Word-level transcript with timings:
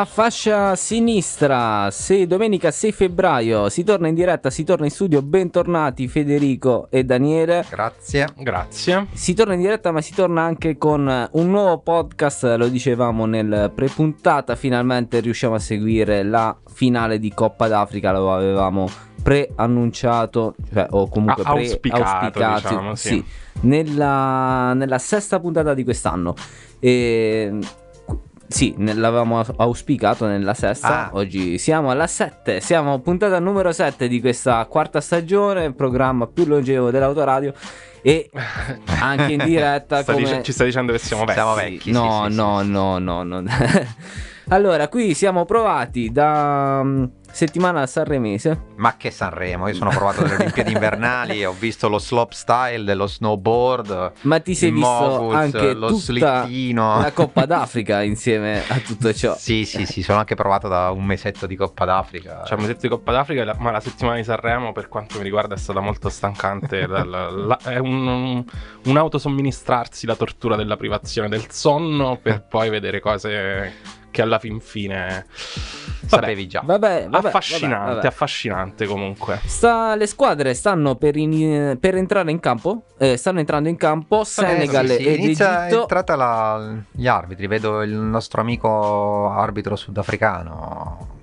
La 0.00 0.06
fascia 0.06 0.76
sinistra, 0.76 1.90
se 1.90 2.26
domenica 2.26 2.70
6 2.70 2.90
febbraio 2.90 3.68
si 3.68 3.84
torna 3.84 4.08
in 4.08 4.14
diretta, 4.14 4.48
si 4.48 4.64
torna 4.64 4.86
in 4.86 4.90
studio, 4.90 5.20
bentornati 5.20 6.08
Federico 6.08 6.86
e 6.88 7.04
Daniele. 7.04 7.66
Grazie. 7.68 8.28
Grazie. 8.38 9.08
Si 9.12 9.34
torna 9.34 9.52
in 9.52 9.60
diretta 9.60 9.92
ma 9.92 10.00
si 10.00 10.14
torna 10.14 10.40
anche 10.40 10.78
con 10.78 11.28
un 11.32 11.50
nuovo 11.50 11.80
podcast, 11.80 12.44
lo 12.56 12.68
dicevamo 12.68 13.26
nel 13.26 13.70
pre-puntata, 13.74 14.56
finalmente 14.56 15.20
riusciamo 15.20 15.56
a 15.56 15.58
seguire 15.58 16.22
la 16.22 16.56
finale 16.66 17.18
di 17.18 17.34
Coppa 17.34 17.68
d'Africa, 17.68 18.10
lo 18.10 18.32
avevamo 18.32 18.88
preannunciato, 19.22 20.54
cioè, 20.72 20.86
o 20.92 21.10
comunque 21.10 21.42
Ah, 21.44 21.50
auspicato, 21.50 22.30
pre-auspicato, 22.30 22.68
diciamo, 22.68 22.94
sì. 22.94 23.22
nella, 23.64 24.72
nella 24.72 24.98
sesta 24.98 25.38
puntata 25.38 25.74
di 25.74 25.84
quest'anno. 25.84 26.34
E, 26.78 27.58
sì, 28.50 28.74
l'avevamo 28.76 29.38
aus- 29.38 29.52
auspicato 29.56 30.26
nella 30.26 30.54
sesta, 30.54 31.06
Ah. 31.06 31.10
oggi 31.12 31.56
siamo 31.56 31.90
alla 31.90 32.06
7, 32.08 32.60
siamo 32.60 32.98
puntata 32.98 33.38
numero 33.38 33.70
7 33.72 34.08
di 34.08 34.20
questa 34.20 34.64
quarta 34.66 35.00
stagione, 35.00 35.64
il 35.64 35.74
programma 35.74 36.26
più 36.26 36.44
longevo 36.46 36.90
dell'autoradio 36.90 37.54
e 38.02 38.28
anche 39.00 39.32
in 39.34 39.42
diretta 39.44 40.02
Sta 40.02 40.12
come... 40.12 40.24
dice- 40.24 40.42
ci 40.42 40.52
sta 40.52 40.64
dicendo 40.64 40.90
che 40.92 40.98
siamo 40.98 41.24
vecchi. 41.24 41.38
Siamo 41.38 41.54
Sì, 41.54 41.60
vecchi, 41.62 41.90
no, 41.92 42.24
sì, 42.26 42.30
sì, 42.32 42.36
no, 42.36 42.62
no, 42.62 42.98
no, 42.98 43.22
no. 43.22 43.42
allora, 44.48 44.88
qui 44.88 45.14
siamo 45.14 45.44
provati 45.44 46.10
da 46.10 46.82
mm, 46.82 47.04
settimana 47.32 47.86
sanremese. 47.86 48.58
Ma 48.76 48.96
che 48.96 49.10
Sanremo, 49.10 49.68
io 49.68 49.74
sono 49.74 49.90
provato 49.90 50.22
delle 50.22 50.34
Olimpiadi 50.36 50.72
invernali, 50.72 51.44
ho 51.44 51.52
visto 51.58 51.88
lo 51.88 51.98
slope 51.98 52.34
style 52.34 52.84
dello 52.84 53.06
snowboard, 53.06 54.12
Ma 54.22 54.40
ti 54.40 54.54
sei 54.54 54.68
il 54.68 54.74
visto 54.76 54.88
moguls, 54.88 55.34
anche 55.36 55.72
lo 55.74 55.88
slittino. 55.92 57.00
la 57.00 57.12
Coppa 57.12 57.46
d'Africa 57.46 58.02
insieme 58.02 58.62
a 58.68 58.78
tutto 58.78 59.12
ciò. 59.12 59.34
Sì, 59.40 59.64
sì, 59.64 59.86
sì, 59.86 60.02
sono 60.02 60.18
anche 60.18 60.34
provato 60.34 60.68
da 60.68 60.90
un 60.90 61.04
mesetto 61.04 61.46
di 61.46 61.56
Coppa 61.56 61.84
d'Africa. 61.84 62.42
Cioè, 62.44 62.54
un 62.56 62.62
mesetto 62.62 62.80
di 62.82 62.88
Coppa 62.88 63.12
d'Africa, 63.12 63.54
ma 63.58 63.70
la 63.70 63.80
settimana 63.80 64.16
di 64.16 64.24
Sanremo, 64.24 64.72
per 64.72 64.88
quanto 64.88 65.18
mi 65.18 65.24
riguarda, 65.24 65.54
è 65.54 65.58
stata 65.58 65.80
molto 65.80 66.08
stancante. 66.08 66.86
La- 66.90 67.04
la- 67.04 67.30
la- 67.30 67.58
è 67.64 67.78
un, 67.78 68.06
un, 68.06 68.44
un 68.84 68.96
autosomministrarsi 68.96 70.06
la 70.06 70.16
tortura 70.16 70.56
della 70.56 70.76
privazione 70.76 71.28
del 71.28 71.50
sonno 71.50 72.18
per 72.20 72.42
poi 72.46 72.68
vedere 72.70 73.00
cose 73.00 73.72
che 74.10 74.22
alla 74.22 74.38
fin 74.38 74.60
fine. 74.60 75.26
Vabbè, 76.00 76.06
Sapevi 76.08 76.46
già. 76.48 76.62
Vabbè, 76.64 77.06
vabbè, 77.08 77.19
affascinante, 77.28 77.76
vabbè, 77.76 77.94
vabbè. 77.94 78.06
affascinante 78.06 78.86
comunque. 78.86 79.40
Sta- 79.44 79.94
le 79.94 80.06
squadre 80.06 80.54
stanno 80.54 80.94
per, 80.96 81.16
in- 81.16 81.76
per 81.80 81.96
entrare 81.96 82.30
in 82.30 82.40
campo. 82.40 82.82
eh, 82.98 83.16
stanno 83.16 83.38
entrando 83.40 83.68
in 83.68 83.76
campo 83.76 84.24
Senegal 84.24 84.84
Eh, 84.84 84.88
sì, 84.88 84.96
sì, 84.96 85.06
ed 85.08 85.18
inizia, 85.20 85.60
è 85.62 85.66
Egitto. 85.66 85.80
entrata 85.82 86.16
la- 86.16 86.74
gli 86.90 87.06
arbitri, 87.06 87.46
vedo 87.46 87.82
il 87.82 87.94
nostro 87.94 88.40
amico 88.40 89.30
arbitro 89.30 89.76
sudafricano. 89.76 91.18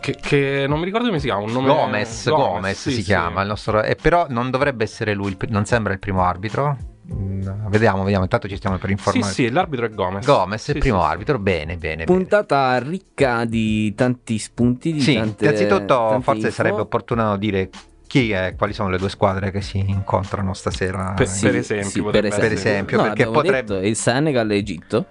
Che, 0.00 0.16
che 0.20 0.66
non 0.68 0.78
mi 0.78 0.84
ricordo 0.84 1.06
come 1.08 1.18
si 1.18 1.26
chiama. 1.26 1.42
Un 1.42 1.50
nome 1.52 1.66
Gomez, 1.66 2.28
Gomez 2.28 2.78
sì, 2.80 2.90
si 2.90 2.96
sì. 2.98 3.02
chiama, 3.02 3.42
il 3.42 3.48
nostro, 3.48 3.82
eh, 3.82 3.96
però 3.96 4.26
non 4.28 4.50
dovrebbe 4.50 4.84
essere 4.84 5.14
lui, 5.14 5.36
non 5.48 5.64
sembra 5.64 5.92
il 5.92 5.98
primo 5.98 6.22
arbitro. 6.22 6.76
Mm, 7.12 7.68
vediamo, 7.68 8.02
vediamo, 8.02 8.24
intanto 8.24 8.48
ci 8.48 8.56
stiamo 8.56 8.78
per 8.78 8.86
Sì, 8.88 8.92
informare. 8.92 9.32
sì, 9.32 9.48
l'arbitro 9.50 9.86
è 9.86 9.90
Gomez. 9.90 10.24
Gomez, 10.26 10.62
Sì, 10.64 10.70
il 10.72 10.78
primo 10.78 11.00
sì. 11.00 11.06
arbitro, 11.06 11.38
bene, 11.38 11.76
bene. 11.76 12.04
bene. 12.04 12.04
Puntata 12.04 12.78
ricca 12.78 13.44
di 13.44 13.94
tanti 13.94 14.38
spunti. 14.38 14.92
Di 14.92 15.00
Sì, 15.00 15.14
tante, 15.14 15.44
innanzitutto 15.44 16.20
forse 16.20 16.40
info. 16.46 16.50
sarebbe 16.50 16.80
opportuno 16.80 17.36
dire 17.36 17.70
chi 18.08 18.30
è, 18.32 18.54
quali 18.56 18.72
sono 18.72 18.88
le 18.88 18.98
due 18.98 19.08
squadre 19.08 19.50
che 19.52 19.60
si 19.60 19.78
incontrano 19.78 20.52
stasera. 20.52 21.12
Per- 21.16 21.28
Sì, 21.28 21.46
per 21.46 21.56
esempio, 21.56 21.90
sì, 21.90 22.02
potrebbe 22.02 22.28
per 22.28 22.38
Per 22.38 22.52
esempio, 22.52 22.70
esempio, 22.70 22.96
No, 22.96 23.02
perché 23.04 23.26
potrebbe- 23.26 23.74
detto 23.74 23.86
il 23.86 23.96
Senegal 23.96 24.50
e 24.50 24.56
Egitto. 24.56 25.06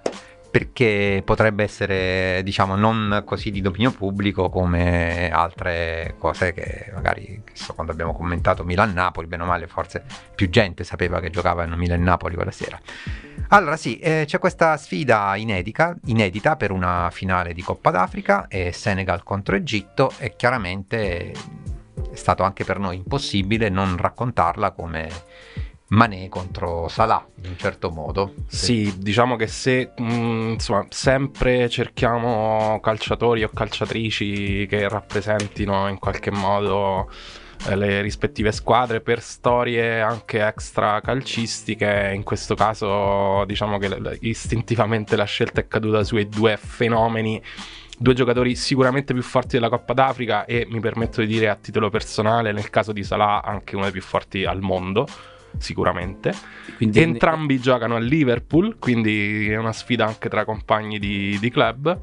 Perché 0.55 1.21
potrebbe 1.25 1.63
essere, 1.63 2.39
diciamo, 2.41 2.77
non 2.77 3.23
così 3.25 3.51
di 3.51 3.59
dominio 3.59 3.91
pubblico 3.91 4.47
come 4.47 5.29
altre 5.29 6.15
cose 6.17 6.53
che 6.53 6.93
magari, 6.93 7.43
so, 7.51 7.73
quando 7.73 7.91
abbiamo 7.91 8.13
commentato 8.13 8.63
Milan-Napoli, 8.63 9.27
bene 9.27 9.43
o 9.43 9.47
male, 9.47 9.67
forse 9.67 10.05
più 10.33 10.49
gente 10.49 10.85
sapeva 10.85 11.19
che 11.19 11.29
giocavano 11.29 11.75
Milan-Napoli 11.75 12.35
quella 12.35 12.51
sera. 12.51 12.79
Allora 13.49 13.75
sì, 13.75 13.99
eh, 13.99 14.23
c'è 14.25 14.39
questa 14.39 14.77
sfida 14.77 15.35
inedita, 15.35 15.93
inedita 16.05 16.55
per 16.55 16.71
una 16.71 17.09
finale 17.11 17.51
di 17.53 17.61
Coppa 17.61 17.91
d'Africa, 17.91 18.47
è 18.47 18.71
Senegal 18.71 19.23
contro 19.23 19.57
Egitto 19.57 20.13
e 20.19 20.37
chiaramente 20.37 21.31
è 21.31 22.15
stato 22.15 22.43
anche 22.43 22.63
per 22.63 22.79
noi 22.79 22.95
impossibile 22.95 23.67
non 23.67 23.97
raccontarla 23.97 24.71
come 24.71 25.09
Mané 25.87 26.29
contro 26.29 26.87
Salah, 26.87 27.25
in 27.43 27.49
un 27.49 27.57
certo 27.57 27.91
modo. 27.91 28.33
Sì, 28.47 28.93
diciamo 28.97 29.35
che 29.35 29.47
se 29.47 29.91
mh, 29.95 30.49
insomma 30.53 30.85
sempre 30.89 31.69
cerchiamo 31.69 32.79
calciatori 32.81 33.43
o 33.43 33.49
calciatrici 33.49 34.65
che 34.67 34.89
rappresentino 34.89 35.87
in 35.87 35.99
qualche 35.99 36.31
modo 36.31 37.09
eh, 37.67 37.75
le 37.75 38.01
rispettive 38.01 38.51
squadre 38.51 38.99
per 38.99 39.21
storie 39.21 40.01
anche 40.01 40.43
extra 40.43 40.99
calcistiche, 41.01 42.11
in 42.15 42.23
questo 42.23 42.55
caso 42.55 43.45
diciamo 43.45 43.77
che 43.77 44.17
istintivamente 44.21 45.15
la 45.15 45.25
scelta 45.25 45.61
è 45.61 45.67
caduta 45.67 46.03
sui 46.03 46.27
due 46.27 46.57
fenomeni. 46.57 47.41
Due 47.97 48.13
giocatori 48.13 48.55
sicuramente 48.55 49.13
più 49.13 49.23
forti 49.23 49.55
della 49.55 49.69
Coppa 49.69 49.93
d'Africa 49.93 50.43
e 50.43 50.67
mi 50.69 50.81
permetto 50.81 51.21
di 51.21 51.27
dire 51.27 51.47
a 51.47 51.55
titolo 51.55 51.89
personale, 51.89 52.51
nel 52.51 52.69
caso 52.69 52.91
di 52.91 53.03
Salah, 53.03 53.41
anche 53.41 53.75
uno 53.75 53.85
dei 53.85 53.93
più 53.93 54.01
forti 54.01 54.43
al 54.43 54.59
mondo, 54.59 55.07
sicuramente. 55.57 56.33
Quindi 56.75 56.99
Entrambi 56.99 57.59
giocano 57.59 57.95
a 57.95 57.99
Liverpool, 57.99 58.77
quindi 58.79 59.49
è 59.49 59.57
una 59.57 59.73
sfida 59.73 60.05
anche 60.05 60.29
tra 60.29 60.45
compagni 60.45 60.99
di, 60.99 61.37
di 61.39 61.49
club. 61.49 61.97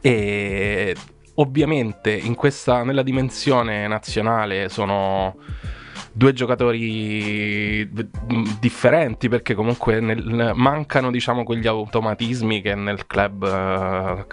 E 0.00 0.94
ovviamente 1.34 2.10
in 2.12 2.34
questa, 2.34 2.82
nella 2.82 3.02
dimensione 3.02 3.86
nazionale 3.86 4.68
sono 4.68 5.36
due 6.12 6.32
giocatori 6.32 7.84
v- 7.84 8.58
differenti 8.58 9.28
perché 9.28 9.54
comunque 9.54 10.00
nel- 10.00 10.52
mancano 10.54 11.10
diciamo 11.10 11.44
quegli 11.44 11.66
automatismi 11.66 12.60
che 12.60 12.74
nel 12.74 13.06
club 13.06 13.44
eh, 13.44 14.26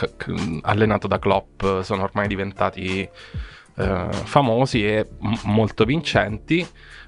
allenato 0.61 1.07
da 1.07 1.19
Klopp 1.19 1.63
sono 1.81 2.03
ormai 2.03 2.27
diventati 2.27 3.07
eh, 3.77 4.07
famosi 4.11 4.85
e 4.85 5.07
m- 5.19 5.33
molto 5.43 5.85
vincenti 5.85 6.65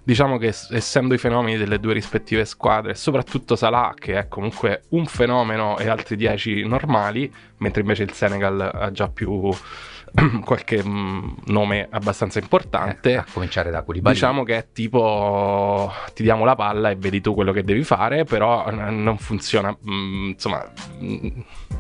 diciamo 0.08 0.38
che 0.38 0.56
essendo 0.70 1.14
i 1.14 1.18
fenomeni 1.18 1.58
delle 1.58 1.82
due 1.82 1.92
rispettive 1.92 2.46
squadre, 2.46 2.96
soprattutto 2.96 3.58
Salah 3.58 3.94
che 3.94 4.18
è 4.18 4.30
comunque 4.30 4.84
un 4.92 5.06
fenomeno 5.06 5.78
e 5.78 5.90
altri 5.90 6.16
10 6.16 6.66
normali, 6.66 7.30
mentre 7.58 7.82
invece 7.82 8.04
il 8.04 8.14
Senegal 8.14 8.72
ha 8.74 8.90
già 8.90 9.10
più 9.10 9.52
qualche 10.46 10.82
mm, 10.82 11.28
nome 11.48 11.90
abbastanza 11.92 12.40
importante. 12.40 13.12
Eh, 13.12 13.16
a 13.18 13.26
cominciare 13.30 13.70
da 13.70 13.84
Koulibaly. 13.84 14.16
Diciamo 14.16 14.44
che 14.44 14.56
è 14.56 14.68
tipo 14.72 15.92
ti 16.14 16.24
diamo 16.24 16.46
la 16.46 16.56
palla 16.56 16.90
e 16.90 16.96
vedi 16.96 17.20
tu 17.20 17.34
quello 17.34 17.52
che 17.52 17.66
devi 17.66 17.84
fare, 17.84 18.24
però 18.24 18.66
eh, 18.66 18.72
non 18.72 19.18
funziona, 19.18 19.76
mm, 19.90 20.30
insomma, 20.30 20.72
mm, 21.04 21.28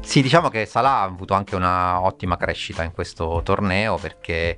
Sì, 0.01 0.21
diciamo 0.21 0.49
che 0.49 0.65
Salah 0.65 0.97
ha 0.97 1.03
avuto 1.03 1.33
anche 1.33 1.55
una 1.55 2.01
ottima 2.01 2.35
crescita 2.35 2.83
in 2.83 2.91
questo 2.91 3.39
torneo 3.41 3.95
perché 3.95 4.57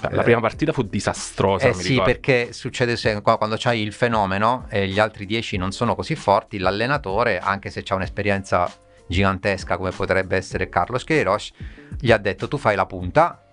la 0.00 0.20
Eh, 0.20 0.22
prima 0.22 0.40
partita 0.40 0.72
fu 0.72 0.82
disastrosa, 0.82 1.68
Eh 1.68 1.72
sì, 1.74 1.88
ricordo. 1.90 2.12
perché 2.12 2.52
succede 2.52 2.96
se- 2.96 3.20
qua- 3.22 3.36
quando 3.38 3.56
c'hai 3.58 3.80
il 3.82 3.92
fenomeno 3.92 4.66
e 4.68 4.86
gli 4.88 4.98
altri 4.98 5.26
10 5.26 5.56
non 5.56 5.72
sono 5.72 5.94
così 5.94 6.14
forti, 6.14 6.58
l'allenatore, 6.58 7.38
anche 7.38 7.70
se 7.70 7.82
c'ha 7.82 7.94
un'esperienza 7.94 8.70
gigantesca 9.08 9.76
come 9.76 9.90
potrebbe 9.90 10.36
essere 10.36 10.68
Carlos 10.68 11.04
Queiroz, 11.04 11.52
gli 11.98 12.10
ha 12.10 12.18
detto 12.18 12.48
tu 12.48 12.56
fai 12.58 12.74
la 12.76 12.86
punta 12.86 13.45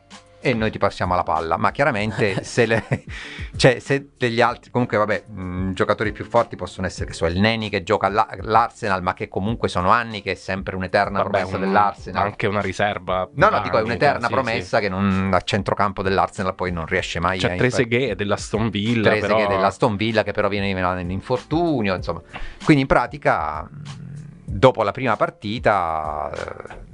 e 0.44 0.54
noi 0.54 0.72
ti 0.72 0.78
passiamo 0.78 1.16
la 1.16 1.24
palla, 1.24 1.56
ma 1.56 1.72
chiaramente 1.72 2.44
se, 2.44 2.66
le, 2.66 2.84
cioè, 3.56 3.80
se 3.80 4.10
degli 4.18 4.42
altri, 4.42 4.72
comunque 4.72 4.98
vabbè, 4.98 5.24
mh, 5.28 5.72
giocatori 5.72 6.12
più 6.12 6.25
forti 6.25 6.57
possono 6.57 6.86
essere 6.86 7.06
che 7.06 7.13
so, 7.13 7.25
il 7.28 7.40
Neni 7.40 7.69
che 7.69 7.81
gioca 7.84 8.07
alla- 8.07 8.28
all'Arsenal, 8.28 9.01
ma 9.01 9.13
che 9.13 9.30
comunque 9.30 9.69
sono 9.69 9.90
anni 9.90 10.22
che 10.22 10.31
è 10.31 10.36
sempre 10.36 10.75
un'eterna 10.75 11.24
Vabbè, 11.24 11.30
promessa 11.30 11.56
un- 11.56 11.62
dell'Arsenal. 11.62 12.24
Anche 12.25 12.48
una 12.48 12.62
riserva. 12.62 13.30
No, 13.36 13.50
no, 13.50 13.62
dico 13.62 13.78
è 13.78 13.81
un'eterna 13.81 14.28
sì, 14.28 14.34
promessa 14.34 14.80
che 14.80 14.90
non, 14.90 15.31
a 15.34 15.40
centrocampo 15.40 16.01
dell'Arsenal 16.01 16.54
poi 16.56 16.72
non 16.74 16.86
riesce 16.86 17.19
mai 17.22 17.39
sì. 17.39 17.46
a 17.46 17.50
C'è 17.50 17.56
Trezeguet 17.56 18.16
dell'Aston 18.16 18.69
Villa, 18.69 19.10
Trese 19.12 19.28
però... 19.28 19.38
che 19.38 19.48
della 19.48 19.68
Aston 19.68 19.96
Villa 19.96 20.24
che 20.24 20.34
però 20.34 20.50
viene 20.50 20.69
in 20.69 21.10
infortunio, 21.10 21.96
insomma. 21.96 22.22
Quindi 22.66 22.81
in 22.81 22.88
pratica 22.88 23.62
mh, 23.63 23.81
dopo 24.46 24.84
la 24.84 24.92
prima 24.92 25.16
partita 25.16 26.30
eh, 26.31 26.93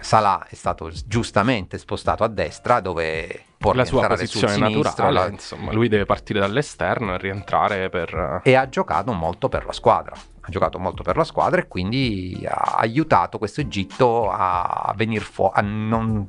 Salah 0.00 0.46
è 0.48 0.54
stato 0.54 0.90
giustamente 1.06 1.78
spostato 1.78 2.24
a 2.24 2.28
destra 2.28 2.80
dove 2.80 3.44
può 3.58 3.72
la 3.74 3.84
sua 3.84 4.06
posizione 4.06 4.56
naturale, 4.56 5.12
la- 5.12 5.28
insomma, 5.28 5.72
lui 5.72 5.88
deve 5.88 6.06
partire 6.06 6.40
dall'esterno 6.40 7.14
e 7.14 7.18
rientrare 7.18 7.90
per... 7.90 8.40
e 8.42 8.54
ha 8.54 8.68
giocato 8.68 9.12
molto 9.12 9.48
per 9.48 9.66
la 9.66 9.72
squadra. 9.72 10.14
Ha 10.14 10.48
giocato 10.50 10.78
molto 10.78 11.02
per 11.02 11.16
la 11.16 11.24
squadra 11.24 11.60
e 11.60 11.68
quindi 11.68 12.46
ha 12.48 12.76
aiutato 12.78 13.36
questo 13.36 13.60
Egitto 13.60 14.30
a 14.30 14.92
venire 14.96 15.22
fuori, 15.22 15.52
a 15.56 15.60
non, 15.60 16.28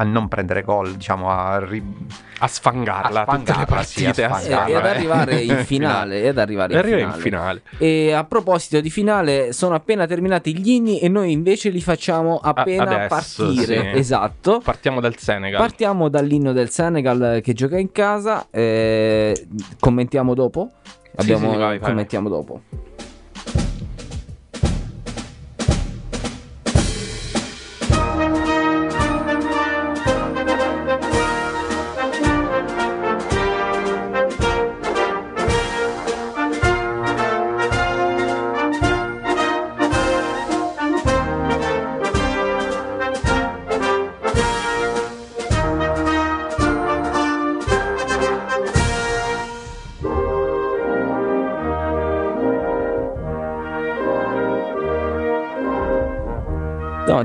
a 0.00 0.04
non 0.04 0.28
prendere 0.28 0.62
gol, 0.62 0.94
diciamo 0.94 1.28
a, 1.30 1.58
ri... 1.62 1.82
a 2.38 2.46
sfangarla, 2.46 3.20
A 3.20 3.24
sfangarla, 3.24 3.36
tutte 3.36 3.58
le 3.58 3.66
partite, 3.66 4.12
sì, 4.14 4.22
a 4.22 4.28
E, 4.28 4.40
sfangarla, 4.40 4.66
e 4.66 4.74
ad 4.74 4.84
eh. 4.84 4.88
arrivare 4.88 5.40
in 5.42 5.56
finale, 5.66 6.22
e 6.22 6.28
ad 6.28 6.38
arrivare 6.38 6.72
in 6.72 6.78
arriva 6.78 6.96
finale. 6.96 7.14
in 7.16 7.20
finale. 7.20 7.62
E 7.76 8.12
a 8.12 8.24
proposito 8.24 8.80
di 8.80 8.88
finale, 8.88 9.52
sono 9.52 9.74
appena 9.74 10.06
terminati 10.06 10.56
gli 10.56 10.70
inni 10.70 11.00
e 11.00 11.08
noi 11.08 11.32
invece 11.32 11.68
li 11.68 11.82
facciamo 11.82 12.38
appena 12.42 12.84
adesso, 13.04 13.44
partire. 13.44 13.92
sì. 13.92 13.98
Esatto. 13.98 14.60
Partiamo 14.64 15.00
dal 15.00 15.16
Senegal. 15.18 15.60
Partiamo 15.60 16.08
dall'inno 16.08 16.52
del 16.52 16.70
Senegal 16.70 17.40
che 17.42 17.52
gioca 17.52 17.76
in 17.76 17.92
casa. 17.92 18.46
eh, 18.50 19.46
commentiamo 19.78 20.32
dopo. 20.32 20.70
Abbiamo, 21.16 21.50
sì, 21.52 21.58
vai, 21.58 21.78
vai. 21.78 21.88
commentiamo 21.90 22.28
dopo. 22.30 22.62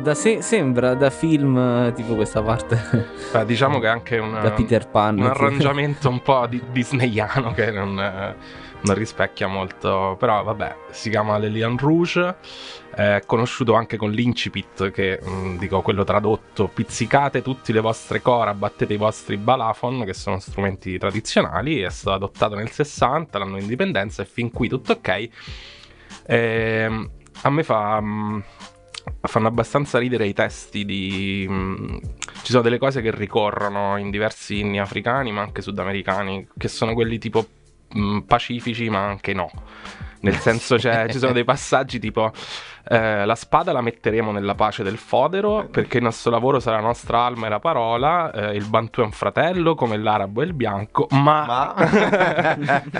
No, 0.05 0.11
da 0.11 0.13
se- 0.13 0.43
sembra 0.43 0.93
da 0.93 1.09
film 1.09 1.57
eh, 1.57 1.91
tipo 1.95 2.13
questa 2.13 2.43
parte 2.43 2.79
Beh, 3.31 3.43
diciamo 3.45 3.79
che 3.79 3.87
è 3.87 3.89
anche 3.89 4.19
una- 4.19 4.39
da 4.39 4.51
Peter 4.51 4.87
Pan. 4.87 5.17
un 5.17 5.25
arrangiamento 5.25 6.09
un 6.09 6.21
po' 6.21 6.45
di 6.47 6.61
disneyano 6.71 7.51
che 7.53 7.71
non, 7.71 7.99
eh, 7.99 8.35
non 8.81 8.93
rispecchia 8.95 9.47
molto. 9.47 10.15
Però 10.19 10.43
vabbè, 10.43 10.75
si 10.91 11.09
chiama 11.09 11.39
Le 11.39 11.47
Lion 11.47 11.75
Rouge. 11.77 12.35
È 12.93 13.23
conosciuto 13.25 13.73
anche 13.73 13.97
con 13.97 14.11
l'incipit, 14.11 14.91
che 14.91 15.19
mh, 15.23 15.57
dico 15.57 15.81
quello 15.81 16.03
tradotto: 16.03 16.67
pizzicate 16.67 17.41
tutte 17.41 17.73
le 17.73 17.79
vostre 17.81 18.21
cora, 18.21 18.53
battete 18.53 18.93
i 18.93 18.97
vostri 18.97 19.37
balafon, 19.37 20.03
che 20.05 20.13
sono 20.13 20.39
strumenti 20.39 20.99
tradizionali. 20.99 21.81
È 21.81 21.89
stato 21.89 22.15
adottato 22.15 22.53
nel 22.55 22.69
60, 22.69 23.39
l'anno 23.39 23.55
di 23.55 23.63
indipendenza, 23.63 24.21
e 24.21 24.25
fin 24.25 24.51
qui 24.51 24.69
tutto 24.69 24.91
ok. 24.91 25.29
Ehm, 26.27 27.09
a 27.41 27.49
me 27.49 27.63
fa. 27.63 27.99
mh, 27.99 28.43
fanno 29.21 29.47
abbastanza 29.47 29.99
ridere 29.99 30.27
i 30.27 30.33
testi 30.33 30.85
di... 30.85 31.45
mh, 31.47 31.99
ci 32.43 32.51
sono 32.51 32.61
delle 32.63 32.77
cose 32.77 33.01
che 33.01 33.11
ricorrono 33.11 33.97
in 33.97 34.09
diversi 34.11 34.59
inni 34.59 34.79
africani, 34.79 35.31
ma 35.31 35.41
anche 35.41 35.61
sudamericani, 35.61 36.47
che 36.57 36.67
sono 36.67 36.93
quelli 36.93 37.17
tipo 37.17 37.45
mh, 37.89 38.19
pacifici, 38.21 38.89
ma 38.89 39.05
anche 39.05 39.33
no. 39.33 39.49
Nel 40.21 40.37
senso, 40.37 40.77
c'è- 40.77 41.07
ci 41.09 41.19
sono 41.19 41.33
dei 41.33 41.43
passaggi 41.45 41.99
tipo 41.99 42.31
eh, 42.87 43.25
la 43.25 43.35
spada 43.35 43.71
la 43.71 43.81
metteremo 43.81 44.31
nella 44.31 44.55
pace 44.55 44.83
del 44.83 44.97
fodero 44.97 45.67
perché 45.69 45.97
il 45.97 46.03
nostro 46.03 46.31
lavoro 46.31 46.59
sarà 46.59 46.77
la 46.77 46.83
nostra 46.83 47.19
alma 47.25 47.47
e 47.47 47.49
la 47.49 47.59
parola, 47.59 48.31
eh, 48.31 48.55
il 48.55 48.65
Bantu 48.67 49.01
è 49.01 49.03
un 49.03 49.11
fratello 49.11 49.75
come 49.75 49.97
l'arabo 49.97 50.41
e 50.41 50.45
il 50.45 50.53
bianco, 50.53 51.07
ma, 51.11 51.45
Ma 51.45 51.73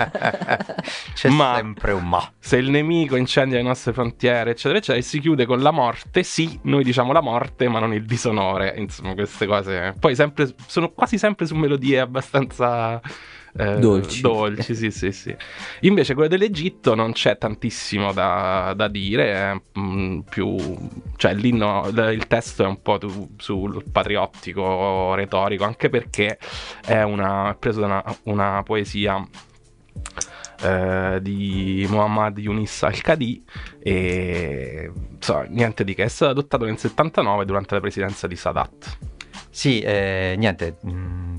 c'è 1.14 1.28
Ma- 1.30 1.54
sempre 1.56 1.92
un 1.92 2.08
ma. 2.08 2.22
se 2.38 2.56
il 2.56 2.70
nemico 2.70 3.16
incendia 3.16 3.56
le 3.58 3.62
nostre 3.64 3.92
frontiere, 3.92 4.50
eccetera, 4.50 4.78
eccetera, 4.78 4.98
e 4.98 5.02
si 5.02 5.20
chiude 5.20 5.46
con 5.46 5.60
la 5.60 5.70
morte, 5.70 6.22
sì, 6.22 6.58
noi 6.62 6.84
diciamo 6.84 7.12
la 7.12 7.20
morte, 7.20 7.68
ma 7.68 7.78
non 7.78 7.92
il 7.92 8.04
disonore. 8.04 8.74
Insomma, 8.76 9.14
queste 9.14 9.46
cose. 9.46 9.94
Poi 9.98 10.14
sempre, 10.14 10.52
sono 10.66 10.90
quasi 10.92 11.18
sempre 11.18 11.46
su 11.46 11.54
melodie 11.54 12.00
abbastanza. 12.00 13.00
Eh, 13.56 13.78
Dolci. 13.78 14.20
dolci, 14.20 14.74
sì, 14.74 14.90
sì, 14.90 15.12
sì. 15.12 15.36
Invece 15.80 16.14
quello 16.14 16.28
dell'Egitto 16.28 16.94
non 16.94 17.12
c'è 17.12 17.38
tantissimo 17.38 18.12
da, 18.12 18.72
da 18.76 18.88
dire, 18.88 19.62
mm, 19.78 20.20
più... 20.20 20.56
cioè 21.16 21.34
l'inno, 21.34 21.88
l- 21.90 22.12
il 22.12 22.26
testo 22.26 22.64
è 22.64 22.66
un 22.66 22.82
po' 22.82 22.98
tu- 22.98 23.30
sul 23.38 23.84
patriottico, 23.90 25.14
retorico, 25.14 25.64
anche 25.64 25.88
perché 25.88 26.38
è, 26.84 27.02
una, 27.02 27.52
è 27.52 27.56
preso 27.56 27.80
da 27.80 27.86
una, 27.86 28.04
una 28.24 28.62
poesia 28.62 29.26
eh, 30.62 31.18
di 31.20 31.86
Muhammad 31.88 32.38
Yunis 32.38 32.82
al-Qadi 32.82 33.44
e 33.78 34.90
insomma, 35.14 35.44
niente 35.48 35.84
di 35.84 35.94
che, 35.94 36.04
è 36.04 36.08
stato 36.08 36.32
adottato 36.32 36.64
nel 36.64 36.78
79 36.78 37.44
durante 37.44 37.74
la 37.74 37.80
presidenza 37.80 38.26
di 38.26 38.36
Sadat. 38.36 38.98
Sì, 39.50 39.80
eh, 39.80 40.34
niente, 40.36 40.76
mh, 40.82 41.36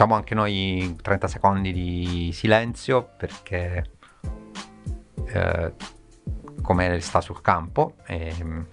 facciamo 0.00 0.16
anche 0.16 0.34
noi 0.34 0.96
30 1.02 1.28
secondi 1.28 1.72
di 1.74 2.30
silenzio 2.32 3.10
perché 3.18 3.90
eh, 5.26 5.74
come 6.62 7.00
sta 7.00 7.20
sul 7.20 7.42
campo. 7.42 7.96
ehm, 8.06 8.66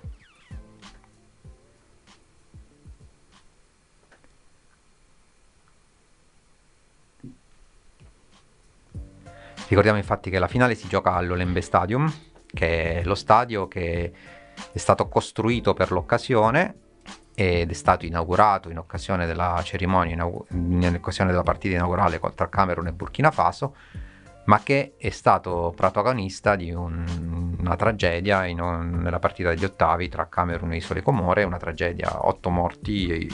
Ricordiamo 9.68 9.98
infatti 9.98 10.30
che 10.30 10.40
la 10.40 10.48
finale 10.48 10.76
si 10.76 10.88
gioca 10.88 11.12
all'Olembe 11.16 11.60
Stadium, 11.60 12.10
che 12.54 13.02
è 13.02 13.04
lo 13.04 13.16
stadio 13.16 13.68
che 13.68 14.14
è 14.72 14.78
stato 14.78 15.10
costruito 15.10 15.74
per 15.74 15.92
l'occasione 15.92 16.87
ed 17.40 17.70
è 17.70 17.74
stato 17.74 18.04
inaugurato 18.08 18.72
in 18.72 18.80
occasione 18.80 19.28
della 19.28 19.62
cerimonia, 19.64 20.14
inau- 20.14 20.48
in 20.50 20.92
occasione 20.98 21.30
della 21.30 21.44
partita 21.44 21.76
inaugurale 21.76 22.20
tra 22.34 22.50
Camerun 22.50 22.88
e 22.88 22.92
Burkina 22.94 23.30
Faso, 23.30 23.76
ma 24.46 24.60
che 24.64 24.96
è 24.98 25.12
stato 25.12 25.72
protagonista 25.76 26.56
di 26.56 26.72
un- 26.72 27.56
una 27.60 27.76
tragedia 27.76 28.40
un- 28.64 29.02
nella 29.04 29.20
partita 29.20 29.50
degli 29.50 29.66
ottavi 29.66 30.10
tra 30.10 30.28
Camerun 30.28 30.72
e 30.74 30.78
Isole 30.78 31.04
Comore, 31.04 31.44
una 31.44 31.58
tragedia, 31.58 32.26
otto 32.26 32.50
morti 32.50 33.30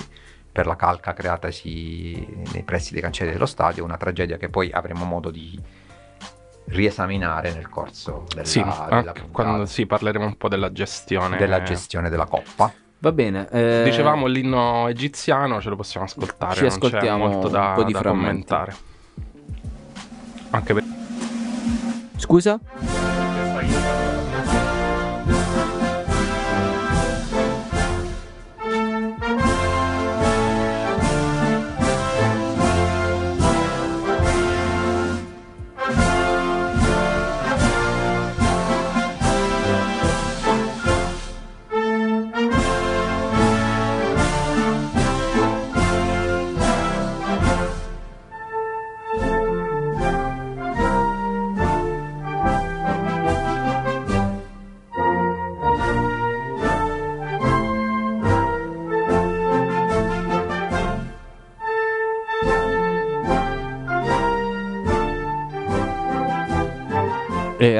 per 0.51 0.65
la 0.65 0.75
calca 0.75 1.13
creatasi 1.13 2.43
nei 2.51 2.63
pressi 2.63 2.91
dei 2.91 3.01
cancelli 3.01 3.31
dello 3.31 3.45
stadio, 3.45 3.85
una 3.85 3.95
tragedia 3.95 4.35
che 4.35 4.49
poi 4.49 4.69
avremo 4.69 5.05
modo 5.05 5.31
di 5.31 5.57
riesaminare 6.65 7.53
nel 7.53 7.69
corso 7.69 8.25
della, 8.33 8.45
Sì, 8.45 8.61
della 8.61 9.13
quando 9.31 9.65
sì, 9.65 9.85
parleremo 9.85 10.25
un 10.25 10.35
po' 10.35 10.49
della 10.49 10.73
gestione. 10.73 11.37
della 11.37 11.63
gestione 11.63 12.09
della 12.09 12.25
coppa. 12.25 12.69
Va 13.03 13.11
bene. 13.11 13.49
eh, 13.51 13.81
Dicevamo 13.83 14.27
l'inno 14.27 14.87
egiziano, 14.87 15.59
ce 15.59 15.67
lo 15.67 15.75
possiamo 15.75 16.05
ascoltare, 16.05 16.55
Ci 16.55 16.65
ascoltiamo 16.65 17.27
molto 17.27 17.47
un 17.47 17.51
da, 17.51 17.73
po' 17.75 17.83
di 17.83 17.91
da 17.91 17.99
frammenti. 17.99 18.25
commentare. 18.45 18.75
Anche 20.51 20.73
per... 20.73 20.83
Scusa? 22.15 22.57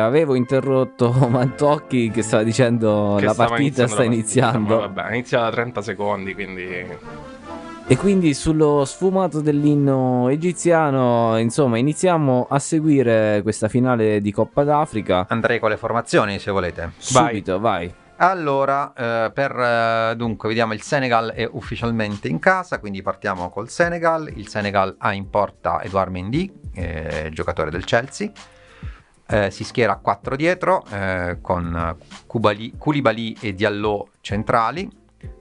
Avevo 0.06 0.36
interrotto 0.36 1.12
Mantocchi 1.30 2.10
che 2.12 2.22
stava 2.22 2.44
dicendo 2.44 3.16
che 3.20 3.26
la 3.26 3.34
partita 3.34 3.88
sta 3.88 3.98
partita, 3.98 4.14
iniziando. 4.14 4.76
ma 4.76 4.88
vabbè, 4.88 5.14
inizia 5.14 5.40
da 5.40 5.52
30 5.52 5.82
secondi, 5.82 6.34
quindi... 6.34 7.22
E 7.86 7.98
quindi 7.98 8.34
sullo 8.34 8.86
sfumato 8.86 9.42
dell'inno 9.42 10.30
egiziano, 10.30 11.38
insomma, 11.38 11.78
iniziamo 11.78 12.48
a 12.50 12.58
seguire 12.58 13.42
questa 13.44 13.68
finale 13.68 14.22
di 14.22 14.32
Coppa 14.32 14.64
d'Africa. 14.64 15.26
Andrei 15.28 15.60
con 15.60 15.70
le 15.70 15.76
formazioni 15.76 16.40
se 16.40 16.50
volete. 16.50 16.94
Vai. 17.12 17.28
Subito, 17.28 17.60
vai. 17.60 17.94
Allora, 18.18 18.94
eh, 18.94 19.32
per 19.34 19.52
eh, 19.52 20.14
dunque, 20.16 20.48
vediamo 20.48 20.74
il 20.74 20.82
Senegal 20.82 21.32
è 21.32 21.48
ufficialmente 21.52 22.30
in 22.30 22.40
casa, 22.40 22.80
quindi 22.80 23.02
partiamo 23.02 23.50
col 23.50 23.70
Senegal. 23.70 24.32
Il 24.34 24.48
Senegal 24.48 24.96
ha 25.00 25.14
in 25.14 25.30
porta 25.30 25.82
Edouard 25.84 26.10
Mendy, 26.10 26.52
eh, 26.74 27.30
giocatore 27.34 27.70
del 27.70 27.84
Chelsea. 27.84 28.32
Eh, 29.26 29.52
si 29.52 29.64
schiera 29.64 29.94
a 29.94 29.98
4 29.98 30.36
dietro 30.36 30.84
eh, 30.92 31.38
con 31.42 31.98
Kubali- 32.28 32.74
Koulibaly 32.78 33.38
e 33.40 33.54
Diallo 33.54 34.10
centrali. 34.22 34.90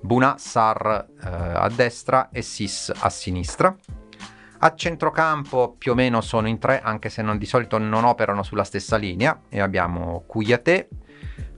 Buna, 0.01 0.37
Sar 0.39 1.07
eh, 1.21 1.29
a 1.29 1.69
destra 1.69 2.29
e 2.31 2.43
Sis 2.43 2.93
a 2.95 3.11
sinistra. 3.11 3.77
A 4.65 4.75
centrocampo 4.77 5.75
più 5.77 5.91
o 5.91 5.95
meno 5.97 6.21
sono 6.21 6.47
in 6.47 6.59
tre, 6.59 6.81
anche 6.81 7.09
se 7.09 7.21
non, 7.21 7.37
di 7.37 7.47
solito 7.47 7.79
non 7.79 8.05
operano 8.05 8.45
sulla 8.45 8.63
stessa 8.63 8.97
linea. 8.97 9.41
E 9.49 9.61
abbiamo 9.61 10.23
Kuyate, 10.27 10.89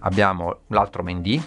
abbiamo 0.01 0.61
l'altro 0.69 1.03
Mendy 1.03 1.43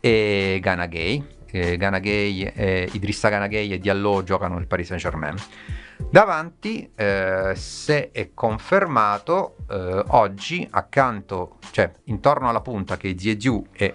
e 0.00 0.58
Ganagay. 0.60 1.40
Ganagay, 1.52 2.50
eh, 2.54 2.88
Idrissa 2.92 3.28
Ganagay 3.28 3.72
e 3.72 3.78
Diallo 3.78 4.22
giocano 4.24 4.56
nel 4.56 4.66
Paris 4.66 4.88
Saint 4.88 5.02
Germain. 5.02 5.36
Davanti, 6.12 6.92
eh, 6.94 7.54
se 7.56 8.10
è 8.10 8.34
confermato, 8.34 9.56
eh, 9.66 10.04
oggi 10.08 10.68
accanto, 10.70 11.56
cioè 11.70 11.90
intorno 12.04 12.50
alla 12.50 12.60
punta 12.60 12.98
che 12.98 13.08
è 13.08 13.14
Zieziu 13.16 13.64
e 13.72 13.94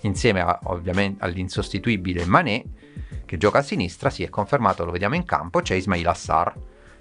insieme 0.00 0.40
a, 0.40 0.58
ovviamente 0.62 1.22
all'insostituibile 1.22 2.24
Mané, 2.24 2.64
che 3.26 3.36
gioca 3.36 3.58
a 3.58 3.62
sinistra, 3.62 4.08
si 4.08 4.22
è 4.22 4.30
confermato, 4.30 4.86
lo 4.86 4.92
vediamo 4.92 5.14
in 5.14 5.26
campo, 5.26 5.60
c'è 5.60 5.74
Ismail 5.74 6.08
Assar. 6.08 6.54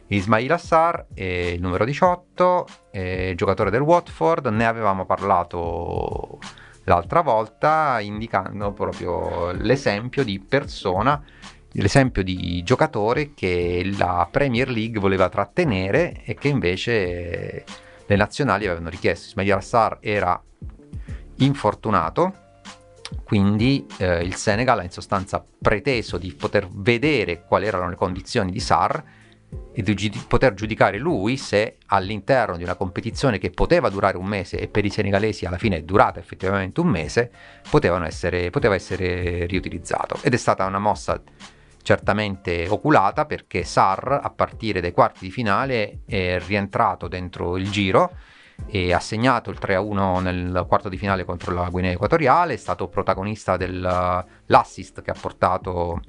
Ismail 0.07 0.51
Assar 0.51 1.05
è 1.13 1.23
il 1.23 1.61
numero 1.61 1.85
18, 1.85 2.67
è 2.91 3.31
giocatore 3.37 3.69
del 3.69 3.79
Watford, 3.79 4.47
ne 4.47 4.65
avevamo 4.65 5.05
parlato 5.05 6.39
l'altra 6.83 7.21
volta 7.21 8.01
indicando 8.01 8.73
proprio 8.73 9.51
l'esempio 9.51 10.25
di 10.25 10.41
persona 10.41 11.23
l'esempio 11.77 12.23
di 12.23 12.61
giocatore 12.63 13.33
che 13.33 13.89
la 13.97 14.27
Premier 14.29 14.69
League 14.69 14.99
voleva 14.99 15.29
trattenere 15.29 16.23
e 16.25 16.35
che 16.35 16.47
invece 16.47 17.63
le 18.05 18.15
nazionali 18.15 18.65
avevano 18.65 18.89
richiesto. 18.89 19.27
Ismail 19.27 19.51
Assar 19.53 19.97
era 20.01 20.41
infortunato, 21.37 22.33
quindi 23.23 23.85
eh, 23.97 24.23
il 24.23 24.35
Senegal 24.35 24.79
ha 24.79 24.83
in 24.83 24.91
sostanza 24.91 25.43
preteso 25.59 26.17
di 26.17 26.33
poter 26.33 26.67
vedere 26.71 27.43
quali 27.43 27.67
erano 27.67 27.89
le 27.89 27.95
condizioni 27.95 28.51
di 28.51 28.59
Sar 28.59 29.03
e 29.71 29.83
di 29.83 30.23
poter 30.27 30.55
giudicare 30.55 30.97
lui 30.97 31.37
se 31.37 31.77
all'interno 31.87 32.57
di 32.57 32.63
una 32.63 32.73
competizione 32.73 33.37
che 33.37 33.51
poteva 33.51 33.89
durare 33.89 34.17
un 34.17 34.25
mese 34.25 34.59
e 34.59 34.67
per 34.67 34.83
i 34.83 34.89
senegalesi 34.89 35.45
alla 35.45 35.57
fine 35.57 35.77
è 35.77 35.83
durata 35.83 36.19
effettivamente 36.19 36.79
un 36.79 36.87
mese, 36.87 37.31
essere, 38.07 38.49
poteva 38.49 38.73
essere 38.73 39.45
riutilizzato. 39.45 40.17
Ed 40.23 40.33
è 40.33 40.37
stata 40.37 40.65
una 40.65 40.79
mossa 40.79 41.21
certamente 41.87 42.67
oculata 42.67 43.25
perché 43.25 43.63
Sar 43.63 44.19
a 44.21 44.29
partire 44.29 44.81
dai 44.81 44.91
quarti 44.91 45.19
di 45.21 45.31
finale 45.31 45.99
è 46.05 46.37
rientrato 46.45 47.07
dentro 47.07 47.55
il 47.55 47.71
giro 47.71 48.11
e 48.65 48.91
ha 48.91 48.99
segnato 48.99 49.51
il 49.51 49.57
3-1 49.57 50.21
nel 50.21 50.65
quarto 50.67 50.89
di 50.89 50.97
finale 50.97 51.23
contro 51.23 51.53
la 51.53 51.69
Guinea 51.69 51.93
Equatoriale, 51.93 52.55
è 52.55 52.57
stato 52.57 52.89
protagonista 52.89 53.55
dell'assist 53.55 55.01
che 55.01 55.11
ha 55.11 55.17
portato 55.17 56.01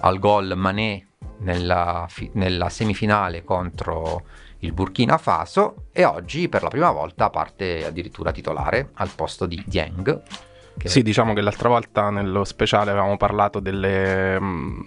al 0.00 0.18
gol 0.18 0.54
Mané 0.56 1.06
nella, 1.42 2.08
nella 2.32 2.68
semifinale 2.70 3.44
contro 3.44 4.24
il 4.58 4.72
Burkina 4.72 5.16
Faso 5.16 5.84
e 5.92 6.04
oggi 6.04 6.48
per 6.48 6.64
la 6.64 6.70
prima 6.70 6.90
volta 6.90 7.30
parte 7.30 7.86
addirittura 7.86 8.32
titolare 8.32 8.90
al 8.94 9.10
posto 9.14 9.46
di 9.46 9.62
Dieng 9.64 10.48
che... 10.80 10.88
Sì, 10.88 11.02
diciamo 11.02 11.34
che 11.34 11.42
l'altra 11.42 11.68
volta 11.68 12.08
nello 12.08 12.44
speciale 12.44 12.90
avevamo 12.90 13.18
parlato 13.18 13.60
delle, 13.60 14.40
mm, 14.40 14.80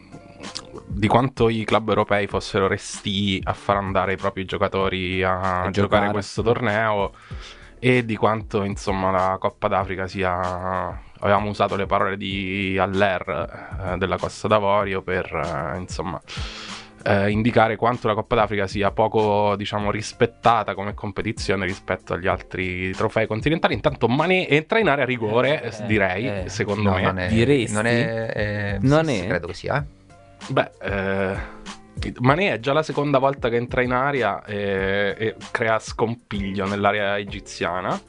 di 0.88 1.08
quanto 1.08 1.50
i 1.50 1.64
club 1.64 1.90
europei 1.90 2.26
fossero 2.26 2.68
resti 2.68 3.40
a 3.44 3.54
far 3.54 3.78
andare 3.78 4.14
i 4.14 4.18
propri 4.18 4.46
giocatori 4.46 5.22
a, 5.22 5.36
a 5.36 5.70
giocare, 5.70 5.72
giocare. 5.72 6.12
questo 6.12 6.42
torneo 6.42 7.12
e 7.78 8.06
di 8.06 8.16
quanto 8.16 8.64
insomma 8.64 9.12
la 9.12 9.38
Coppa 9.40 9.68
d'Africa 9.68 10.08
sia 10.08 11.00
avevamo 11.20 11.50
usato 11.50 11.76
le 11.76 11.86
parole 11.86 12.18
di 12.18 12.78
Aller 12.80 13.92
eh, 13.94 13.98
della 13.98 14.18
Costa 14.18 14.48
d'Avorio 14.48 15.02
per 15.02 15.26
eh, 15.26 15.78
insomma 15.78 16.20
eh, 17.04 17.30
indicare 17.30 17.76
quanto 17.76 18.08
la 18.08 18.14
Coppa 18.14 18.36
d'Africa 18.36 18.68
sia 18.68 18.92
poco, 18.92 19.56
diciamo, 19.56 19.92
rispettata 19.92 20.74
come 20.74 20.94
competizione 20.94 21.66
rispetto 21.66 22.14
agli 22.14 22.28
altri 22.28 22.92
trofei 22.92 23.28
continentali. 23.28 23.74
Intanto 23.74 24.08
Mané 24.08 24.48
entra 24.48 24.80
in 24.80 24.88
area 24.88 25.06
rigore, 25.06 25.64
eh, 25.64 25.86
direi, 25.86 26.28
eh, 26.28 26.50
secondo 26.50 26.90
no, 26.90 26.96
me. 26.96 27.02
Non 27.02 27.20
è, 27.20 27.28
Diresti? 27.28 27.74
Non 27.74 27.86
è, 27.86 28.32
eh, 28.34 28.78
non 28.82 29.06
sì, 29.06 29.20
è? 29.20 29.28
credo 29.28 29.48
che 29.48 29.54
sia. 29.54 29.78
Eh. 29.78 30.02
Beh, 30.48 30.72
eh, 30.82 31.38
Mané 32.20 32.54
è 32.54 32.60
già 32.60 32.74
la 32.74 32.84
seconda 32.84 33.20
volta 33.20 33.50
che 33.50 33.56
entra 33.56 33.82
in 33.82 33.92
area 33.92 34.44
e, 34.44 35.16
e 35.18 35.36
crea 35.52 35.80
scompiglio 35.80 36.66
nell'area 36.68 37.18
egiziana. 37.18 38.00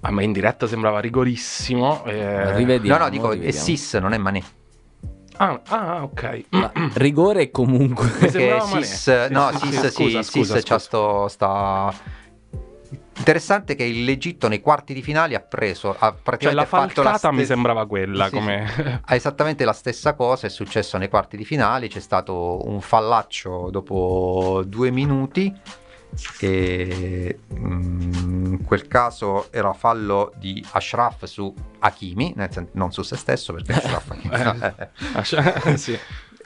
A 0.00 0.10
me 0.12 0.24
in 0.24 0.32
diretta 0.32 0.66
sembrava 0.66 1.00
rigorissimo. 1.00 2.04
Eh... 2.04 2.56
Rivediamo. 2.56 2.98
No, 2.98 3.04
no, 3.04 3.10
dico, 3.10 3.32
è 3.32 3.50
Sis, 3.50 3.94
non 3.94 4.12
è 4.12 4.18
Mané. 4.18 4.42
Ah, 5.38 5.60
ah, 5.68 6.02
ok. 6.02 6.44
Ma 6.50 6.70
rigore 6.94 7.50
comunque. 7.50 8.08
Perché 8.08 8.60
Sis, 8.60 9.28
no, 9.30 9.50
sì, 9.52 9.66
Sis, 9.66 9.80
sì, 9.80 9.90
scusa, 9.90 10.22
sì, 10.22 10.30
scusa, 10.30 10.60
scusa. 10.60 10.78
Sto, 10.78 11.28
sta... 11.28 11.94
Interessante 13.18 13.74
che 13.74 13.84
l'Egitto 13.84 14.46
nei 14.48 14.60
quarti 14.60 14.94
di 14.94 15.02
finale 15.02 15.34
ha 15.34 15.40
preso. 15.40 15.94
Ha 15.98 16.14
cioè, 16.38 16.52
la 16.52 16.64
falcata 16.64 17.10
la 17.10 17.16
stes- 17.18 17.34
mi 17.34 17.44
sembrava 17.44 17.86
quella. 17.86 18.26
Sì, 18.26 18.30
come... 18.30 19.00
ha 19.04 19.14
esattamente 19.14 19.64
la 19.64 19.72
stessa 19.72 20.14
cosa. 20.14 20.46
È 20.46 20.50
successo 20.50 20.98
nei 20.98 21.08
quarti 21.08 21.36
di 21.36 21.44
finale. 21.44 21.88
C'è 21.88 22.00
stato 22.00 22.60
un 22.66 22.80
fallaccio 22.80 23.70
dopo 23.70 24.62
due 24.66 24.90
minuti 24.90 25.52
e 26.40 27.38
mm, 27.54 28.44
in 28.52 28.64
quel 28.64 28.86
caso 28.88 29.52
era 29.52 29.72
fallo 29.72 30.32
di 30.36 30.64
Ashraf 30.72 31.24
su 31.24 31.52
Hakimi, 31.78 32.34
senso, 32.36 32.68
non 32.72 32.92
su 32.92 33.02
se 33.02 33.16
stesso 33.16 33.52
perché 33.52 33.72
Ashraf 33.72 34.10
Hakimi. 35.14 35.76
sì. 35.78 35.98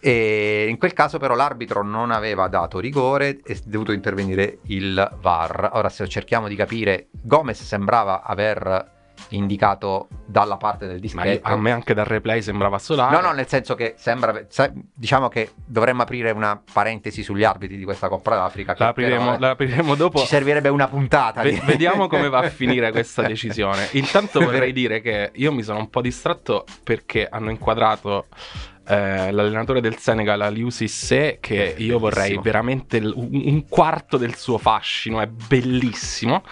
E 0.05 0.67
in 0.69 0.79
quel 0.79 0.93
caso 0.95 1.19
però 1.19 1.37
l'arbitro 1.37 1.85
non 1.85 2.11
aveva 2.11 2.49
dato 2.49 2.81
rigore 2.81 3.41
e 3.45 3.55
è 3.55 3.59
dovuto 3.65 3.93
intervenire 3.93 4.59
il 4.67 5.17
VAR. 5.21 5.71
Ora 5.75 5.89
se 5.89 6.09
cerchiamo 6.09 6.49
di 6.49 6.57
capire, 6.57 7.09
Gomez 7.13 7.63
sembrava 7.63 8.23
aver 8.25 9.01
indicato 9.31 10.09
dalla 10.27 10.57
parte 10.57 10.87
del 10.87 11.01
dischetto. 11.01 11.47
a 11.47 11.57
me 11.57 11.71
anche 11.71 11.95
dal 11.95 12.05
replay 12.05 12.43
sembrava 12.43 12.79
solare. 12.79 13.15
No, 13.15 13.21
no, 13.21 13.33
nel 13.33 13.47
senso 13.49 13.75
che 13.75 13.95
sembra, 13.97 14.45
diciamo 14.95 15.29
che 15.29 15.51
dovremmo 15.65 16.03
aprire 16.03 16.31
una 16.31 16.61
parentesi 16.73 17.23
sugli 17.23 17.45
arbitri 17.45 17.77
di 17.77 17.85
questa 17.85 18.09
Coppa 18.09 18.35
d'Africa. 18.35 18.75
La 18.79 18.89
apriremo, 18.89 19.39
la 19.39 19.51
apriremo 19.51 19.95
dopo. 19.95 20.21
Ci 20.21 20.27
servirebbe 20.27 20.69
una 20.69 20.89
puntata. 20.89 21.43
V- 21.43 21.65
vediamo 21.65 22.09
come 22.09 22.29
va 22.29 22.39
a 22.39 22.49
finire 22.51 22.91
questa 22.93 23.23
decisione. 23.23 23.89
Intanto 23.93 24.41
vorrei 24.41 24.73
dire 24.73 25.01
che 25.01 25.31
io 25.35 25.53
mi 25.53 25.63
sono 25.63 25.79
un 25.79 25.91
po' 25.91 26.01
distratto 26.01 26.65
perché 26.83 27.27
hanno 27.31 27.51
inquadrato 27.51 28.27
eh, 28.87 29.31
l'allenatore 29.31 29.81
del 29.81 29.97
Senegal, 29.99 30.41
Aliou 30.41 30.69
Sissé, 30.71 31.39
che 31.41 31.75
io 31.79 31.99
vorrei 31.99 32.39
veramente 32.43 33.01
l- 33.01 33.13
un 33.17 33.65
quarto 33.69 34.17
del 34.17 34.35
suo 34.35 34.59
fascino, 34.59 35.21
è 35.21 35.27
bellissimo. 35.27 36.43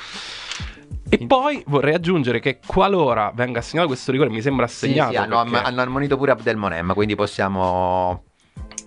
E 1.09 1.27
poi 1.27 1.63
vorrei 1.67 1.95
aggiungere 1.95 2.41
che 2.41 2.61
qualora 2.65 3.33
venga 3.35 3.61
assegnato 3.61 3.89
questo 3.89 4.13
rigore, 4.13 4.31
mi 4.31 4.43
sembra 4.43 4.67
assegnato. 4.67 5.11
Sì, 5.11 5.17
sì, 5.17 5.23
hanno, 5.23 5.43
perché... 5.45 5.67
hanno 5.67 5.83
ammonito 5.83 6.17
pure 6.17 6.33
Abdelmonem, 6.33 6.95
quindi 6.95 7.15
possiamo 7.15 8.25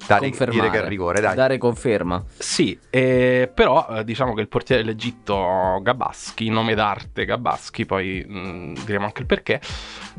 dare, 0.07 0.29
dire 0.29 0.69
che 0.69 0.83
è 0.83 0.87
rigore, 0.87 1.21
dai. 1.21 1.35
Dare 1.35 1.57
conferma. 1.57 2.23
Sì, 2.37 2.77
eh, 2.89 3.49
però 3.53 3.87
eh, 3.89 4.03
diciamo 4.03 4.33
che 4.33 4.41
il 4.41 4.47
portiere 4.47 4.83
dell'Egitto 4.83 5.79
Gabaschi, 5.81 6.49
nome 6.49 6.75
d'arte 6.75 7.25
Gabaschi, 7.25 7.85
poi 7.85 8.25
mh, 8.27 8.37
mm, 8.37 8.73
diremo 8.85 9.05
anche 9.05 9.21
il 9.21 9.27
perché, 9.27 9.61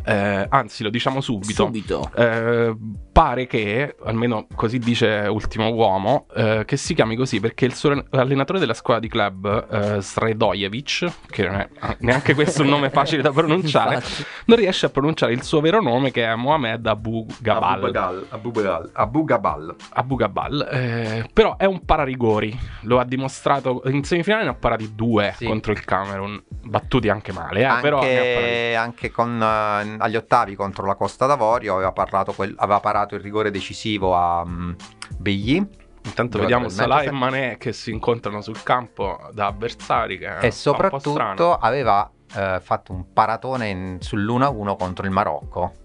eh, 0.05 0.47
anzi 0.49 0.83
lo 0.83 0.91
diciamo 0.91 1.21
subito, 1.21 1.65
subito. 1.65 2.11
Eh, 2.15 2.77
pare 3.13 3.47
che, 3.47 3.97
almeno 4.05 4.47
così 4.55 4.79
dice 4.79 5.27
Ultimo 5.31 5.69
Uomo, 5.71 6.27
eh, 6.35 6.65
che 6.67 6.77
si 6.77 6.95
chiami 6.95 7.17
così 7.17 7.41
perché 7.41 7.65
il 7.65 7.75
suo 7.75 8.05
allenatore 8.11 8.59
della 8.59 8.75
squadra 8.75 9.01
di 9.01 9.09
club, 9.09 9.67
eh, 9.71 10.01
Sredojevic, 10.01 11.13
che 11.31 11.47
non 11.47 11.61
è 11.61 11.69
neanche 11.99 12.35
questo 12.35 12.63
un 12.63 12.69
nome 12.69 12.91
facile 12.91 13.23
da 13.23 13.31
pronunciare, 13.31 14.03
non 14.47 14.59
riesce 14.59 14.87
a 14.87 14.89
pronunciare 14.91 15.33
il 15.33 15.43
suo 15.43 15.61
vero 15.61 15.81
nome 15.81 16.11
che 16.11 16.25
è 16.25 16.35
Mohamed 16.35 16.87
Abu 16.87 17.27
Gabal. 17.41 17.73
Abu 17.73 17.91
Gabal. 17.91 18.27
Abu 18.29 18.51
Gabal. 18.51 18.91
Abu 18.93 19.25
Gabal. 19.25 19.64
Eh, 20.69 21.29
però 21.33 21.57
è 21.57 21.65
un 21.65 21.85
pararigori, 21.85 22.57
lo 22.83 22.99
ha 22.99 23.05
dimostrato 23.05 23.83
in 23.87 24.05
semifinale 24.05 24.45
ne 24.45 24.51
ha 24.51 24.55
parati 24.55 24.95
due 24.95 25.35
sì. 25.37 25.47
contro 25.47 25.73
il 25.73 25.85
Camerun, 25.85 26.43
battuti 26.49 27.09
anche 27.09 27.33
male, 27.33 27.61
eh, 27.61 27.65
anche, 27.65 27.83
però 27.83 28.01
anche 28.81 29.11
con, 29.11 29.37
uh, 29.41 30.03
agli 30.03 30.17
ottavi 30.17 30.55
contro 30.55 30.87
la 30.87 30.95
Costa 30.95 31.27
d'Avorio 31.27 31.75
aveva, 31.75 31.93
quel, 32.35 32.55
aveva 32.57 32.81
parato 32.81 33.15
il 33.15 33.21
rigore 33.21 33.51
decisivo 33.51 34.17
a 34.17 34.43
um, 34.43 34.75
Begli. 35.17 35.67
Intanto 36.07 36.39
vediamo 36.39 36.69
Salah 36.69 37.03
e 37.03 37.11
Mané 37.11 37.57
che 37.57 37.73
si 37.73 37.91
incontrano 37.91 38.43
sul 38.43 38.63
campo 38.63 39.19
da 39.33 39.47
avversari. 39.47 40.19
e 40.19 40.51
soprattutto 40.51 41.55
aveva 41.55 42.11
eh, 42.37 42.61
fatto 42.61 42.93
un 42.93 43.13
paratone 43.13 43.69
in, 43.69 43.99
sull'1-1 44.01 44.77
contro 44.77 45.07
il 45.07 45.11
Marocco 45.13 45.83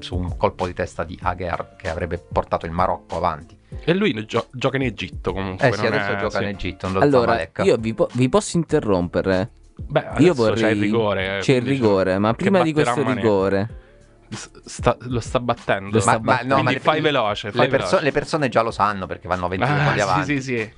su 0.00 0.16
un 0.16 0.36
colpo 0.36 0.66
di 0.66 0.74
testa 0.74 1.04
di 1.04 1.18
Aguer 1.22 1.76
che 1.76 1.88
avrebbe 1.88 2.18
portato 2.18 2.66
il 2.66 2.72
Marocco 2.72 3.16
avanti. 3.16 3.56
E 3.84 3.92
lui 3.94 4.12
gio- 4.26 4.48
gioca 4.52 4.76
in 4.76 4.82
Egitto 4.82 5.32
comunque. 5.32 5.68
Eh 5.68 5.72
sì, 5.72 5.86
adesso 5.86 6.12
è... 6.12 6.16
gioca 6.16 6.38
sì. 6.38 6.42
in 6.44 6.48
Egitto. 6.50 6.86
allora, 6.98 7.48
io 7.62 7.76
vi, 7.76 7.94
po- 7.94 8.08
vi, 8.12 8.28
posso 8.28 8.56
interrompere 8.56 9.50
Beh, 9.76 10.06
Io 10.18 10.34
vorrei... 10.34 10.62
c'è 10.62 10.70
il 10.70 10.80
rigore. 10.80 11.38
C'è 11.40 11.54
il 11.54 11.62
rigore, 11.62 12.18
ma 12.18 12.32
prima 12.34 12.62
di 12.62 12.72
questo 12.72 13.02
rigore... 13.02 13.82
Sta- 14.64 14.96
lo 15.00 15.20
sta 15.20 15.38
battendo. 15.38 15.90
Lo 15.90 16.00
sta 16.00 16.18
Ma, 16.18 16.40
ma 16.44 16.56
no, 16.56 16.68
le, 16.68 16.80
fai 16.80 17.00
veloce, 17.00 17.52
fai 17.52 17.66
le, 17.66 17.68
perso- 17.68 17.86
veloce. 17.90 18.04
le 18.04 18.12
persone 18.12 18.48
già 18.48 18.62
lo 18.62 18.72
sanno 18.72 19.06
perché 19.06 19.28
vanno 19.28 19.46
20 19.46 19.64
Ah, 19.64 19.68
secondi 19.68 19.92
sì, 19.92 20.00
avanti. 20.00 20.24
sì, 20.24 20.42
sì. 20.42 20.72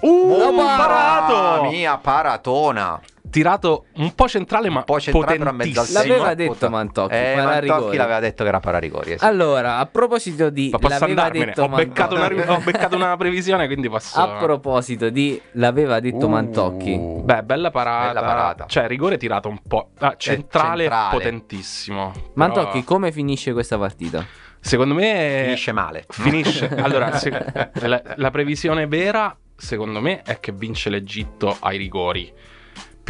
Uh, 0.00 0.38
Mamma 0.38 0.76
parato! 0.76 1.68
mia, 1.68 1.98
paratona. 1.98 2.98
Tirato 3.30 3.86
un 3.94 4.14
po' 4.14 4.28
centrale, 4.28 4.68
ma 4.68 4.78
Un 4.78 4.84
po' 4.84 5.00
centrale, 5.00 5.38
però 5.38 5.50
a 5.50 5.52
mezzo 5.52 5.80
al 5.80 5.86
potentissimo. 5.86 6.08
L'aveva 6.16 6.34
detto 6.34 6.68
Mantocchi, 6.70 7.14
Eh, 7.14 7.34
Mantocchi 7.36 7.96
l'aveva 7.96 8.18
detto 8.20 8.42
che 8.42 8.48
era 8.48 8.60
pararigori. 8.60 9.12
eh, 9.12 9.18
sì. 9.18 9.24
Allora, 9.24 9.78
a 9.78 9.86
proposito 9.86 10.50
di 10.50 10.68
Ma 10.72 10.78
posso 10.78 10.98
l'aveva 10.98 11.22
andarmene? 11.22 11.44
detto 11.46 11.62
Ho 11.62 11.68
beccato, 11.68 12.14
una, 12.16 12.54
ho 12.54 12.60
beccato 12.60 12.96
una 12.96 13.16
previsione, 13.16 13.66
quindi 13.66 13.88
posso... 13.88 14.18
A 14.20 14.36
proposito 14.36 15.08
di 15.10 15.40
l'aveva 15.52 16.00
detto 16.00 16.26
Uh, 16.26 16.28
Mantocchi. 16.30 16.98
Beh, 16.98 17.42
bella 17.44 17.70
parata. 17.70 18.06
Bella 18.12 18.20
parata. 18.26 18.66
Cioè, 18.66 18.86
rigore 18.88 19.16
tirato 19.16 19.48
un 19.48 19.58
po'. 19.66 19.90
Ah, 19.98 20.14
centrale, 20.16 20.82
centrale. 20.82 21.16
potentissimo. 21.16 22.10
Però, 22.12 22.24
Mantocchi, 22.34 22.84
come 22.84 23.12
finisce 23.12 23.52
questa 23.52 23.78
partita? 23.78 24.24
Secondo 24.58 24.94
me. 24.94 25.42
Finisce 25.44 25.72
male. 25.72 26.04
Finisce. 26.08 26.68
allora, 26.82 27.16
se- 27.16 27.70
la, 27.74 28.02
la 28.16 28.30
previsione 28.30 28.86
vera, 28.86 29.34
secondo 29.56 30.00
me, 30.00 30.22
è 30.22 30.38
che 30.40 30.52
vince 30.52 30.90
l'Egitto 30.90 31.56
ai 31.60 31.78
rigori. 31.78 32.32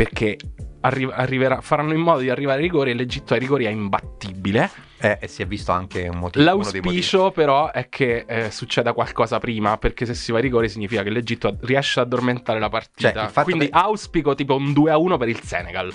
Perché 0.03 0.39
arri- 0.81 1.11
arriverà- 1.13 1.61
faranno 1.61 1.93
in 1.93 2.01
modo 2.01 2.21
di 2.21 2.31
arrivare 2.31 2.61
ai 2.61 2.65
rigori 2.65 2.91
e 2.91 2.95
l'Egitto 2.95 3.35
ai 3.35 3.41
rigori 3.41 3.67
è 3.67 3.69
imbattibile. 3.69 4.71
Eh, 4.99 5.19
e 5.21 5.29
si 5.29 5.43
è 5.43 5.47
visto 5.47 5.73
anche 5.73 6.09
un 6.09 6.17
motivo. 6.17 6.43
L'auspicio, 6.43 7.31
però, 7.33 7.71
è 7.71 7.91
che 7.91 8.25
eh, 8.27 8.51
succeda 8.51 8.95
qualcosa 8.95 9.39
prima. 9.39 9.77
Perché 9.77 10.07
se 10.07 10.15
si 10.15 10.33
va 10.33 10.39
ai 10.39 10.45
rigori 10.45 10.71
significa 10.71 11.03
che 11.03 11.11
l'Egitto 11.11 11.59
riesce 11.61 12.01
ad 12.01 12.07
addormentare 12.07 12.59
la 12.59 12.71
partita. 12.71 13.31
Cioè, 13.31 13.43
Quindi 13.45 13.67
che- 13.67 13.73
auspico 13.75 14.35
tipo 14.35 14.55
un 14.57 14.73
2-1 14.73 15.19
per 15.19 15.29
il 15.29 15.41
Senegal. 15.43 15.93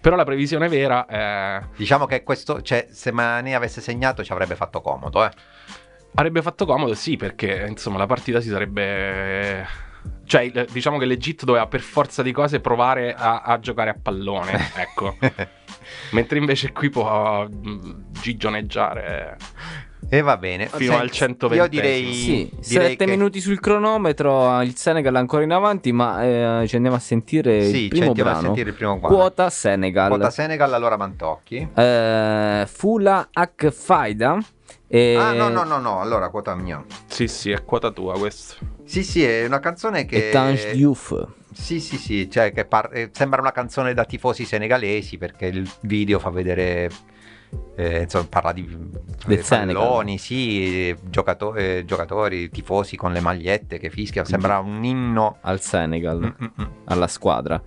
Però 0.00 0.16
la 0.16 0.24
previsione 0.24 0.68
vera 0.68 1.04
è. 1.04 1.62
Diciamo 1.76 2.06
che 2.06 2.22
questo, 2.22 2.62
cioè, 2.62 2.88
se 2.90 3.12
Mané 3.12 3.54
avesse 3.54 3.82
segnato 3.82 4.24
ci 4.24 4.32
avrebbe 4.32 4.54
fatto 4.56 4.80
comodo, 4.80 5.26
eh. 5.26 5.30
Avrebbe 6.14 6.40
fatto 6.40 6.64
comodo, 6.64 6.94
sì, 6.94 7.16
perché 7.18 7.66
insomma 7.68 7.98
la 7.98 8.06
partita 8.06 8.40
si 8.40 8.48
sarebbe. 8.48 9.90
Cioè, 10.24 10.50
diciamo 10.70 10.96
che 10.98 11.04
l'Egitto 11.04 11.44
doveva 11.44 11.66
per 11.66 11.80
forza 11.80 12.22
di 12.22 12.32
cose 12.32 12.60
provare 12.60 13.12
a, 13.14 13.42
a 13.42 13.58
giocare 13.58 13.90
a 13.90 13.96
pallone, 14.00 14.70
ecco. 14.76 15.16
Mentre 16.12 16.38
invece 16.38 16.72
qui 16.72 16.88
può 16.88 17.46
mm, 17.46 17.90
gigioneggiare. 18.12 19.36
E 20.08 20.20
va 20.20 20.36
bene. 20.36 20.66
Fino 20.66 20.96
al 20.96 21.10
120esimo. 21.12 21.54
Io 21.54 21.66
direi, 21.68 22.12
Sì, 22.12 22.50
direi 22.68 22.90
sette 22.90 23.04
che- 23.04 23.10
minuti 23.10 23.40
sul 23.40 23.60
cronometro, 23.60 24.60
il 24.62 24.74
Senegal 24.76 25.14
è 25.14 25.18
ancora 25.18 25.42
in 25.42 25.52
avanti, 25.52 25.92
ma 25.92 26.22
eh, 26.62 26.66
ci 26.66 26.76
andiamo 26.76 26.96
a 26.96 27.00
sentire 27.00 27.62
Sì, 27.64 27.82
il 27.84 27.88
primo 27.88 28.04
ci 28.04 28.08
andiamo 28.08 28.30
a 28.30 28.32
brano. 28.32 28.46
sentire 28.46 28.70
il 28.70 28.76
primo 28.76 28.98
brano. 28.98 29.14
Quota 29.14 29.48
Senegal. 29.50 30.08
Quota 30.08 30.30
Senegal, 30.30 30.72
allora 30.72 30.96
Mantocchi. 30.96 31.68
Eh, 31.74 32.64
Fula 32.68 33.28
Ak 33.32 33.70
Faida. 33.70 34.38
E... 34.86 35.16
Ah, 35.16 35.32
no, 35.32 35.48
no, 35.48 35.64
no, 35.64 35.78
no, 35.78 36.00
allora 36.00 36.28
quota 36.28 36.54
mia. 36.54 36.84
Sì, 37.06 37.28
sì, 37.28 37.50
è 37.50 37.64
quota 37.64 37.90
tua 37.90 38.18
questo. 38.18 38.56
Sì, 38.84 39.02
sì, 39.02 39.24
è 39.24 39.46
una 39.46 39.60
canzone 39.60 40.04
che... 40.04 40.28
E 40.28 40.32
Tange 40.32 40.72
Diouf. 40.72 41.26
Sì, 41.52 41.80
sì, 41.80 41.96
sì, 41.96 42.30
cioè 42.30 42.52
che 42.52 42.64
par- 42.64 42.90
eh, 42.92 43.10
sembra 43.12 43.40
una 43.40 43.52
canzone 43.52 43.94
da 43.94 44.04
tifosi 44.04 44.44
senegalesi 44.44 45.18
perché 45.18 45.46
il 45.46 45.70
video 45.82 46.18
fa 46.18 46.30
vedere, 46.30 46.90
eh, 47.76 48.02
insomma, 48.02 48.26
parla 48.28 48.52
di 48.52 48.66
Del 49.26 49.38
eh, 49.38 49.42
palloni, 49.42 50.16
sì, 50.18 50.94
giocato- 51.02 51.54
eh, 51.54 51.84
giocatori, 51.86 52.48
tifosi 52.48 52.96
con 52.96 53.12
le 53.12 53.20
magliette 53.20 53.78
che 53.78 53.90
fischiano, 53.90 54.26
sembra 54.26 54.58
un 54.58 54.82
inno. 54.82 55.38
al 55.42 55.60
Senegal, 55.60 56.18
Mm, 56.18 56.44
mm, 56.44 56.62
mm. 56.62 56.70
alla 56.84 57.06
squadra. 57.06 57.62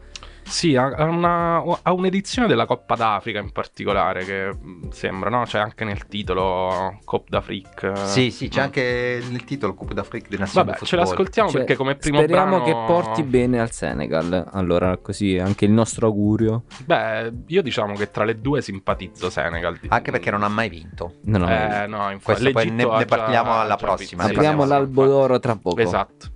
Sì, 0.47 0.75
ha, 0.75 1.03
una- 1.03 1.63
ha 1.81 1.91
un'edizione 1.91 2.47
della 2.47 2.65
Coppa 2.65 2.95
d'Africa 2.95 3.39
in 3.39 3.51
particolare 3.51 4.23
che 4.23 4.49
mm, 4.55 4.89
sembra, 4.89 5.29
no? 5.29 5.43
C'è 5.43 5.57
anche 5.59 5.83
nel 5.83 6.05
titolo 6.07 6.99
Cop 7.03 7.27
d'Afrique. 7.29 7.95
Sì, 8.05 8.29
sì, 8.29 8.47
c'è 8.47 8.61
Mm. 8.61 8.63
anche 8.63 9.23
nel 9.31 9.43
titolo 9.43 9.73
Coupe 9.73 9.93
d'Afrique 9.95 10.29
di 10.29 10.37
Nazione 10.37 10.71
Vabbè, 10.71 10.85
ce 10.85 10.95
l'ascoltiamo 10.95 11.49
Cioè, 11.49 11.57
perché 11.61 11.75
come 11.75 11.95
primo 11.95 12.19
Speriamo 12.19 12.59
brano... 12.61 12.63
che 12.63 12.71
porti 12.71 13.23
bene 13.23 13.59
al 13.59 13.71
Senegal. 13.71 14.49
Allora, 14.51 14.97
così 14.97 15.37
anche 15.37 15.65
il 15.65 15.71
nostro 15.71 16.05
augurio. 16.07 16.63
Beh, 16.85 17.33
io 17.47 17.61
diciamo 17.63 17.95
che 17.95 18.11
tra 18.11 18.23
le 18.23 18.39
due 18.39 18.61
simpatizzo 18.61 19.29
Senegal. 19.31 19.77
Anche 19.87 20.11
perché 20.11 20.29
non 20.31 20.43
ha 20.43 20.47
mai 20.47 20.69
vinto. 20.69 21.15
No, 21.23 21.39
no, 21.39 21.49
Eh, 21.49 21.87
no, 21.87 22.11
infatti. 22.11 22.41
Questo 22.41 22.51
poi 22.51 22.69
ne- 22.69 22.85
ne 22.85 23.05
parliamo 23.05 23.59
alla 23.59 23.69
già 23.69 23.75
prossima, 23.77 24.23
Apriamo 24.25 24.63
l'albo 24.65 25.05
d'oro 25.05 25.39
tra 25.39 25.55
poco. 25.55 25.79
Esatto. 25.81 26.27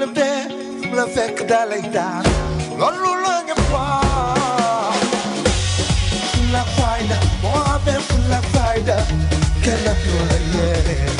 la 0.00 0.06
bee 0.16 0.40
fu 0.82 0.88
la 0.98 1.04
fekk 1.14 1.38
dalay 1.50 1.82
daan 1.96 2.24
loolu 2.78 3.12
la 3.24 3.34
nga 3.46 3.56
faam 3.70 5.00
fu 6.30 6.40
la 6.54 6.62
fayda 6.76 7.16
moo 7.42 7.62
la 8.32 8.40
fayda 8.54 8.96
la 10.30 10.38
yeeree 10.54 11.10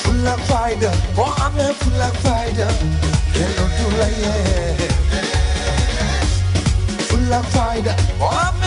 fu 0.00 0.08
la 0.26 0.34
la 2.00 2.08
fayda 2.24 2.66
kenn 3.34 3.58
la 4.00 4.08
yeeree 4.22 4.90
la 7.30 7.40
fayda 7.54 7.92
moo 8.20 8.32
amee 8.46 8.59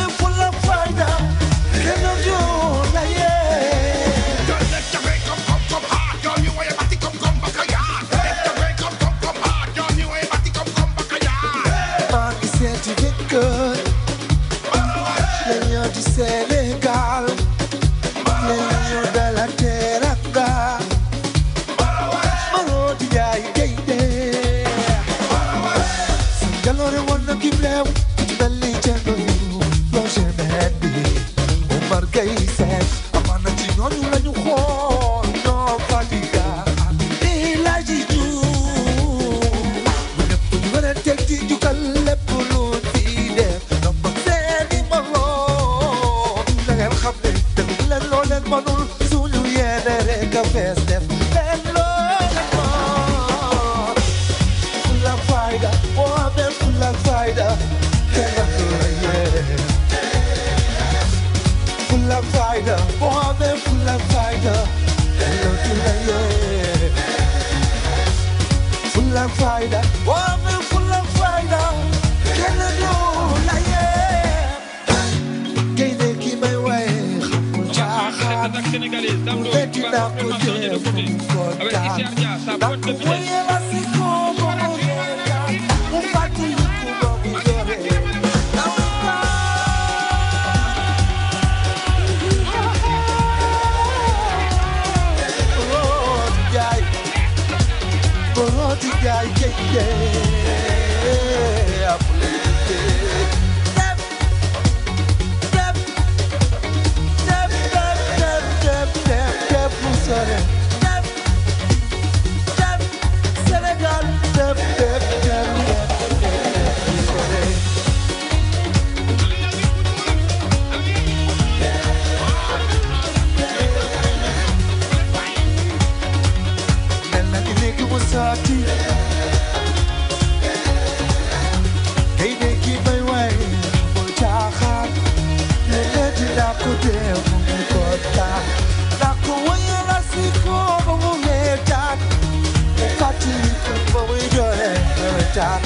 stop 145.34 145.64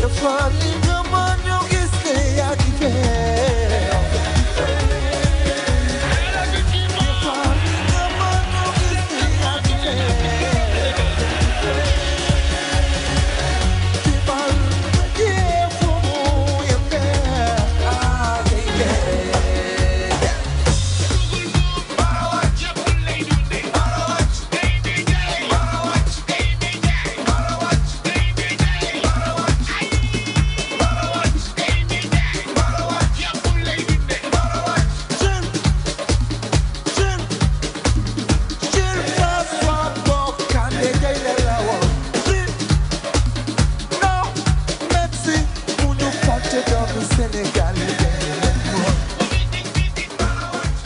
the 0.00 0.08
funny. 0.08 0.89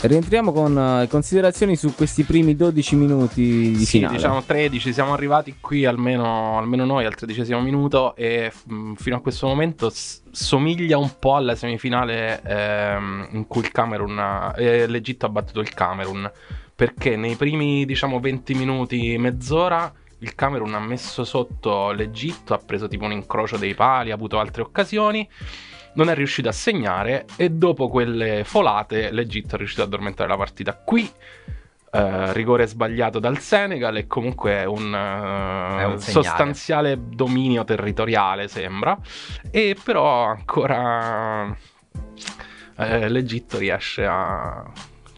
Rientriamo 0.07 0.51
con 0.51 0.77
eh, 0.77 1.07
considerazioni 1.07 1.75
su 1.75 1.95
questi 1.95 2.23
primi 2.23 2.55
12 2.55 2.95
minuti 2.95 3.71
di 3.71 3.85
Sì, 3.85 3.97
finale. 3.97 4.15
diciamo 4.15 4.43
13, 4.43 4.93
siamo 4.93 5.13
arrivati 5.13 5.55
qui 5.59 5.85
almeno, 5.85 6.57
almeno 6.59 6.85
noi 6.85 7.05
al 7.05 7.15
tredicesimo 7.15 7.59
minuto 7.61 8.15
e 8.15 8.51
mh, 8.65 8.93
fino 8.93 9.15
a 9.15 9.21
questo 9.21 9.47
momento 9.47 9.89
s- 9.89 10.21
somiglia 10.31 10.97
un 10.97 11.11
po' 11.17 11.35
alla 11.35 11.55
semifinale 11.55 12.41
ehm, 12.43 13.27
in 13.31 13.47
cui 13.47 13.61
il 13.61 13.71
Camerun, 13.71 14.53
eh, 14.57 14.85
l'Egitto 14.87 15.25
ha 15.25 15.29
battuto 15.29 15.59
il 15.59 15.73
Camerun, 15.73 16.29
perché 16.75 17.15
nei 17.15 17.35
primi 17.35 17.85
diciamo 17.85 18.19
20 18.19 18.53
minuti, 18.53 19.17
mezz'ora, 19.17 19.91
il 20.19 20.35
Camerun 20.35 20.73
ha 20.75 20.79
messo 20.79 21.23
sotto 21.23 21.91
l'Egitto, 21.91 22.53
ha 22.53 22.59
preso 22.63 22.87
tipo 22.87 23.05
un 23.05 23.11
incrocio 23.11 23.57
dei 23.57 23.73
pali, 23.73 24.11
ha 24.11 24.15
avuto 24.15 24.39
altre 24.39 24.61
occasioni. 24.61 25.27
Non 25.95 26.09
è 26.09 26.13
riuscito 26.15 26.49
a 26.49 26.51
segnare 26.53 27.25
e 27.37 27.49
dopo 27.49 27.89
quelle 27.89 28.43
folate 28.43 29.11
l'Egitto 29.11 29.55
è 29.55 29.57
riuscito 29.57 29.81
ad 29.81 29.87
addormentare 29.87 30.29
la 30.29 30.37
partita. 30.37 30.73
Qui 30.75 31.09
eh, 31.91 32.33
rigore 32.33 32.67
sbagliato 32.67 33.19
dal 33.19 33.39
Senegal 33.39 33.95
e 33.95 34.05
comunque 34.07 34.65
un, 34.65 34.93
eh, 34.93 35.81
È 35.81 35.85
un 35.85 35.99
sostanziale 35.99 36.97
dominio 36.99 37.63
territoriale 37.63 38.49
sembra 38.49 38.97
e 39.49 39.77
però 39.81 40.25
ancora 40.25 41.55
eh, 42.77 43.07
l'Egitto 43.09 43.57
riesce 43.57 44.05
a 44.05 44.63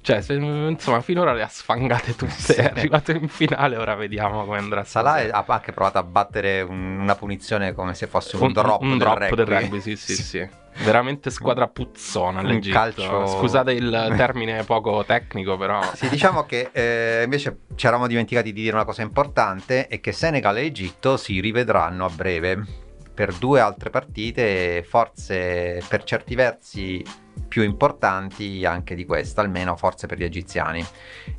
cioè 0.02 0.22
se- 0.22 0.36
insomma 0.36 1.02
finora 1.02 1.34
le 1.34 1.42
ha 1.42 1.48
sfangate 1.48 2.16
tutte 2.16 2.32
Sì. 2.38 2.54
è 2.54 2.66
arrivato 2.66 3.12
in 3.12 3.28
finale 3.28 3.76
ora 3.78 3.96
vediamo 3.96 4.46
come 4.46 4.58
andrà 4.60 4.84
Salah 4.84 5.28
ha 5.32 5.44
anche 5.48 5.72
provato 5.74 5.98
a 5.98 6.04
battere 6.04 6.62
un- 6.62 7.00
una 7.00 7.16
punizione 7.16 7.74
come 7.74 7.94
se 7.96 8.06
fosse 8.08 8.38
un, 8.38 8.52
drop, 8.54 8.82
un 8.82 8.90
del, 8.90 8.98
drop 9.00 9.18
rugby. 9.18 9.36
del 9.36 9.46
rugby 9.48 9.82
sì 9.82 9.96
sì 9.98 10.16
sì 10.22 10.48
veramente 10.84 11.30
squadra 11.30 11.68
puzzona 11.68 12.42
Un 12.42 12.48
l'Egitto 12.48 12.78
calcio- 12.78 13.28
scusate 13.28 13.72
il 13.72 14.14
termine 14.16 14.64
poco 14.66 15.04
tecnico 15.06 15.58
però 15.58 15.82
Sì, 15.94 16.10
diciamo 16.10 16.44
che 16.46 16.70
eh, 16.72 17.24
invece 17.24 17.60
ci 17.76 17.86
eravamo 17.88 18.08
dimenticati 18.08 18.52
di 18.54 18.62
dire 18.62 18.76
una 18.76 18.86
cosa 18.86 19.02
importante 19.02 19.88
e 19.88 20.00
che 20.00 20.12
Senegal 20.12 20.58
e 20.58 20.66
Egitto 20.66 21.18
si 21.18 21.40
rivedranno 21.40 22.06
a 22.06 22.10
breve 22.10 22.86
per 23.14 23.34
due 23.34 23.60
altre 23.60 23.90
partite, 23.90 24.84
forse 24.88 25.82
per 25.88 26.04
certi 26.04 26.36
versi 26.36 27.04
più 27.48 27.64
importanti 27.64 28.64
anche 28.64 28.94
di 28.94 29.06
questa, 29.06 29.42
almeno 29.42 29.76
forse 29.76 30.06
per 30.06 30.20
gli 30.20 30.24
egiziani, 30.24 30.86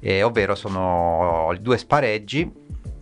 Eh, 0.00 0.24
ovvero 0.24 0.56
sono 0.56 1.50
i 1.52 1.60
due 1.60 1.78
spareggi 1.78 2.50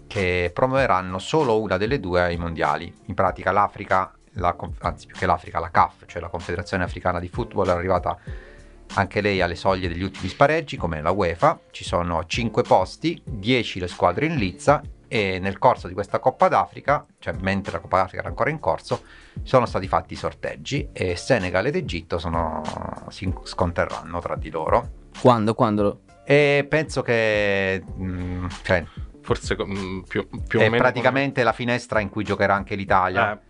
che 0.06 0.50
promuoveranno 0.52 1.18
solo 1.18 1.58
una 1.60 1.78
delle 1.78 1.98
due 2.00 2.20
ai 2.22 2.36
mondiali. 2.36 2.92
In 3.06 3.14
pratica 3.14 3.50
l'Africa, 3.50 4.12
la 4.36 4.56
anzi 4.80 5.06
più 5.06 5.16
che 5.16 5.26
l'Africa, 5.26 5.58
la 5.58 5.70
CAF, 5.70 6.04
cioè 6.06 6.20
la 6.20 6.28
Confederazione 6.28 6.84
Africana 6.84 7.18
di 7.20 7.28
Football, 7.28 7.68
è 7.68 7.70
arrivata 7.70 8.18
anche 8.94 9.20
lei 9.20 9.40
alle 9.40 9.56
soglie 9.56 9.88
degli 9.88 10.02
ultimi 10.02 10.28
spareggi 10.28 10.76
come 10.76 11.00
la 11.00 11.10
UEFA, 11.10 11.58
ci 11.70 11.84
sono 11.84 12.24
5 12.24 12.62
posti, 12.62 13.20
10 13.24 13.80
le 13.80 13.88
squadre 13.88 14.26
in 14.26 14.36
lizza 14.36 14.80
e 15.08 15.38
nel 15.38 15.58
corso 15.58 15.88
di 15.88 15.94
questa 15.94 16.18
Coppa 16.18 16.48
d'Africa, 16.48 17.04
cioè 17.18 17.34
mentre 17.40 17.72
la 17.72 17.78
Coppa 17.80 17.98
d'Africa 17.98 18.20
era 18.20 18.28
ancora 18.28 18.50
in 18.50 18.58
corso, 18.58 19.02
sono 19.42 19.66
stati 19.66 19.86
fatti 19.88 20.14
i 20.14 20.16
sorteggi 20.16 20.88
e 20.92 21.16
Senegal 21.16 21.66
ed 21.66 21.76
Egitto 21.76 22.18
sono- 22.18 22.62
si 23.08 23.32
sconterranno 23.44 24.20
tra 24.20 24.36
di 24.36 24.50
loro. 24.50 25.04
Quando? 25.20 25.54
Quando? 25.54 26.00
E 26.24 26.66
penso 26.68 27.02
che 27.02 27.82
mm, 27.98 28.46
cioè, 28.62 28.84
forse 29.26 29.56
mm, 29.60 30.02
più, 30.02 30.28
più 30.46 30.60
è 30.60 30.70
praticamente 30.70 31.42
la 31.42 31.52
finestra 31.52 31.98
in 31.98 32.08
cui 32.08 32.22
giocherà 32.22 32.54
anche 32.54 32.76
l'Italia. 32.76 33.40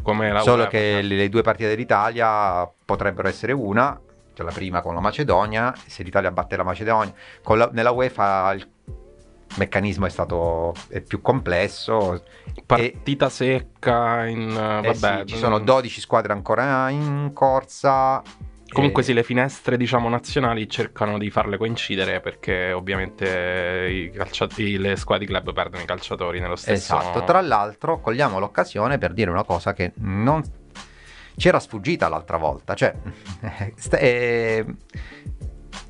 come, 0.00 0.28
eh, 0.28 0.30
come 0.30 0.40
Solo 0.40 0.68
che 0.68 1.02
le 1.02 1.16
le 1.16 1.28
due 1.28 1.42
partite 1.42 1.68
dell'Italia 1.68 2.70
potrebbero 2.84 3.26
essere 3.26 3.50
una, 3.52 4.00
cioè 4.32 4.46
la 4.46 4.52
prima 4.52 4.80
con 4.82 4.94
la 4.94 5.00
Macedonia, 5.00 5.74
se 5.84 6.04
l'Italia 6.04 6.30
batte 6.30 6.56
la 6.56 6.62
Macedonia, 6.62 7.12
la- 7.44 7.70
nella 7.72 7.90
UEFA 7.90 8.52
il 8.54 8.68
meccanismo 9.56 10.06
è 10.06 10.10
stato 10.10 10.74
è 10.88 11.00
più 11.00 11.20
complesso. 11.20 12.22
partita 12.64 13.28
secca 13.28 14.26
in 14.26 14.50
Eh 14.50 14.92
vabbè 14.92 15.20
sì, 15.20 15.26
ci 15.26 15.36
sono 15.36 15.58
mm, 15.58 15.64
12 15.64 16.00
squadre 16.00 16.32
ancora 16.32 16.88
in 16.90 17.32
corsa. 17.34 18.22
Comunque 18.68 19.02
sì, 19.02 19.12
le 19.12 19.22
finestre 19.22 19.76
diciamo 19.76 20.08
nazionali 20.08 20.68
cercano 20.68 21.18
di 21.18 21.30
farle 21.30 21.56
coincidere 21.56 22.20
perché 22.20 22.72
ovviamente 22.72 23.88
i 23.90 24.10
calciatori, 24.10 24.76
le 24.76 24.96
squadre 24.96 25.24
di 25.24 25.32
club 25.32 25.52
perdono 25.52 25.82
i 25.82 25.86
calciatori 25.86 26.40
nello 26.40 26.56
stesso 26.56 26.96
Esatto, 26.96 27.24
tra 27.24 27.40
l'altro 27.40 28.00
cogliamo 28.00 28.38
l'occasione 28.38 28.98
per 28.98 29.12
dire 29.12 29.30
una 29.30 29.44
cosa 29.44 29.72
che 29.72 29.92
non 29.96 30.42
ci 31.36 31.48
era 31.48 31.60
sfuggita 31.60 32.08
l'altra 32.08 32.38
volta, 32.38 32.74
cioè 32.74 32.94
eh, 33.92 34.64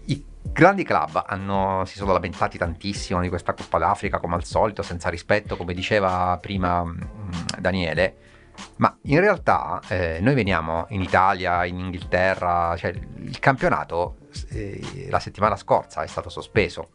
i 0.06 0.24
grandi 0.42 0.84
club 0.84 1.24
hanno- 1.26 1.84
si 1.86 1.96
sono 1.96 2.12
lamentati 2.12 2.58
tantissimo 2.58 3.20
di 3.20 3.28
questa 3.28 3.54
Coppa 3.54 3.78
d'Africa 3.78 4.18
come 4.18 4.34
al 4.34 4.44
solito, 4.44 4.82
senza 4.82 5.08
rispetto, 5.08 5.56
come 5.56 5.72
diceva 5.72 6.38
prima 6.40 6.84
mm, 6.84 6.98
Daniele, 7.58 8.16
ma 8.76 8.96
in 9.02 9.20
realtà 9.20 9.80
eh, 9.88 10.18
noi 10.20 10.34
veniamo 10.34 10.86
in 10.90 11.00
Italia, 11.00 11.64
in 11.64 11.78
Inghilterra, 11.78 12.74
cioè 12.76 12.90
il 12.90 13.38
campionato 13.38 14.16
eh, 14.50 15.06
la 15.08 15.18
settimana 15.18 15.56
scorsa 15.56 16.02
è 16.02 16.06
stato 16.06 16.28
sospeso. 16.28 16.90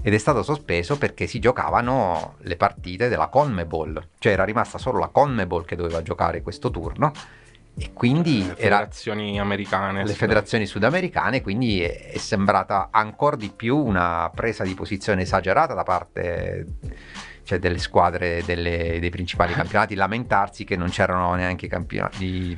Ed 0.00 0.14
è 0.14 0.18
stato 0.18 0.42
sospeso 0.42 0.96
perché 0.96 1.26
si 1.26 1.40
giocavano 1.40 2.36
le 2.42 2.56
partite 2.56 3.08
della 3.08 3.26
Conmebol, 3.26 4.10
cioè 4.18 4.32
era 4.32 4.44
rimasta 4.44 4.78
solo 4.78 4.98
la 4.98 5.08
Conmebol 5.08 5.64
che 5.64 5.76
doveva 5.76 6.02
giocare 6.02 6.42
questo 6.42 6.70
turno. 6.70 7.12
E 7.80 7.92
quindi 7.92 8.44
le 8.44 8.56
era 8.56 8.76
federazioni 8.76 9.38
americane. 9.38 10.04
le 10.04 10.12
federazioni 10.12 10.66
sudamericane, 10.66 11.42
quindi 11.42 11.80
è, 11.80 12.10
è 12.10 12.18
sembrata 12.18 12.88
ancora 12.90 13.36
di 13.36 13.50
più 13.54 13.76
una 13.76 14.30
presa 14.34 14.64
di 14.64 14.74
posizione 14.74 15.22
esagerata 15.22 15.74
da 15.74 15.84
parte 15.84 16.66
cioè, 17.48 17.58
delle 17.58 17.78
squadre 17.78 18.42
delle- 18.44 18.98
dei 19.00 19.08
principali 19.08 19.54
campionati 19.54 19.94
lamentarsi 19.94 20.64
che 20.64 20.76
non 20.76 20.90
c'erano 20.90 21.34
neanche 21.34 21.64
i, 21.64 21.68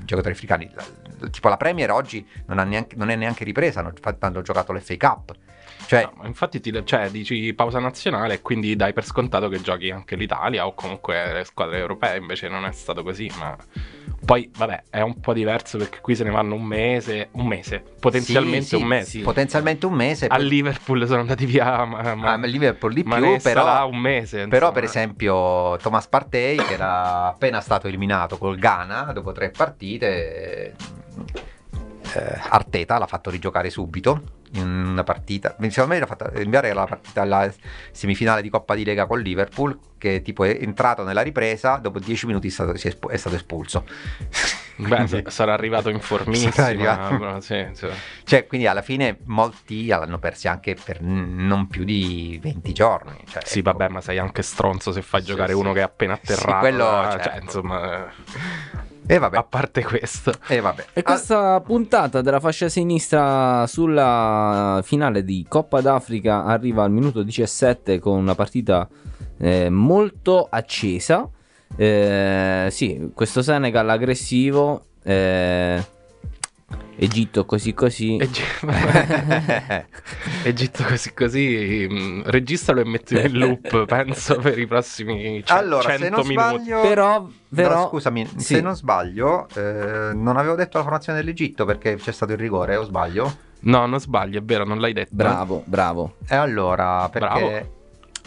giocatori 0.04 0.34
africani. 0.34 0.68
La- 0.74 0.84
Tipo 1.30 1.48
la 1.48 1.56
Premier 1.58 1.90
oggi 1.90 2.26
non, 2.46 2.58
neanche- 2.64 2.96
non 2.96 3.08
è 3.10 3.14
neanche 3.14 3.44
ripresa, 3.44 3.80
hanno, 3.80 3.92
hanno 4.18 4.42
giocato 4.42 4.72
l'FA 4.72 4.96
Cup. 4.96 5.34
Cioè, 5.90 6.08
No, 6.18 6.24
infatti 6.24 6.60
ti, 6.60 6.72
cioè, 6.84 7.10
dici 7.10 7.52
pausa 7.52 7.80
nazionale 7.80 8.34
e 8.34 8.42
quindi 8.42 8.76
dai 8.76 8.92
per 8.92 9.04
scontato 9.04 9.48
che 9.48 9.60
giochi 9.60 9.90
anche 9.90 10.14
l'Italia 10.14 10.64
o 10.64 10.72
comunque 10.72 11.32
le 11.32 11.42
squadre 11.42 11.78
europee, 11.78 12.16
invece 12.16 12.46
non 12.46 12.64
è 12.64 12.70
stato 12.70 13.02
così, 13.02 13.28
ma 13.40 13.56
poi 14.24 14.48
vabbè 14.56 14.84
è 14.88 15.00
un 15.00 15.18
po' 15.18 15.32
diverso 15.32 15.78
perché 15.78 15.98
qui 16.00 16.14
se 16.14 16.22
ne 16.22 16.30
vanno 16.30 16.54
un 16.54 16.62
mese, 16.62 17.30
un 17.32 17.44
mese, 17.44 17.82
potenzialmente 17.98 18.66
sì, 18.66 18.74
un 18.76 18.84
mese. 18.84 19.10
sì. 19.10 19.18
potenzialmente 19.18 19.86
un 19.86 19.94
mese. 19.94 20.28
A 20.28 20.38
Liverpool 20.38 21.08
sono 21.08 21.22
andati 21.22 21.44
via 21.44 21.84
ma, 21.84 22.14
ma, 22.14 22.32
a 22.34 22.46
Liverpool 22.46 22.92
di 22.92 23.02
più, 23.02 23.10
Mané 23.10 23.40
però, 23.40 23.64
sarà 23.64 23.84
un 23.84 23.98
mese. 23.98 24.46
però 24.46 24.68
insomma. 24.68 24.72
per 24.72 24.84
esempio 24.84 25.76
Thomas 25.78 26.06
Partey 26.06 26.54
che 26.54 26.74
era 26.74 27.26
appena 27.26 27.60
stato 27.60 27.88
eliminato 27.88 28.38
col 28.38 28.56
Ghana 28.56 29.10
dopo 29.12 29.32
tre 29.32 29.50
partite, 29.50 30.76
eh, 32.14 32.40
Arteta 32.48 32.96
l'ha 32.96 33.08
fatto 33.08 33.28
rigiocare 33.28 33.70
subito 33.70 34.38
in 34.52 34.66
una 34.66 35.04
partita, 35.04 35.54
secondo 35.68 35.94
me 35.94 35.98
l'ha 36.00 36.06
fatta 36.06 36.30
inviare 36.40 36.72
la 36.72 36.84
partita 36.86 37.22
alla 37.22 37.50
semifinale 37.92 38.42
di 38.42 38.48
Coppa 38.48 38.74
di 38.74 38.84
Lega 38.84 39.06
con 39.06 39.20
Liverpool 39.20 39.78
che 39.96 40.22
tipo 40.22 40.44
è 40.44 40.58
entrato 40.60 41.04
nella 41.04 41.20
ripresa, 41.20 41.76
dopo 41.76 41.98
dieci 41.98 42.26
minuti 42.26 42.48
è 42.48 42.50
stato, 42.50 42.72
è 42.72 43.16
stato 43.16 43.36
espulso. 43.36 43.84
Beh, 44.76 45.06
sa- 45.06 45.22
sarà 45.28 45.52
arrivato 45.52 45.90
in 45.90 46.00
formissima. 46.00 46.96
Però 46.96 47.40
sì, 47.40 47.68
sì. 47.72 47.86
Cioè, 48.24 48.46
quindi 48.46 48.66
alla 48.66 48.80
fine 48.80 49.18
molti 49.24 49.84
l'hanno 49.86 50.18
persi 50.18 50.48
anche 50.48 50.74
per 50.82 51.02
non 51.02 51.68
più 51.68 51.84
di 51.84 52.38
20 52.42 52.72
giorni. 52.72 53.14
Cioè, 53.28 53.42
Sì, 53.44 53.58
ecco. 53.58 53.72
vabbè, 53.72 53.88
ma 53.90 54.00
sei 54.00 54.16
anche 54.18 54.40
stronzo 54.40 54.90
se 54.90 55.02
fai 55.02 55.20
Sì, 55.20 55.26
giocare 55.26 55.52
uno 55.52 55.74
che 55.74 55.80
è 55.80 55.82
appena 55.82 56.14
atterrato. 56.14 56.58
quello, 56.60 57.02
eh, 57.02 57.10
certo. 57.10 57.28
cioè, 57.28 57.38
insomma, 57.42 58.10
E 59.10 59.18
vabbè, 59.18 59.36
a 59.38 59.42
parte 59.42 59.82
questo. 59.82 60.32
e 60.46 60.60
vabbè. 60.60 60.84
E 60.92 61.02
questa 61.02 61.60
puntata 61.62 62.20
della 62.20 62.38
fascia 62.38 62.68
sinistra 62.68 63.66
sulla 63.66 64.80
finale 64.84 65.24
di 65.24 65.44
Coppa 65.48 65.80
d'Africa 65.80 66.44
arriva 66.44 66.84
al 66.84 66.92
minuto 66.92 67.24
17 67.24 67.98
con 67.98 68.16
una 68.16 68.36
partita 68.36 68.88
eh, 69.36 69.68
molto 69.68 70.46
accesa. 70.48 71.28
Eh, 71.76 72.68
sì, 72.70 73.10
questo 73.12 73.42
Senegal 73.42 73.88
aggressivo. 73.88 74.84
eh, 75.02 75.84
Egitto 77.02 77.46
così 77.46 77.72
così. 77.72 78.18
Eg- 78.18 78.36
Egitto 80.44 80.84
così 80.84 81.14
così. 81.14 81.86
mh, 81.88 82.22
registralo 82.26 82.80
e 82.80 82.84
mettilo 82.84 83.20
in 83.20 83.38
loop, 83.38 83.84
penso, 83.88 84.36
per 84.36 84.58
i 84.58 84.66
prossimi 84.66 85.42
c- 85.42 85.50
allora, 85.50 85.88
100 85.96 86.02
se 86.04 86.08
non 86.10 86.26
minuti. 86.26 86.64
sbaglio, 86.64 86.80
Però, 86.82 87.28
però 87.54 87.74
No, 87.74 87.88
scusami, 87.88 88.26
sì. 88.36 88.54
se 88.56 88.60
non 88.60 88.76
sbaglio, 88.76 89.48
eh, 89.54 90.10
non 90.14 90.36
avevo 90.36 90.54
detto 90.56 90.76
la 90.76 90.82
formazione 90.82 91.18
dell'Egitto 91.20 91.64
perché 91.64 91.96
c'è 91.96 92.12
stato 92.12 92.32
il 92.32 92.38
rigore, 92.38 92.76
o 92.76 92.84
sbaglio? 92.84 93.34
No, 93.60 93.86
non 93.86 93.98
sbaglio, 93.98 94.38
è 94.38 94.42
vero, 94.42 94.64
non 94.64 94.78
l'hai 94.78 94.92
detto. 94.92 95.10
bravo, 95.12 95.62
bravo. 95.64 96.16
E 96.28 96.34
allora, 96.36 97.08
perché 97.08 97.70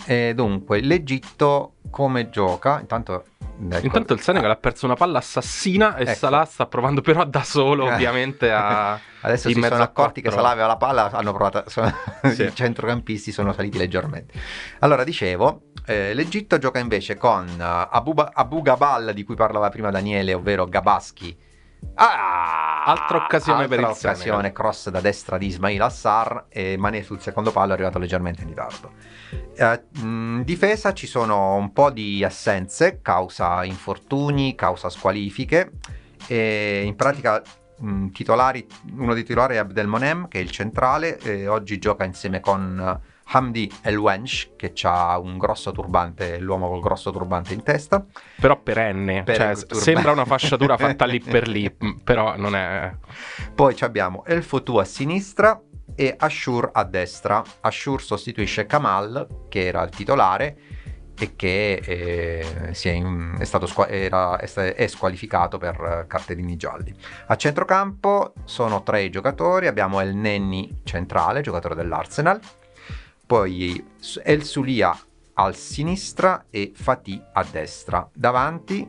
eh, 0.06 0.34
dunque, 0.36 0.80
l'Egitto 0.82 1.76
come 1.90 2.30
gioca? 2.30 2.80
Intanto, 2.80 3.26
ecco, 3.70 3.86
Intanto 3.86 4.14
il 4.14 4.22
Senegal 4.22 4.50
ha 4.52 4.56
perso 4.56 4.86
una 4.86 4.96
palla 4.96 5.20
assassina 5.20 5.96
e 5.96 6.04
Ecco. 6.04 6.14
Salah 6.16 6.46
sta 6.46 6.66
provando 6.66 7.02
però 7.02 7.24
da 7.26 7.44
solo, 7.44 7.88
Eh. 7.90 7.94
ovviamente, 7.94 8.52
a... 8.52 9.00
Adesso 9.22 9.50
si 9.50 9.62
sono 9.62 9.82
accorti 9.84 10.22
che. 10.22 10.30
Salah 10.32 10.50
aveva 10.50 10.68
la 10.68 10.76
palla, 10.78 11.10
hanno 11.12 11.32
provato, 11.32 11.64
sono- 11.70 11.94
Sì. 12.34 12.44
i 12.44 12.54
centrocampisti 12.54 13.32
sono 13.32 13.54
saliti 13.54 13.78
leggermente. 13.78 14.34
Allora, 14.80 15.04
dicevo, 15.06 15.70
eh, 15.86 16.14
l'Egitto 16.14 16.58
gioca 16.58 16.80
invece 16.80 17.16
con 17.16 17.48
eh, 17.48 17.88
Abu, 17.92 18.14
Abu 18.16 18.62
Gabal, 18.62 19.14
di 19.14 19.24
cui 19.24 19.36
parlava 19.36 19.70
prima 19.70 19.92
Daniele, 19.92 20.34
ovvero 20.34 20.66
Gabaschi. 20.66 21.38
Ah! 21.96 22.84
Altra 22.86 23.18
occasione 23.18 23.68
per 23.68 23.80
il 23.80 23.86
Altra 23.86 24.10
occasione, 24.12 24.38
Senegal. 24.38 24.52
cross 24.52 24.90
da 24.90 25.00
destra 25.00 25.38
di 25.38 25.48
Ismail 25.48 25.82
Assar 25.82 26.46
e 26.50 26.76
Mané 26.78 27.02
sul 27.02 27.22
secondo 27.22 27.52
palo 27.52 27.72
è 27.72 27.74
arrivato 27.74 27.98
leggermente 27.98 28.42
in 28.42 28.50
ritardo. 28.50 28.92
Eh, 29.56 29.84
mh, 30.02 30.38
in 30.38 30.44
difesa 30.44 30.94
ci 30.94 31.08
sono 31.08 31.56
un 31.56 31.72
po' 31.72 31.92
di 31.92 32.24
assenze, 32.24 33.00
causa 33.02 33.64
infortuni, 33.64 34.56
causa 34.56 34.90
squalifiche 34.90 35.72
e 36.28 36.84
in 36.84 36.96
pratica 36.96 37.42
mh, 37.78 38.08
titolari, 38.08 38.68
uno 38.98 39.14
dei 39.14 39.24
titolari 39.24 39.56
è 39.56 39.60
Abdelmonem 39.60 40.28
che 40.28 40.40
è 40.40 40.42
il 40.42 40.52
centrale 40.52 41.18
e 41.20 41.48
oggi 41.48 41.80
gioca 41.80 42.04
insieme 42.04 42.42
con 42.42 42.80
eh, 42.80 43.12
Hamdi 43.26 43.72
El 43.82 43.98
Wench 43.98 44.56
che 44.56 44.74
ha 44.84 45.18
un 45.18 45.38
grosso 45.38 45.72
turbante, 45.72 46.40
l'uomo 46.40 46.70
col 46.70 46.82
grosso 46.82 47.12
turbante 47.12 47.54
in 47.54 47.64
testa. 47.64 48.06
però 48.40 48.60
perenne. 48.62 49.24
Per 49.24 49.36
cioè, 49.36 49.56
sembra 49.76 50.12
una 50.12 50.26
fasciatura 50.26 50.78
fatta 50.78 51.06
lì 51.06 51.20
per 51.20 51.48
lì, 51.48 51.70
però 52.04 52.36
non 52.38 52.56
è... 52.56 52.94
Poi 53.54 53.76
abbiamo 53.80 54.24
El 54.26 54.44
Fotu 54.44 54.78
a 54.78 54.84
sinistra 54.84 55.60
e 55.96 56.14
Ashur 56.18 56.70
a 56.74 56.84
destra. 56.84 57.44
Ashur 57.62 58.02
sostituisce 58.02 58.66
Kamal 58.66 59.46
che 59.50 59.66
era 59.66 59.84
il 59.84 59.90
titolare 59.90 60.58
e 61.18 61.36
che 61.36 61.80
eh, 61.84 62.72
è, 62.72 62.90
in- 62.90 63.36
è 63.40 63.44
stato 63.44 63.68
squa- 63.68 63.88
era- 63.88 64.38
è, 64.38 64.88
squalificato 64.88 65.58
per 65.58 66.06
cartellini 66.08 66.56
gialli. 66.56 66.94
A 67.28 67.36
centrocampo 67.36 68.34
sono 68.46 68.84
tre 68.84 69.10
giocatori, 69.10 69.68
abbiamo 69.68 70.00
El 70.00 70.16
Nenni 70.16 70.82
centrale, 70.84 71.42
giocatore 71.42 71.76
dell'Arsenal, 71.76 72.40
poi 73.34 73.84
El 74.26 74.44
Sulia 74.44 74.96
a 75.36 75.52
sinistra 75.54 76.46
e 76.52 76.72
Fatih 76.76 77.20
a 77.34 77.44
destra. 77.50 78.08
Davanti 78.14 78.88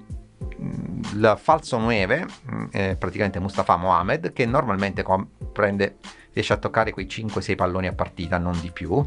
il 0.59 1.38
falso 1.40 1.78
9 1.78 2.26
mh, 2.42 2.64
è 2.70 2.96
praticamente 2.98 3.40
Mustafa 3.40 3.76
Mohamed 3.76 4.35
che 4.35 4.44
normalmente 4.44 5.02
com- 5.02 5.26
prende 5.50 5.96
riesce 6.35 6.52
a 6.52 6.57
toccare 6.59 6.90
quei 6.92 7.07
5-6 7.07 7.54
palloni 7.54 7.87
a 7.87 7.94
partita, 7.94 8.37
non 8.37 8.61
di 8.61 8.70
più, 8.70 9.02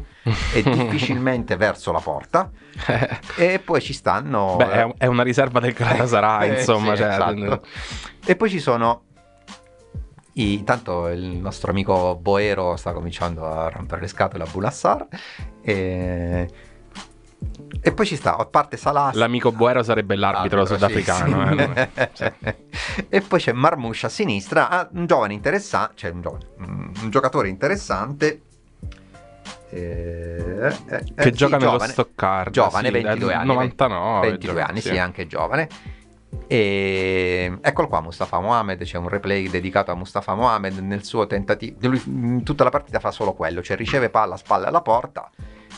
e 0.54 0.62
difficilmente 0.64 1.56
verso 1.56 1.92
la 1.92 2.00
porta. 2.00 2.50
E 3.36 3.60
poi 3.60 3.80
ci 3.80 3.92
stanno... 3.92 4.56
Beh, 4.56 4.70
è, 4.70 4.94
è 4.98 5.06
una 5.06 5.22
riserva 5.22 5.60
del 5.60 5.72
Galatasaray, 5.74 6.50
Eh, 6.50 6.58
insomma. 6.58 6.96
sì, 6.96 7.02
cioè, 7.02 7.12
esatto. 7.12 7.66
E 8.24 8.34
poi 8.34 8.50
ci 8.50 8.58
sono. 8.58 9.02
Intanto 10.42 11.08
il 11.08 11.20
nostro 11.20 11.70
amico 11.70 12.16
Boero 12.16 12.76
sta 12.76 12.92
cominciando 12.92 13.44
a 13.46 13.68
rompere 13.68 14.02
le 14.02 14.06
scatole 14.08 14.44
a 14.44 14.46
Bulassar. 14.50 15.06
E, 15.62 16.48
e 17.80 17.92
poi 17.92 18.06
ci 18.06 18.16
sta, 18.16 18.36
a 18.36 18.44
parte 18.46 18.76
Salah. 18.76 19.10
L'amico 19.14 19.50
Boero 19.52 19.82
sarebbe 19.82 20.14
l'arbitro 20.14 20.60
Arbitro, 20.60 20.76
sudafricano. 20.76 21.52
sì, 21.56 21.62
eh, 21.62 22.10
sì. 22.12 23.04
e 23.08 23.20
poi 23.20 23.38
c'è 23.40 23.52
Marmouche 23.52 24.06
a 24.06 24.08
sinistra, 24.08 24.68
ah, 24.68 24.88
un 24.92 25.06
giovane 25.06 25.34
interessante, 25.34 25.92
cioè 25.96 26.10
un, 26.10 26.20
giovane, 26.20 26.46
un 26.58 26.92
un 27.02 27.10
giocatore 27.10 27.48
interessante. 27.48 28.42
eh, 29.70 30.66
eh, 30.86 31.04
che 31.14 31.22
sì, 31.22 31.32
gioca 31.32 31.56
nello 31.56 31.72
giovane. 31.72 31.92
Stoccarda. 31.92 32.50
Giovane, 32.50 32.86
sì, 32.86 32.92
22 32.92 33.26
del 33.26 33.36
anni. 33.36 33.46
99. 33.46 34.30
22 34.30 34.54
gio- 34.54 34.66
anni, 34.68 34.80
sì. 34.80 34.98
anche 34.98 35.26
giovane. 35.26 35.68
E 36.46 37.58
eccolo 37.62 37.88
qua, 37.88 38.00
Mustafa 38.00 38.40
Mohamed. 38.40 38.82
C'è 38.82 38.98
un 38.98 39.08
replay 39.08 39.48
dedicato 39.48 39.90
a 39.90 39.94
Mustafa 39.94 40.34
Mohamed. 40.34 40.78
Nel 40.78 41.04
suo 41.04 41.26
tentativo, 41.26 41.76
lui 41.88 42.02
in 42.06 42.42
tutta 42.44 42.64
la 42.64 42.70
partita 42.70 43.00
fa 43.00 43.10
solo 43.10 43.34
quello: 43.34 43.62
cioè 43.62 43.76
riceve 43.76 44.10
palla 44.10 44.34
a 44.34 44.38
spalle 44.38 44.66
alla 44.66 44.80
porta 44.82 45.30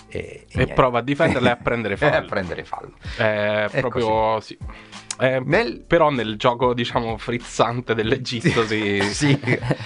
e, 0.08 0.46
E 0.48 0.54
niente. 0.54 0.74
prova 0.74 0.98
a 0.98 1.02
difenderla 1.02 1.48
e 1.48 1.52
a 1.52 1.56
prendere 1.56 1.94
E 1.94 1.96
fallo. 1.96 2.16
a 2.16 2.22
prendere 2.22 2.64
fallo. 2.64 2.92
È 3.16 3.68
È 3.70 3.80
proprio 3.80 4.40
sì. 4.40 4.56
È- 5.18 5.38
Nel- 5.44 5.82
Però 5.86 6.08
nel 6.10 6.36
gioco, 6.36 6.72
diciamo, 6.72 7.18
frizzante 7.18 7.94
dell'Egitto 7.94 8.64
si... 8.64 9.00
Sì. 9.12 9.38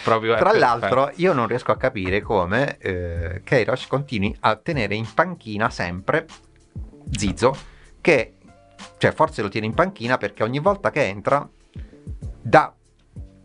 proprio 0.05 0.37
Tra 0.37 0.53
l'altro, 0.53 1.11
io 1.17 1.33
non 1.33 1.47
riesco 1.49 1.73
a 1.73 1.77
capire 1.77 2.21
come 2.21 2.77
eh, 2.79 3.41
Kairos 3.43 3.87
continui 3.89 4.35
a 4.41 4.55
tenere 4.57 4.95
in 4.95 5.07
panchina 5.13 5.71
sempre 5.71 6.27
Zizzo, 7.11 7.55
che 8.01 8.35
cioè 9.05 9.13
forse 9.13 9.43
lo 9.43 9.51
tiene 9.51 9.67
in 9.67 9.75
panchina 9.75 10.17
perché 10.17 10.43
ogni 10.43 10.61
volta 10.61 10.91
che 10.91 11.05
entra 11.05 11.47
dà 12.41 12.73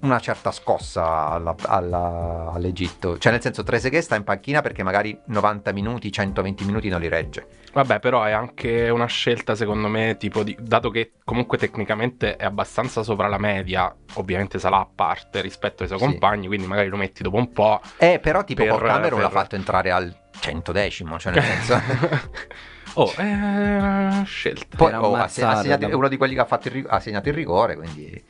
una 0.02 0.18
certa 0.22 0.52
scossa 0.52 1.26
alla- 1.32 1.54
alla- 1.66 2.52
all'Egitto. 2.54 3.18
Cioè, 3.18 3.34
nel 3.34 3.42
senso, 3.42 3.64
Trezeguet 3.64 4.02
sta 4.02 4.16
in 4.16 4.24
panchina 4.24 4.62
perché 4.62 4.84
magari 4.84 5.20
90 5.26 5.74
minuti, 5.74 6.10
120 6.14 6.64
minuti 6.64 6.88
non 6.88 7.02
li 7.02 7.10
regge. 7.10 7.46
Vabbè, 7.74 8.00
però 8.00 8.24
è 8.24 8.32
anche 8.32 8.88
una 8.88 9.08
scelta, 9.08 9.54
secondo 9.56 9.90
me, 9.90 10.16
tipo 10.18 10.44
di... 10.44 10.56
dato 10.58 10.90
che 10.92 11.12
comunque 11.26 11.58
tecnicamente 11.58 12.38
è 12.38 12.46
abbastanza 12.46 13.04
sopra 13.04 13.28
la 13.28 13.38
media, 13.38 13.94
ovviamente 14.14 14.60
sarà 14.60 14.78
a 14.78 14.88
parte 14.96 15.42
rispetto 15.42 15.84
ai 15.84 15.90
suoi 15.90 16.00
Sì. 16.00 16.06
compagni, 16.06 16.48
quindi 16.48 16.68
magari 16.68 16.88
lo 16.88 16.96
metti 16.96 17.22
dopo 17.22 17.36
un 17.36 17.52
po'. 17.52 17.82
Eh, 17.98 18.20
però 18.22 18.46
tipo 18.46 18.64
Per- 18.64 18.78
Camerun 18.82 19.20
l'ha 19.20 19.28
per- 19.28 19.38
fatto 19.38 19.56
entrare 19.58 19.92
al 19.92 20.16
110, 20.40 21.06
cioè 21.18 21.34
nel 21.34 21.44
senso... 21.60 21.82
oh, 23.02 23.14
è 23.16 23.24
una 23.24 24.24
scelta. 24.26 24.78
Poi 24.78 24.94
oh, 24.94 25.16
ha, 25.16 25.28
segnato- 25.28 25.88
è 25.88 25.94
uno 25.94 26.08
di 26.08 26.18
quelli 26.18 26.34
che 26.34 26.42
ha, 26.42 26.46
fatto 26.46 26.68
il 26.68 26.86
ha 26.88 27.00
segnato 27.00 27.30
il 27.30 27.36
rigore, 27.36 27.76
quindi... 27.76 28.24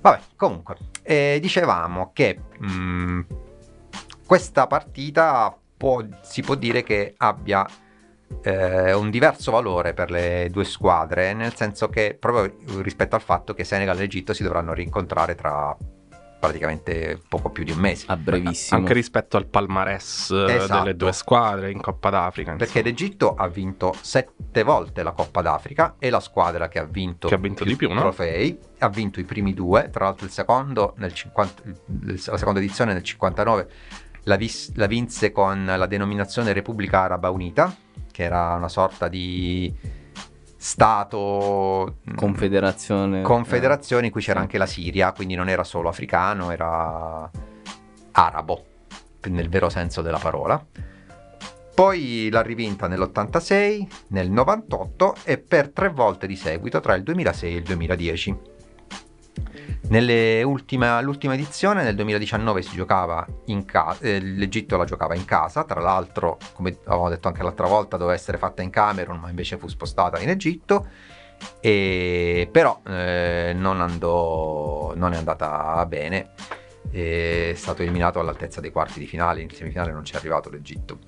Vabbè, 0.00 0.20
comunque, 0.36 0.76
eh, 1.02 1.38
dicevamo 1.40 2.10
che 2.12 2.38
mh, 2.58 3.20
questa 4.26 4.66
partita 4.66 5.56
può- 5.76 6.04
si 6.22 6.42
può 6.42 6.54
dire 6.54 6.82
che 6.82 7.14
abbia 7.16 7.66
eh, 8.42 8.92
un 8.92 9.10
diverso 9.10 9.50
valore 9.50 9.94
per 9.94 10.10
le 10.10 10.48
due 10.50 10.64
squadre, 10.64 11.32
nel 11.32 11.54
senso 11.54 11.88
che 11.88 12.16
proprio 12.18 12.56
rispetto 12.82 13.14
al 13.14 13.22
fatto 13.22 13.54
che 13.54 13.64
Senegal 13.64 13.98
e 13.98 14.04
Egitto 14.04 14.32
si 14.32 14.42
dovranno 14.42 14.72
rincontrare 14.72 15.34
tra 15.34 15.76
praticamente 16.46 17.20
poco 17.28 17.50
più 17.50 17.64
di 17.64 17.72
un 17.72 17.78
mese. 17.78 18.06
A 18.08 18.16
brevissimo. 18.16 18.80
Anche 18.80 18.92
rispetto 18.92 19.36
al 19.36 19.46
palmarès 19.46 20.30
eh, 20.30 20.54
Esatto. 20.56 20.82
delle 20.82 20.96
due 20.96 21.12
squadre 21.12 21.70
in 21.70 21.80
Coppa 21.80 22.10
d'Africa. 22.10 22.52
Perché 22.56 22.78
insomma. 22.78 22.84
l'Egitto 22.84 23.34
ha 23.34 23.48
vinto 23.48 23.94
sette 24.00 24.62
volte 24.62 25.02
la 25.02 25.12
Coppa 25.12 25.42
d'Africa 25.42 25.96
e 25.98 26.10
la 26.10 26.20
squadra 26.20 26.68
che 26.68 26.78
ha 26.78 26.84
vinto, 26.84 27.28
Che 27.28 27.34
ha 27.34 27.38
vinto 27.38 27.64
di 27.64 27.76
più, 27.76 27.92
no? 27.92 28.00
trofei 28.00 28.58
ha 28.78 28.88
vinto 28.88 29.20
i 29.20 29.24
primi 29.24 29.54
due, 29.54 29.88
tra 29.90 30.04
l'altro 30.04 30.26
il 30.26 30.32
secondo 30.32 30.94
nel 30.98 31.12
50 31.12 31.62
la 32.26 32.36
seconda 32.36 32.58
edizione 32.60 32.92
nel 32.92 33.02
59 33.02 33.68
la, 34.24 34.36
vis- 34.36 34.72
la 34.74 34.86
vinse 34.86 35.30
con 35.32 35.64
la 35.64 35.86
denominazione 35.86 36.52
Repubblica 36.52 37.02
Araba 37.02 37.30
Unita, 37.30 37.74
che 38.10 38.22
era 38.22 38.54
una 38.54 38.68
sorta 38.68 39.08
di 39.08 39.72
stato 40.66 41.98
mh, 42.02 42.14
Confederazione. 42.16 43.22
confederazione 43.22 44.06
in 44.06 44.12
cui 44.12 44.20
c'era 44.20 44.38
Sì. 44.40 44.44
anche 44.44 44.58
la 44.58 44.66
Siria, 44.66 45.12
quindi 45.12 45.36
non 45.36 45.48
era 45.48 45.62
solo 45.62 45.88
africano, 45.88 46.50
era 46.50 47.30
arabo, 48.12 48.64
nel 49.28 49.48
vero 49.48 49.68
senso 49.68 50.02
della 50.02 50.18
parola. 50.18 50.60
Poi 51.72 52.28
l'ha 52.32 52.40
rivinta 52.42 52.88
nell'86, 52.88 53.86
nel 54.08 54.28
98 54.30 55.14
e 55.24 55.38
per 55.38 55.68
tre 55.68 55.88
volte 55.88 56.26
di 56.26 56.34
seguito 56.34 56.80
tra 56.80 56.94
il 56.94 57.02
2006 57.04 57.52
e 57.54 57.56
il 57.58 57.62
2010. 57.62 58.36
Ultima- 60.44 61.00
l'ultima 61.00 61.34
edizione, 61.34 61.82
nel 61.82 61.94
2019, 61.94 62.62
si 62.62 62.74
giocava 62.74 63.26
in 63.46 63.64
casa, 63.64 63.98
l'Egitto 64.02 64.76
la 64.76 64.84
giocava 64.84 65.14
in 65.14 65.24
casa, 65.24 65.64
tra 65.64 65.80
l'altro, 65.80 66.38
come 66.54 66.76
avevo 66.84 67.08
detto 67.08 67.28
anche 67.28 67.42
l'altra 67.42 67.66
volta, 67.66 67.96
doveva 67.96 68.16
essere 68.16 68.38
fatta 68.38 68.62
in 68.62 68.70
Camerun, 68.70 69.18
ma 69.18 69.28
invece 69.28 69.58
fu 69.58 69.68
spostata 69.68 70.20
in 70.20 70.28
Egitto. 70.28 70.86
E 71.60 72.48
però 72.50 72.80
eh, 72.86 73.52
non, 73.54 73.80
andò, 73.80 74.94
non 74.96 75.12
è 75.12 75.16
andata 75.16 75.84
bene, 75.86 76.30
è 76.90 77.52
stato 77.54 77.82
eliminato 77.82 78.18
all'altezza 78.18 78.60
dei 78.60 78.70
quarti 78.70 78.98
di 78.98 79.06
finale, 79.06 79.42
in 79.42 79.50
semifinale 79.50 79.92
non 79.92 80.04
ci 80.04 80.14
è 80.14 80.16
arrivato 80.16 80.50
l'Egitto. 80.50 80.98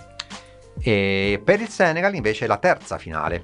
E 0.81 1.41
per 1.43 1.61
il 1.61 1.69
Senegal 1.69 2.15
invece 2.15 2.45
è 2.45 2.49
la 2.49 2.59
terza 2.59 2.99
finale 2.99 3.43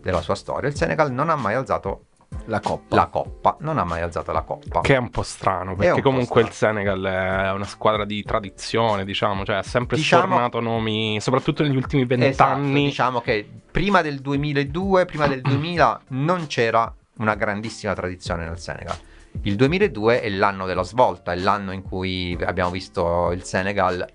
della 0.00 0.20
sua 0.20 0.34
storia, 0.34 0.68
il 0.68 0.76
Senegal 0.76 1.10
non 1.10 1.30
ha 1.30 1.36
mai 1.36 1.54
alzato 1.54 2.06
La 2.46 2.60
coppa. 2.60 2.96
la 2.96 3.06
coppa, 3.06 3.56
non 3.60 3.78
ha 3.78 3.84
mai 3.84 4.00
alzato 4.02 4.32
la 4.32 4.42
coppa. 4.42 4.80
Che 4.80 4.94
è 4.94 4.98
un 4.98 5.10
po' 5.10 5.22
strano, 5.22 5.74
perché 5.76 6.00
comunque 6.02 6.44
strano. 6.50 6.80
il 6.80 6.86
Senegal 6.94 7.04
è 7.04 7.50
una 7.52 7.64
squadra 7.64 8.04
di 8.04 8.22
tradizione, 8.22 9.04
diciamo, 9.04 9.44
cioè 9.44 9.56
ha 9.56 9.62
sempre 9.62 9.96
Diciamo- 9.96 10.26
sfornato 10.26 10.60
nomi, 10.60 11.20
soprattutto 11.20 11.62
negli 11.62 11.76
ultimi 11.76 12.02
Esatto, 12.02 12.16
vent'anni. 12.54 12.84
diciamo 12.84 13.20
che 13.20 13.48
prima 13.70 14.02
del 14.02 14.20
2002, 14.20 15.04
prima 15.06 15.26
del 15.26 15.40
2000 15.42 16.00
non 16.08 16.46
c'era 16.46 16.92
una 17.18 17.34
grandissima 17.34 17.94
tradizione 17.94 18.44
nel 18.46 18.58
Senegal. 18.58 18.96
Il 19.42 19.56
2002 19.56 20.20
è 20.22 20.28
l'anno 20.30 20.66
della 20.66 20.82
svolta, 20.82 21.32
è 21.32 21.36
l'anno 21.36 21.72
in 21.72 21.82
cui 21.82 22.36
abbiamo 22.44 22.70
visto 22.70 23.30
il 23.32 23.42
Senegal 23.44 24.06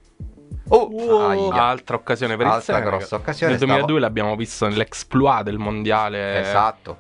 Oh, 0.74 1.28
aia. 1.28 1.63
Altra 1.63 1.96
occasione 1.98 2.38
per 2.38 2.46
il 2.46 2.52
Altra 2.54 2.74
Senegal. 2.76 2.98
grossa 2.98 3.15
occasione, 3.17 3.52
Nel 3.52 3.60
stavo- 3.62 3.74
2002 3.74 4.00
l'abbiamo 4.00 4.36
visto 4.38 4.67
nell'exploit 4.67 5.44
del 5.44 5.58
mondiale. 5.58 6.39
Esatto. 6.39 6.98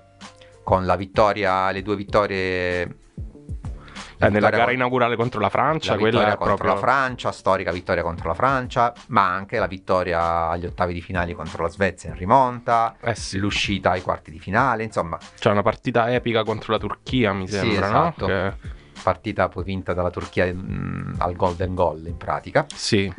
Con 0.63 0.85
la 0.85 0.95
vittoria, 0.95 1.71
le 1.71 1.81
due 1.81 1.95
vittorie 1.95 2.81
Eh, 4.23 4.29
nella 4.29 4.51
gara 4.51 4.65
con- 4.65 4.73
inaugurale 4.73 5.15
contro 5.15 5.39
la 5.39 5.49
Francia, 5.49 5.93
la 5.93 5.99
quella 5.99 6.19
contro 6.37 6.43
proprio 6.45 6.73
la 6.73 6.79
Francia, 6.79 7.31
storica 7.31 7.71
vittoria 7.71 8.03
contro 8.03 8.27
la 8.27 8.35
Francia, 8.35 8.93
ma 9.07 9.27
anche 9.33 9.57
la 9.57 9.65
vittoria 9.65 10.49
agli 10.49 10.65
ottavi 10.67 10.93
di 10.93 11.01
finale 11.01 11.33
contro 11.33 11.63
la 11.63 11.69
Svezia 11.69 12.11
in 12.11 12.15
rimonta, 12.17 12.95
Eh 13.01 13.15
sì, 13.15 13.39
l'uscita 13.39 13.89
ai 13.91 14.01
quarti 14.01 14.29
di 14.29 14.37
finale, 14.37 14.83
insomma, 14.83 15.17
c'è 15.39 15.49
una 15.49 15.63
partita 15.63 16.13
epica 16.13 16.43
contro 16.43 16.73
la 16.73 16.77
Turchia, 16.79 17.33
mi 17.33 17.47
Sì, 17.47 17.55
sembra, 17.55 17.85
esatto. 17.87 18.27
no? 18.27 18.33
Che- 18.33 18.79
partita 19.01 19.49
poi 19.49 19.63
vinta 19.63 19.93
dalla 19.95 20.11
Turchia 20.11 20.45
mm, 20.53 21.13
al 21.17 21.35
golden 21.35 21.73
goal 21.73 22.05
in 22.05 22.17
pratica. 22.17 22.67
Sì. 22.75 23.11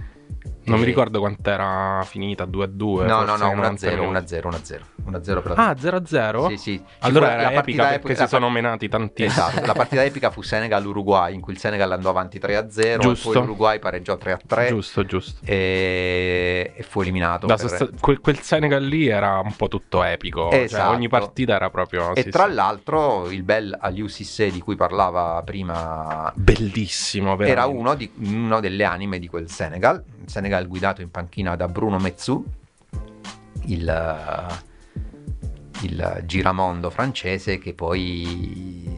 Non 0.65 0.79
mi 0.79 0.85
ricordo 0.85 1.19
quant'era 1.21 2.03
finita, 2.05 2.45
2-2. 2.45 3.05
No, 3.07 3.21
no, 3.23 3.27
forse 3.27 3.43
no, 3.43 3.49
ai 3.51 3.55
90 3.57 3.87
1-0, 3.91 3.99
minuti. 3.99 4.35
1-0, 4.35 4.49
1-0, 4.49 4.81
1-0 5.11 5.43
per 5.43 5.47
la 5.57 5.69
Ah, 5.69 5.73
0-0? 5.75 6.49
Sì, 6.49 6.57
sì. 6.57 6.77
Ci 6.79 6.85
Allora 7.01 7.27
fu 7.27 7.33
era 7.33 7.43
la 7.43 7.49
epica 7.49 7.55
partita 7.55 7.83
perché 7.89 7.97
epica- 8.07 8.23
si 8.23 8.29
sono 8.29 8.47
part- 8.47 8.55
menati 8.61 8.89
tantissimo. 8.89 9.47
Esatto, 9.47 9.67
la 9.67 9.73
partita 9.73 10.05
epica 10.05 10.31
fu 10.31 10.43
Senegal-Uruguay, 10.43 11.35
in 11.35 11.41
cui 11.41 11.53
il 11.53 11.59
Senegal 11.59 11.91
andò 11.93 12.11
avanti 12.11 12.39
3-0, 12.39 12.95
e 12.95 12.99
Giusto. 12.99 13.31
poi 13.31 13.41
l'Uruguay 13.41 13.79
pareggiò 13.79 14.17
3-3 14.17 14.69
Giusto, 14.69 15.05
giusto. 15.05 15.41
e, 15.45 16.73
e 16.77 16.83
fu 16.83 17.01
eliminato. 17.01 17.47
Per- 17.47 17.59
sosta- 17.59 17.89
quel, 18.01 18.21
quel 18.21 18.39
Senegal 18.41 18.85
lì 18.85 19.09
era 19.09 19.39
un 19.41 19.55
po' 19.57 19.69
tutto 19.69 20.03
epico. 20.03 20.49
Cioè, 20.51 20.61
Esatto. 20.61 20.91
ogni 20.91 21.09
partita 21.09 21.55
era 21.55 21.71
proprio. 21.71 22.15
E 22.15 22.23
sì, 22.23 22.31
tra 22.31 22.47
sì. 22.47 22.55
l'altro 22.55 23.29
il 23.31 23.43
bel 23.43 23.77
Aliou 23.81 24.09
di 24.37 24.61
cui 24.61 24.77
parlava 24.77 25.43
prima 25.45 26.31
Bellissimo, 26.35 27.33
era 27.33 27.37
veramente. 27.37 27.79
uno, 27.79 27.95
di- 27.95 28.13
uno 28.19 28.61
delle 28.61 28.85
anime 28.85 29.19
di 29.19 29.29
quel 29.29 29.49
Senegal, 29.49 30.03
Senegal 30.27 30.67
guidato 30.67 31.03
in 31.03 31.11
panchina 31.11 31.57
da 31.57 31.69
Bruno 31.69 31.99
Mezzou, 31.99 32.45
il, 33.67 34.47
il 35.83 36.23
giramondo 36.25 36.91
francese 36.91 37.59
che 37.59 37.75
poi 37.75 38.92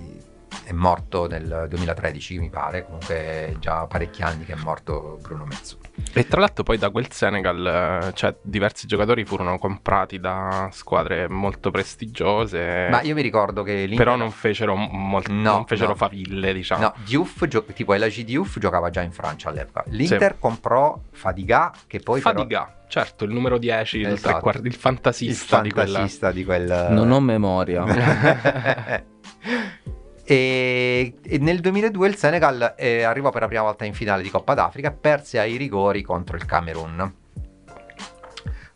è 0.65 0.73
morto 0.73 1.27
nel 1.29 1.67
2013 1.69 2.39
mi 2.39 2.49
pare, 2.51 2.85
comunque 2.85 3.15
è 3.15 3.55
già 3.59 3.87
parecchi 3.87 4.23
anni 4.23 4.45
che 4.45 4.53
è 4.55 4.57
morto 4.57 5.19
Bruno 5.23 5.45
Mezzou. 5.45 5.79
E 6.13 6.27
tra 6.27 6.41
l'altro 6.41 6.65
poi 6.65 6.79
da 6.79 6.91
quel 6.91 7.11
Senegal, 7.13 8.01
eh, 8.09 8.13
cioè, 8.15 8.35
diversi 8.43 8.87
giocatori 8.87 9.25
furono 9.25 9.59
comprati 9.59 10.19
da 10.19 10.69
squadre 10.73 11.29
molto 11.29 11.71
prestigiose. 11.71 12.89
Ma 12.91 13.03
io 13.03 13.15
mi 13.15 13.23
ricordo 13.23 13.63
che 13.63 13.75
l'Inter... 13.85 13.97
Però 13.99 14.17
non 14.17 14.31
fecero, 14.31 14.75
mol- 14.75 15.23
No, 15.29 15.53
non 15.53 15.67
fecero 15.67 15.91
no. 15.91 15.95
faville, 15.97 16.53
diciamo. 16.53 16.83
No, 16.83 16.95
Diouf, 17.05 17.47
gio- 17.47 17.65
tipo 17.65 17.95
LG 17.95 18.23
Diouf 18.25 18.59
giocava 18.59 18.91
già 18.91 19.03
in 19.03 19.13
Francia 19.13 19.51
all'epoca. 19.51 19.85
L'Inter 19.89 20.39
comprò 20.39 20.99
Fadiga 21.13 21.73
che 21.87 22.01
poi 22.01 22.21
però- 22.21 22.39
Fadiga, 22.39 22.83
certo, 22.89 23.25
il 23.25 23.33
numero 23.33 23.59
10, 23.59 23.99
il, 23.99 24.07
Esatto. 24.07 24.31
tre 24.33 24.41
quarti- 24.41 24.61
il 24.67 24.67
il 24.67 24.75
fantasista, 24.75 25.61
di 25.61 25.71
quella. 25.71 25.93
fantasista 25.93 26.31
di 26.33 26.45
quel... 26.45 26.87
Non 26.91 27.11
ho 27.11 27.21
memoria. 27.21 27.85
e, 30.25 31.15
e 31.23 31.39
nel 31.39 31.61
2002 31.61 32.09
il 32.09 32.17
Senegal 32.17 32.75
eh, 32.77 33.03
arrivò 33.03 33.31
per 33.31 33.43
la 33.43 33.47
prima 33.47 33.63
volta 33.63 33.85
in 33.85 33.93
finale 33.93 34.23
di 34.23 34.31
Coppa 34.31 34.55
d'Africa, 34.55 34.91
perse 34.91 35.39
ai 35.39 35.57
rigori 35.57 36.03
contro 36.03 36.37
il 36.37 36.47
Camerun. 36.47 37.15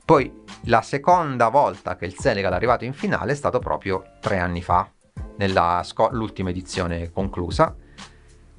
Poi 0.05 0.45
la 0.65 0.83
seconda 0.83 1.49
volta 1.49 1.97
che 1.97 2.05
il 2.05 2.15
Senegal 2.15 2.53
è 2.53 2.57
arrivato 2.57 2.85
in 2.85 2.93
finale 2.93 3.33
è 3.33 3.35
stato 3.35 3.59
proprio 3.59 4.03
tre 4.21 4.39
anni 4.39 4.63
fa, 4.63 4.91
nell'ultima 5.37 6.51
edizione 6.51 7.11
conclusa. 7.11 7.75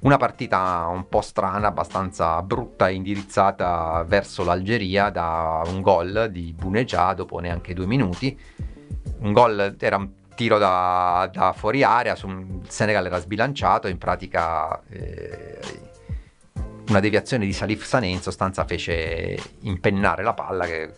Una 0.00 0.16
partita 0.16 0.86
un 0.88 1.08
po' 1.08 1.20
strana, 1.20 1.68
abbastanza 1.68 2.40
brutta 2.42 2.88
e 2.88 2.94
indirizzata 2.94 4.02
verso 4.08 4.44
l'Algeria 4.44 5.10
da 5.10 5.62
un 5.66 5.82
gol 5.82 6.28
di 6.30 6.54
Bunegia 6.56 7.12
dopo 7.12 7.38
neanche 7.38 7.74
due 7.74 7.86
minuti. 7.86 8.38
Un 9.18 9.32
gol 9.32 9.76
era 9.78 10.08
tiro 10.40 10.56
da, 10.56 11.28
da 11.30 11.52
fuori 11.52 11.82
area, 11.82 12.14
su 12.14 12.26
il 12.26 12.62
Senegal 12.66 13.04
era 13.04 13.18
sbilanciato, 13.20 13.88
in 13.88 13.98
pratica 13.98 14.80
eh, 14.88 15.58
una 16.88 16.98
deviazione 17.00 17.44
di 17.44 17.52
Salif 17.52 17.84
Sané 17.84 18.06
in 18.06 18.22
sostanza 18.22 18.64
fece 18.64 19.36
impennare 19.60 20.22
la 20.22 20.32
palla 20.32 20.64
che- 20.64 20.94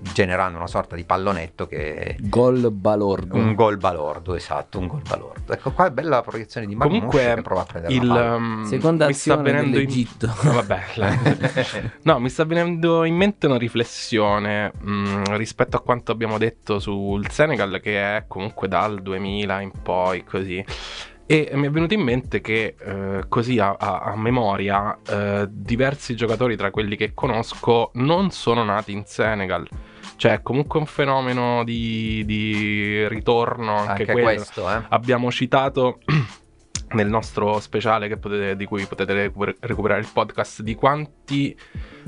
generando 0.00 0.56
una 0.58 0.66
sorta 0.66 0.94
di 0.96 1.04
pallonetto 1.04 1.66
che 1.66 2.16
Gol 2.20 2.70
balordo. 2.70 3.36
un 3.36 3.54
gol 3.54 3.76
balordo, 3.76 4.34
esatto, 4.34 4.78
un 4.78 4.86
gol 4.86 5.02
balordo. 5.08 5.52
Ecco 5.52 5.72
qua 5.72 5.86
è 5.86 5.90
bella 5.90 6.16
la 6.16 6.22
proiezione 6.22 6.66
di 6.66 6.74
Marmouche 6.74 7.06
Comunque, 7.06 7.34
che 7.34 7.42
prova 7.42 7.60
a 7.62 7.64
prendere 7.64 7.94
il, 7.94 8.08
um, 8.10 8.64
Seconda 8.64 9.06
mi 9.06 9.12
sta 9.12 9.36
venendo 9.36 9.78
in... 9.78 9.86
No, 10.42 10.52
vabbè, 10.52 10.80
la- 10.94 11.18
no, 12.02 12.18
mi 12.20 12.28
sta 12.28 12.44
venendo 12.44 13.04
in 13.04 13.14
mente 13.16 13.46
una 13.46 13.58
riflessione 13.58 14.72
mh, 14.78 15.36
rispetto 15.36 15.76
a 15.76 15.80
quanto 15.80 16.12
abbiamo 16.12 16.38
detto 16.38 16.78
sul 16.78 17.28
Senegal, 17.30 17.80
che 17.80 17.98
è 18.16 18.24
comunque 18.26 18.68
dal 18.68 19.00
2000 19.02 19.60
in 19.60 19.70
poi 19.82 20.24
così. 20.24 20.64
E 21.30 21.50
mi 21.52 21.66
è 21.66 21.70
venuto 21.70 21.92
in 21.92 22.00
mente 22.00 22.40
che 22.40 22.74
eh, 22.80 23.24
così 23.28 23.58
a, 23.58 23.76
a- 23.78 23.98
a 23.98 24.16
memoria 24.16 24.96
eh, 25.06 25.46
diversi 25.50 26.16
giocatori 26.16 26.56
tra 26.56 26.70
quelli 26.70 26.96
che 26.96 27.12
conosco 27.12 27.90
non 27.94 28.30
sono 28.30 28.64
nati 28.64 28.92
in 28.92 29.02
Senegal. 29.04 29.68
Cioè, 30.18 30.32
è 30.32 30.42
comunque 30.42 30.80
un 30.80 30.86
fenomeno 30.86 31.62
di, 31.62 32.24
di 32.26 33.06
ritorno 33.06 33.76
anche, 33.76 34.02
Anche 34.02 34.20
questo, 34.20 34.68
eh. 34.68 34.82
Abbiamo 34.88 35.30
citato 35.30 36.00
nel 36.92 37.08
nostro 37.08 37.60
speciale 37.60 38.08
che 38.08 38.16
potete- 38.16 38.56
di 38.56 38.64
cui 38.64 38.84
potete 38.86 39.12
recuper- 39.12 39.56
recuperare 39.60 40.00
il 40.00 40.08
podcast 40.12 40.62
di 40.62 40.74
quanti 40.74 41.56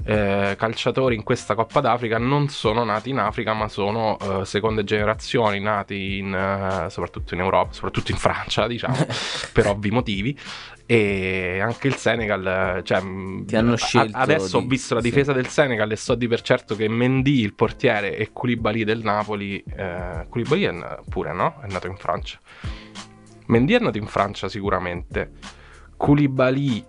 eh, 0.05 0.55
calciatori 0.59 1.14
in 1.14 1.22
questa 1.22 1.55
Coppa 1.55 1.81
d'Africa 1.81 2.16
non 2.16 2.49
sono 2.49 2.85
nati 2.85 3.11
in 3.11 3.18
Africa 3.18 3.53
ma 3.53 3.68
sono 3.68 4.16
eh, 4.18 4.45
seconde 4.47 4.83
generazioni 4.83 5.61
nati 5.61 6.16
in, 6.18 6.33
eh, 6.35 6.89
soprattutto 6.89 7.35
in 7.35 7.41
Europa, 7.41 7.72
soprattutto 7.72 8.11
in 8.11 8.16
Francia 8.16 8.66
diciamo 8.66 8.97
per 9.53 9.66
ovvi 9.66 9.91
motivi 9.91 10.39
e 10.87 11.61
anche 11.61 11.87
il 11.89 11.95
Senegal 11.97 12.83
cioè, 12.83 13.01
Ti 13.45 13.57
hanno 13.57 13.74
a- 13.74 13.76
scelto 13.76 14.16
adesso 14.16 14.57
ho 14.57 14.61
di- 14.61 14.66
visto 14.68 14.95
la 14.95 15.03
sì. 15.03 15.11
difesa 15.11 15.33
del 15.35 15.49
Senegal 15.49 15.91
e 15.93 15.97
so 15.97 16.14
di 16.14 16.26
per 16.26 16.41
certo 16.41 16.74
che 16.74 16.89
Mendy 16.89 17.41
il 17.41 17.53
portiere 17.55 18.16
e 18.16 18.31
Koulibaly 18.33 18.85
del 18.85 19.01
Napoli 19.03 19.62
eh, 19.76 20.26
Koulibaly 20.31 20.62
è, 20.62 20.99
pure 21.11 21.33
no? 21.35 21.61
è 21.62 21.70
nato 21.70 21.87
in 21.87 21.97
Francia 21.97 22.39
Mendy 23.51 23.74
è 23.74 23.78
nato 23.80 23.98
in 23.98 24.07
Francia 24.07 24.48
sicuramente. 24.48 25.32
Koulibaly 25.96 26.84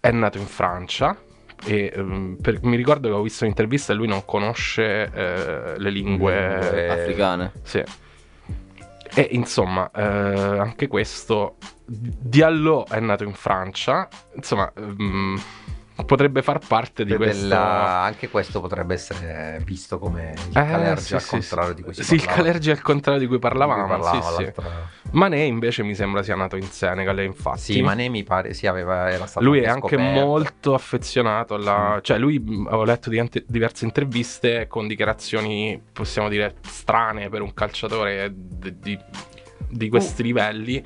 è 0.00 0.10
nato 0.10 0.38
in 0.38 0.46
Francia 0.46 1.16
e 1.64 1.92
ehm, 1.94 2.36
per- 2.42 2.62
mi 2.64 2.76
ricordo 2.76 3.08
che 3.08 3.14
ho 3.14 3.22
visto 3.22 3.44
un'intervista 3.44 3.92
e 3.92 3.96
lui 3.96 4.08
non 4.08 4.24
conosce 4.24 5.10
eh, 5.10 5.78
le 5.78 5.90
lingue 5.90 6.58
Lingue- 6.60 6.88
Africane. 6.90 7.52
Sì. 7.62 7.82
E 9.16 9.28
insomma, 9.30 9.88
eh, 9.94 10.02
anche 10.58 10.88
questo. 10.88 11.56
Diallo 11.86 12.86
è 12.86 12.98
nato 12.98 13.22
in 13.22 13.32
Francia. 13.34 14.08
Insomma, 14.34 14.70
ehm, 14.76 15.40
potrebbe 16.04 16.42
far 16.42 16.58
parte 16.66 17.04
di 17.04 17.10
Della- 17.16 17.24
questo. 17.24 17.54
Anche 17.54 18.28
questo 18.28 18.60
potrebbe 18.60 18.94
essere 18.94 19.60
visto 19.64 19.98
come 19.98 20.32
il 20.34 20.48
Eh, 20.48 20.52
Calergi 20.66 21.02
sì, 21.04 21.14
al 21.14 21.24
contrario 21.24 21.68
sì. 21.70 21.74
di 21.76 21.82
cui 21.82 21.94
si 21.94 22.02
Sì, 22.02 22.14
il 22.14 22.20
parlava. 22.20 22.42
Calergi 22.42 22.70
al 22.70 22.80
contrario 22.80 23.20
di 23.20 23.26
cui 23.26 23.38
parlavamo. 23.38 23.86
Di 23.86 23.88
cui 23.88 24.00
parlava 24.00 24.36
sì, 24.36 25.10
Mané 25.12 25.42
invece 25.44 25.82
mi 25.84 25.94
sembra 25.94 26.22
sia 26.24 26.34
nato 26.34 26.56
in 26.56 26.64
Senegal, 26.66 27.20
infatti. 27.22 27.60
Sì, 27.60 27.82
Mané 27.82 28.08
mi 28.08 28.24
pare 28.24 28.52
sì, 28.54 28.66
aveva, 28.66 29.10
era 29.10 29.26
stato 29.26 29.44
Lui 29.46 29.60
è 29.60 29.68
anche 29.68 29.96
molto 29.96 30.74
affezionato 30.74 31.54
alla... 31.54 32.00
Cioè 32.02 32.18
lui, 32.18 32.42
ho 32.68 32.82
letto 32.84 33.10
di 33.10 33.18
ante- 33.20 33.44
diverse 33.46 33.84
interviste 33.84 34.66
con 34.66 34.88
dichiarazioni, 34.88 35.80
possiamo 35.92 36.28
dire, 36.28 36.56
strane 36.62 37.28
per 37.28 37.42
un 37.42 37.54
calciatore 37.54 38.32
di, 38.34 38.98
di 39.68 39.88
questi 39.88 40.22
livelli. 40.24 40.84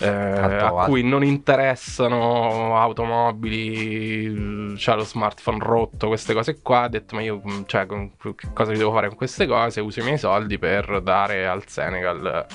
Eh, 0.00 0.06
a 0.08 0.70
cui 0.86 1.02
non 1.02 1.22
interessano 1.24 2.78
automobili, 2.78 4.74
c'ha 4.76 4.94
lo 4.94 5.04
smartphone 5.04 5.58
rotto, 5.58 6.08
queste 6.08 6.34
cose 6.34 6.60
qua. 6.60 6.82
Ha 6.82 6.88
detto: 6.88 7.14
Ma 7.14 7.22
io, 7.22 7.40
mh, 7.42 7.64
cioè, 7.66 7.86
con- 7.86 8.12
che 8.16 8.48
cosa 8.52 8.72
devo 8.72 8.92
fare 8.92 9.08
con 9.08 9.16
queste 9.16 9.46
cose? 9.46 9.80
Uso 9.80 10.00
i 10.00 10.04
miei 10.04 10.18
soldi 10.18 10.58
per 10.58 11.00
dare 11.02 11.46
al 11.46 11.66
Senegal 11.66 12.46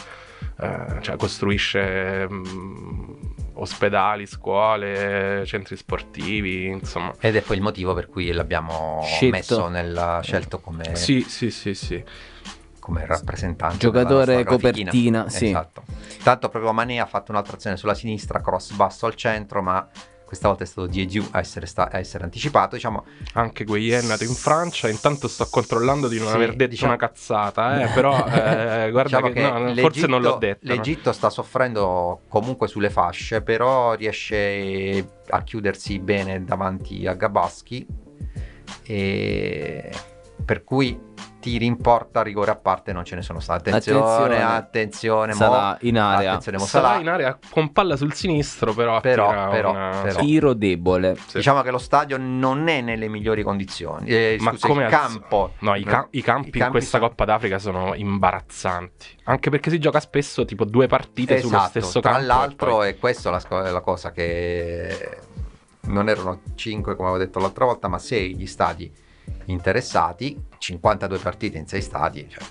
eh, 0.59 1.01
cioè 1.01 1.17
costruisce 1.17 2.27
mh, 2.29 3.33
ospedali, 3.53 4.25
scuole, 4.25 5.43
centri 5.45 5.75
sportivi, 5.75 6.65
insomma. 6.67 7.13
Ed 7.19 7.35
è 7.35 7.41
poi 7.41 7.57
il 7.57 7.61
motivo 7.61 7.93
per 7.93 8.07
cui 8.07 8.31
l'abbiamo 8.31 9.01
Scelto. 9.03 9.35
messo 9.35 9.67
nel, 9.67 10.19
scelto 10.21 10.59
come, 10.59 10.95
Sì, 10.95 11.25
sì, 11.27 11.51
sì, 11.51 11.73
sì. 11.73 12.03
Come 12.86 13.03
rappresentante. 13.07 13.77
Giocatore 13.77 14.43
copertina, 14.43 15.27
sì. 15.27 15.47
Esatto. 15.47 15.81
Tanto 16.21 16.49
proprio 16.49 16.71
Mané 16.71 16.99
ha 16.99 17.07
fatto 17.07 17.31
un'altra 17.31 17.55
azione 17.55 17.77
sulla 17.77 17.95
sinistra, 17.95 18.41
cross 18.41 18.73
basso 18.73 19.07
al 19.07 19.15
centro, 19.15 19.63
ma 19.63 19.89
questa 20.23 20.47
volta 20.47 20.63
è 20.63 20.67
stato 20.67 20.86
Diediu 20.86 21.25
a 21.31 21.39
essere, 21.39 21.65
sta- 21.65 21.89
a 21.91 21.97
essere 21.97 22.25
anticipato. 22.25 22.75
Diciamo, 22.75 23.03
Anche 23.33 23.63
Gueye 23.63 23.97
è 23.97 24.01
nato 24.03 24.23
in 24.23 24.36
Francia. 24.36 24.88
Intanto 24.88 25.27
sto 25.27 25.47
controllando 25.49 26.07
di 26.07 26.19
non 26.19 26.27
Sì, 26.27 26.36
aver 26.36 26.55
detto 26.55 26.69
diciamo- 26.71 26.91
una 26.93 26.99
cazzata, 26.99 27.81
eh, 27.81 27.88
però 27.93 28.13
eh, 28.17 28.91
guarda 28.91 29.19
diciamo 29.19 29.29
che, 29.29 29.41
no, 29.41 29.57
no, 29.57 29.73
forse 29.75 30.05
non 30.05 30.21
l'ho 30.21 30.36
detto. 30.38 30.67
no. 30.67 30.75
L'Egitto 30.75 31.11
sta 31.11 31.31
soffrendo 31.31 32.21
comunque 32.27 32.67
sulle 32.67 32.91
fasce, 32.91 33.41
però 33.41 33.93
riesce 33.95 35.07
a 35.29 35.41
chiudersi 35.41 35.97
bene 35.97 36.43
davanti 36.43 37.07
a 37.07 37.13
Gabaschi. 37.15 37.86
E 38.83 39.89
per 40.45 40.63
cui 40.63 40.99
tiri 41.45 41.65
in 41.65 41.77
porta, 41.77 42.23
rigore 42.23 42.49
a 42.49 42.55
parte, 42.55 42.91
non 42.91 43.05
ce 43.05 43.13
ne 43.13 43.21
sono 43.21 43.39
stati. 43.39 43.69
Attenzione, 43.69 44.01
Attenzione. 44.01 44.41
attenzione, 44.43 45.31
mo- 45.33 45.37
Sarà 45.37 45.77
in 45.81 45.99
area. 45.99 46.29
Attenzione, 46.31 46.57
mo 46.57 46.65
Sarà 46.65 46.87
Salah. 46.87 46.99
in 47.01 47.07
area 47.09 47.37
con 47.51 47.71
palla 47.71 47.95
sul 47.95 48.13
sinistro, 48.13 48.73
però, 48.73 48.99
Però, 48.99 49.49
però, 49.51 49.69
una- 49.69 49.99
però. 50.01 50.19
Tiro 50.21 50.53
debole. 50.53 51.15
Sì. 51.27 51.37
Diciamo 51.37 51.61
che 51.61 51.69
lo 51.69 51.77
stadio 51.77 52.17
non 52.19 52.67
è 52.67 52.81
nelle 52.81 53.07
migliori 53.07 53.43
condizioni. 53.43 54.07
Eh, 54.07 54.37
Ma 54.39 54.51
scusa, 54.53 54.67
come 54.67 54.83
il 54.85 54.89
campo. 54.89 55.51
No, 55.59 55.75
i, 55.75 55.83
ca- 55.83 56.07
i 56.09 56.23
campi 56.23 56.57
in 56.57 56.69
questa 56.71 56.97
sono- 56.97 57.09
Coppa 57.09 57.25
d'Africa 57.25 57.59
sono 57.59 57.93
imbarazzanti. 57.93 59.07
Anche 59.25 59.51
perché 59.51 59.69
si 59.69 59.77
gioca 59.79 59.99
spesso 59.99 60.45
tipo 60.45 60.65
due 60.65 60.87
partite 60.87 61.37
sullo 61.39 61.57
Esatto, 61.57 61.69
stesso 61.69 61.99
tra 61.99 62.09
campo. 62.13 62.23
e 62.23 62.27
l'altro 62.27 62.69
poi- 62.71 62.89
è 62.89 62.97
questa 62.97 63.29
la, 63.29 63.69
la 63.71 63.81
cosa 63.81 64.11
che 64.11 65.19
non 65.81 66.09
erano 66.09 66.39
5 66.55 66.95
come 66.95 67.09
avevo 67.09 67.23
detto 67.23 67.37
l'altra 67.39 67.65
volta, 67.65 67.87
ma 67.87 67.99
6 67.99 68.35
gli 68.35 68.47
stadi 68.47 68.91
interessati, 69.45 70.39
52 70.57 71.17
partite 71.19 71.57
in 71.57 71.67
6 71.67 71.82
stadi. 71.82 72.28
Cioè, 72.30 72.43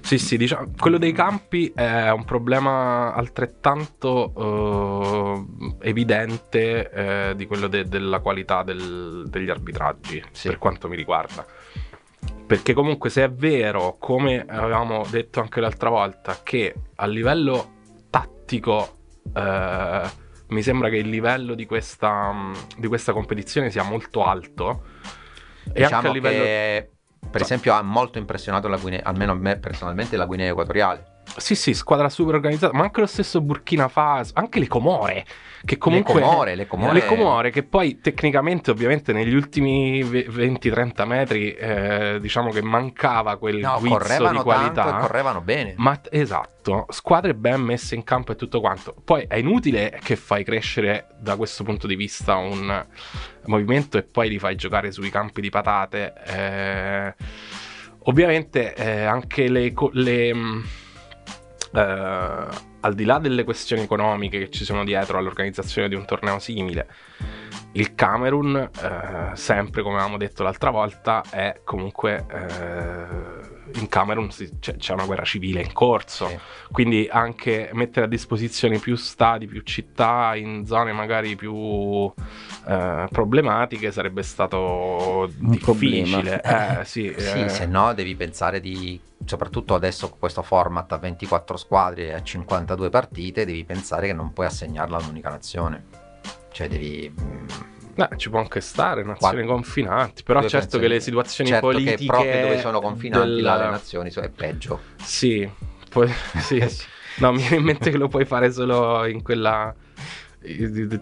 Sì, 0.00 0.18
sì, 0.18 0.36
diciamo, 0.36 0.70
quello 0.78 0.98
dei 0.98 1.12
campi 1.12 1.72
è 1.74 2.10
un 2.10 2.24
problema 2.24 3.14
altrettanto 3.14 4.34
eh, 5.80 5.88
evidente 5.88 6.90
eh, 6.90 7.34
di 7.36 7.46
quello 7.46 7.68
de- 7.68 7.88
della 7.88 8.18
qualità 8.20 8.62
del- 8.62 9.24
degli 9.28 9.48
arbitraggi, 9.48 10.22
Sì. 10.30 10.48
per 10.48 10.58
quanto 10.58 10.88
mi 10.88 10.96
riguarda. 10.96 11.46
Perché 12.46 12.74
comunque 12.74 13.08
se 13.08 13.24
è 13.24 13.30
vero, 13.30 13.96
come 13.98 14.44
avevamo 14.46 15.06
detto 15.08 15.40
anche 15.40 15.60
l'altra 15.60 15.88
volta, 15.88 16.38
che 16.42 16.74
a 16.96 17.06
livello 17.06 17.72
tattico 18.10 18.96
eh, 19.34 20.02
mi 20.48 20.62
sembra 20.62 20.90
che 20.90 20.96
il 20.96 21.08
livello 21.08 21.54
di 21.54 21.64
questa, 21.64 22.34
di 22.76 22.86
questa 22.88 23.12
competizione 23.14 23.70
sia 23.70 23.82
molto 23.82 24.22
alto. 24.22 24.82
Diciamo 25.72 26.12
livello... 26.12 26.42
che 26.42 26.90
per 27.30 27.40
esempio 27.40 27.72
ha 27.72 27.82
molto 27.82 28.18
impressionato 28.18 28.68
la 28.68 28.76
Guinea, 28.76 29.00
almeno 29.02 29.32
a 29.32 29.34
me 29.34 29.56
personalmente 29.58 30.16
la 30.16 30.26
Guinea 30.26 30.50
Equatoriale. 30.50 31.22
Sì, 31.36 31.54
sì, 31.54 31.74
squadra 31.74 32.08
super 32.08 32.34
organizzata, 32.34 32.76
ma 32.76 32.84
anche 32.84 33.00
lo 33.00 33.06
stesso 33.06 33.40
Burkina 33.40 33.88
Faso, 33.88 34.32
anche 34.34 34.60
le 34.60 34.68
Comore, 34.68 35.24
che 35.64 35.78
comunque... 35.78 36.14
le 36.14 36.20
Comore, 36.20 36.54
le 36.54 36.66
Comore, 36.66 36.92
Le 36.92 37.06
Comore, 37.06 37.50
che 37.50 37.62
poi 37.62 38.00
tecnicamente 38.00 38.70
ovviamente 38.70 39.12
negli 39.12 39.34
ultimi 39.34 40.02
ve- 40.02 40.26
20-30 40.28 41.06
metri 41.06 41.52
eh, 41.54 42.18
diciamo 42.20 42.50
che 42.50 42.62
mancava 42.62 43.36
quel 43.38 43.58
no, 43.58 43.78
guizzo 43.78 43.96
correvano 43.96 44.38
di 44.38 44.44
qualità. 44.44 44.82
tanto 44.84 44.98
e 44.98 45.00
correvano 45.00 45.40
bene. 45.40 45.74
Ma 45.78 45.98
esatto, 46.10 46.86
squadre 46.90 47.34
ben 47.34 47.62
messe 47.62 47.94
in 47.94 48.04
campo 48.04 48.32
e 48.32 48.36
tutto 48.36 48.60
quanto. 48.60 48.94
Poi 49.02 49.24
è 49.26 49.36
inutile 49.36 49.98
che 50.02 50.16
fai 50.16 50.44
crescere 50.44 51.06
da 51.18 51.36
questo 51.36 51.64
punto 51.64 51.86
di 51.86 51.96
vista 51.96 52.36
un 52.36 52.84
movimento 53.46 53.96
e 53.96 54.02
poi 54.02 54.28
li 54.28 54.38
fai 54.38 54.56
giocare 54.56 54.92
sui 54.92 55.08
campi 55.08 55.40
di 55.40 55.48
patate. 55.48 56.12
Eh, 56.26 57.14
ovviamente 58.04 58.74
eh, 58.74 59.04
anche 59.04 59.48
le, 59.48 59.72
le, 59.92 60.34
mh, 60.34 60.64
eh, 61.74 62.72
al 62.84 62.94
di 62.94 63.04
là 63.04 63.18
delle 63.18 63.44
questioni 63.44 63.82
economiche 63.82 64.38
che 64.38 64.50
ci 64.50 64.64
sono 64.64 64.84
dietro 64.84 65.16
all'organizzazione 65.18 65.88
di 65.88 65.94
un 65.94 66.04
torneo 66.04 66.38
simile, 66.38 66.86
il 67.72 67.94
Camerun, 67.94 68.56
eh, 68.56 69.34
sempre 69.34 69.82
come 69.82 69.94
avevamo 69.96 70.18
detto 70.18 70.42
l'altra 70.42 70.70
volta, 70.70 71.22
è 71.30 71.62
comunque 71.64 72.26
eh, 72.30 73.53
in 73.74 73.88
Camerun 73.88 74.28
c'è, 74.60 74.92
una 74.92 75.04
guerra 75.04 75.24
civile 75.24 75.62
in 75.62 75.72
corso. 75.72 76.28
Sì. 76.28 76.38
Quindi 76.70 77.08
anche 77.10 77.70
mettere 77.72 78.06
a 78.06 78.08
disposizione 78.08 78.78
più 78.78 78.96
stadi, 78.96 79.46
più 79.46 79.62
città 79.62 80.34
in 80.36 80.66
zone 80.66 80.92
magari 80.92 81.36
più 81.36 82.12
eh, 82.66 83.06
problematiche 83.10 83.90
sarebbe 83.92 84.22
stato 84.22 85.30
difficile. 85.36 86.40
Eh, 86.42 86.84
sì, 86.84 87.14
Sì, 87.16 87.40
eh, 87.40 87.48
se 87.48 87.66
no 87.66 87.92
devi 87.94 88.14
pensare 88.14 88.60
di, 88.60 89.00
soprattutto 89.24 89.74
adesso 89.74 90.08
con 90.08 90.18
questo 90.18 90.42
format 90.42 90.92
a 90.92 90.98
24 90.98 91.56
squadre 91.56 92.08
e 92.08 92.12
a 92.12 92.22
52 92.22 92.90
partite, 92.90 93.44
devi 93.44 93.64
pensare 93.64 94.06
che 94.06 94.12
non 94.12 94.32
puoi 94.32 94.46
assegnarla 94.46 94.98
a 94.98 95.00
un'unica 95.02 95.28
nazione. 95.30 95.84
Cioè 96.52 96.68
devi... 96.68 97.72
mm, 97.96 98.02
eh, 98.12 98.16
ci 98.16 98.30
può 98.30 98.38
anche 98.38 98.60
stare, 98.60 99.02
nazioni 99.02 99.44
Qua- 99.44 99.54
confinanti, 99.54 100.22
però 100.22 100.40
due 100.40 100.48
certo 100.48 100.78
che 100.78 100.88
le 100.88 101.00
situazioni 101.00 101.50
certo 101.50 101.66
politiche... 101.66 101.96
che 101.96 102.04
proprio 102.06 102.40
dove 102.40 102.58
sono 102.58 102.80
confinanti 102.80 103.28
del- 103.28 103.42
là 103.42 103.56
le 103.56 103.70
nazioni 103.70 104.10
è 104.10 104.28
peggio. 104.30 104.80
Sì, 104.96 105.48
poi- 105.90 106.12
sì. 106.38 106.62
No, 107.16 107.32
mi 107.32 107.38
viene 107.38 107.56
in 107.56 107.62
mente 107.62 107.90
che 107.90 107.96
lo 107.96 108.08
puoi 108.08 108.24
fare 108.24 108.50
solo 108.50 109.06
in 109.06 109.22
quella... 109.22 109.74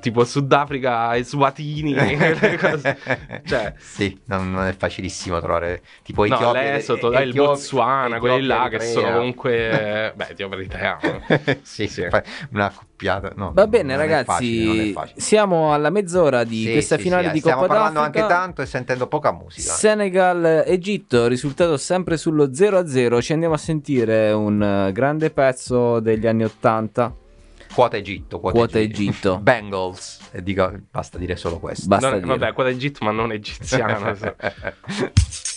Tipo 0.01 0.24
Sudafrica 0.24 1.14
e 1.14 1.24
Swatini. 1.24 1.95
Cioè, 3.45 3.74
sì, 3.78 4.18
non, 4.26 4.53
non 4.53 4.66
è 4.66 4.74
facilissimo 4.76 5.40
trovare 5.40 5.82
tipo 6.05 6.24
no, 6.24 6.34
Etiopia, 6.34 6.61
l'Esoto, 6.62 7.09
e- 7.09 7.12
dai, 7.12 7.22
il 7.24 7.28
Etiopia- 7.30 7.51
Botswana, 7.53 8.18
quelli 8.20 8.47
là 8.47 8.68
che 8.70 8.80
sono 8.80 9.12
comunque... 9.12 10.12
Beh, 10.16 10.28
Etiopia 10.30 10.57
Eritrea. 10.57 10.99
sì, 11.62 11.88
Sì. 11.88 12.07
una 12.53 12.66
accoppiata. 12.66 13.32
no, 13.34 13.51
Va 13.53 13.66
bene, 13.66 13.97
ragazzi. 13.97 14.93
facile, 14.93 15.20
siamo 15.20 15.72
alla 15.74 15.90
mezz'ora 15.90 16.45
di 16.45 16.64
Sì, 16.66 16.70
questa 16.72 16.97
sì, 16.97 17.03
finale 17.03 17.26
sì, 17.26 17.32
di 17.32 17.40
stiamo 17.40 17.61
Coppa 17.62 17.72
parlando 17.72 17.99
d'Africa. 18.01 18.20
anche 18.22 18.34
tanto 18.34 18.62
e 18.62 18.66
sentendo 18.66 19.07
poca 19.09 19.32
musica. 19.32 19.72
Senegal-Egitto, 19.72 21.26
risultato 21.26 21.76
sempre 21.76 22.16
sullo 22.16 22.47
0-0. 22.51 23.20
Ci 23.20 23.32
andiamo 23.32 23.55
a 23.55 23.59
sentire 23.59 24.30
un 24.30 24.62
eh, 24.62 24.93
grande 24.93 25.30
pezzo 25.30 25.99
degli 26.01 26.26
anni 26.26 26.45
80. 26.45 27.16
Quota 27.74 27.96
Egitto, 27.96 28.38
quota, 28.40 28.58
Quota 28.58 28.78
Egitto. 28.78 29.38
Bengals, 29.42 30.28
e 30.32 30.42
dico, 30.42 30.70
basta 30.90 31.18
dire 31.18 31.36
solo 31.36 31.58
questo. 31.58 31.86
Basta 31.88 32.10
Non- 32.10 32.20
dire. 32.20 32.36
vabbè, 32.36 32.52
quella 32.52 32.70
Egitto, 32.70 33.04
ma 33.04 33.10
non 33.10 33.32
egiziana. 33.32 34.16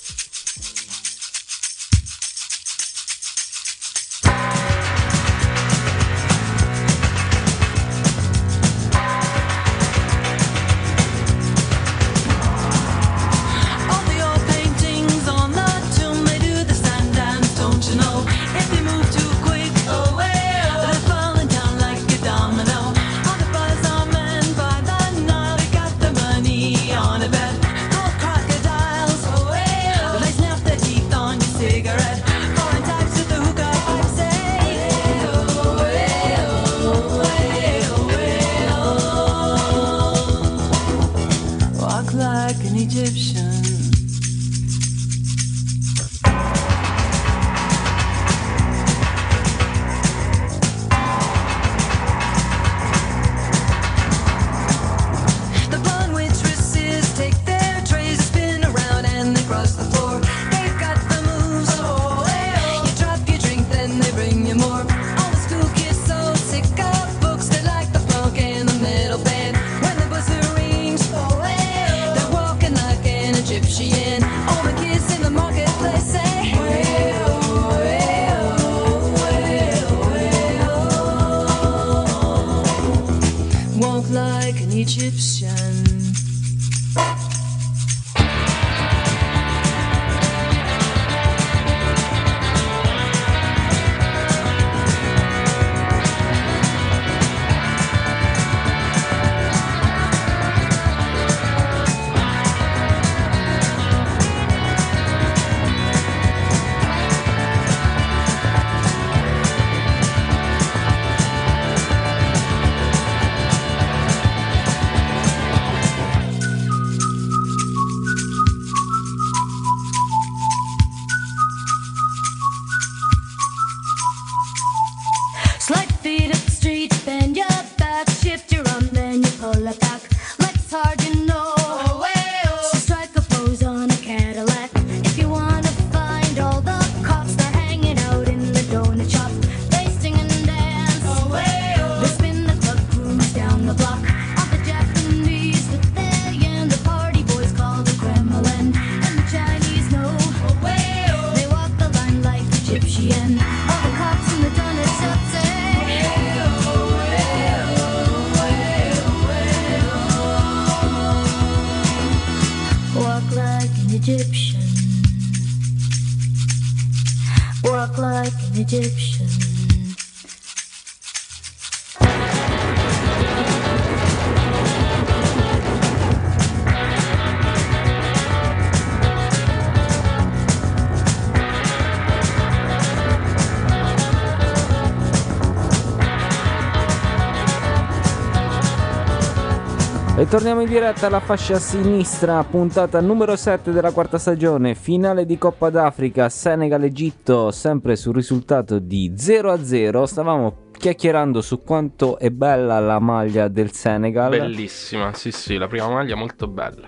E 190.18 190.26
torniamo 190.28 190.62
in 190.62 190.70
diretta 190.70 191.08
alla 191.08 191.20
fascia 191.20 191.60
sinistra, 191.60 192.42
puntata 192.46 193.02
numero 193.02 193.36
7 193.36 193.74
della 193.74 193.92
quarta 193.92 194.18
stagione, 194.18 194.74
finale 194.74 195.26
di 195.26 195.38
Coppa 195.38 195.70
d'Africa, 195.70 196.30
Senegal-Egitto, 196.30 197.52
sempre 197.52 197.98
sul 197.98 198.16
risultato 198.16 198.80
di 198.80 199.12
0-0. 199.14 200.04
Stavamo 200.04 200.70
chiacchierando 200.72 201.42
su 201.42 201.62
quanto 201.64 202.18
è 202.18 202.30
bella 202.30 202.80
la 202.80 203.00
maglia 203.00 203.50
del 203.50 203.74
Senegal. 203.74 204.30
Bellissima, 204.30 205.14
sì, 205.14 205.32
sì, 205.32 205.58
la 205.58 205.68
prima 205.68 205.90
maglia 205.90 206.16
molto 206.16 206.48
bella. 206.48 206.88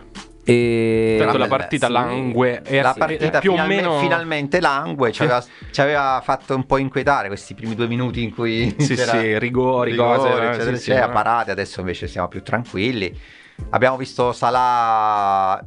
E 0.50 1.18
Tanto 1.20 1.38
la 1.38 1.48
partita 1.48 1.88
sì. 1.88 1.92
langue 1.92 2.62
e 2.64 2.82
la 2.82 2.96
partita 2.98 3.40
più 3.40 3.52
o 3.52 3.66
meno 3.66 4.00
finalmente 4.00 4.62
langue 4.62 5.12
ci 5.12 5.24
aveva, 5.24 5.44
ci 5.72 5.82
aveva 5.82 6.22
fatto 6.24 6.56
un 6.56 6.66
po' 6.66 6.78
inquietare 6.78 7.28
questi 7.28 7.54
primi 7.54 7.76
due 7.76 7.88
minuti 7.88 8.24
in 8.24 8.34
cui 8.34 8.74
Sì, 8.80 8.96
sì, 8.96 9.38
rigori, 9.38 9.92
rigori, 9.92 9.96
cose, 9.96 10.28
eccetera, 10.30 10.54
sì, 10.54 10.62
sì, 10.62 10.92
eccetera, 10.92 11.08
no. 11.08 11.12
parate 11.12 11.52
adesso 11.52 11.82
invece 11.82 12.08
siamo 12.08 12.30
più 12.30 12.42
tranquilli 12.44 13.14
abbiamo 13.72 13.98
visto 13.98 14.32
Salah 14.32 15.62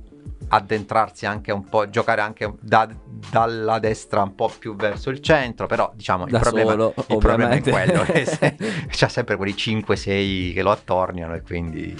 addentrarsi 0.48 1.26
anche 1.26 1.52
un 1.52 1.68
po' 1.68 1.88
giocare 1.90 2.20
anche 2.20 2.52
da- 2.60 2.88
dalla 3.30 3.78
destra 3.78 4.22
un 4.22 4.34
po' 4.34 4.50
più 4.58 4.74
verso 4.74 5.10
il 5.10 5.20
centro 5.20 5.66
però 5.66 5.90
diciamo 5.94 6.24
il 6.26 6.30
problema, 6.38 6.70
solo, 6.70 6.94
il 7.08 7.18
problema 7.18 7.50
è 7.50 7.60
quello 7.60 8.02
che 8.02 8.24
se- 8.24 8.56
c'ha 8.88 9.08
sempre 9.08 9.36
quelli 9.36 9.52
5-6 9.52 10.52
che 10.52 10.62
lo 10.62 10.70
attorniano 10.70 11.34
e 11.34 11.42
quindi 11.42 11.94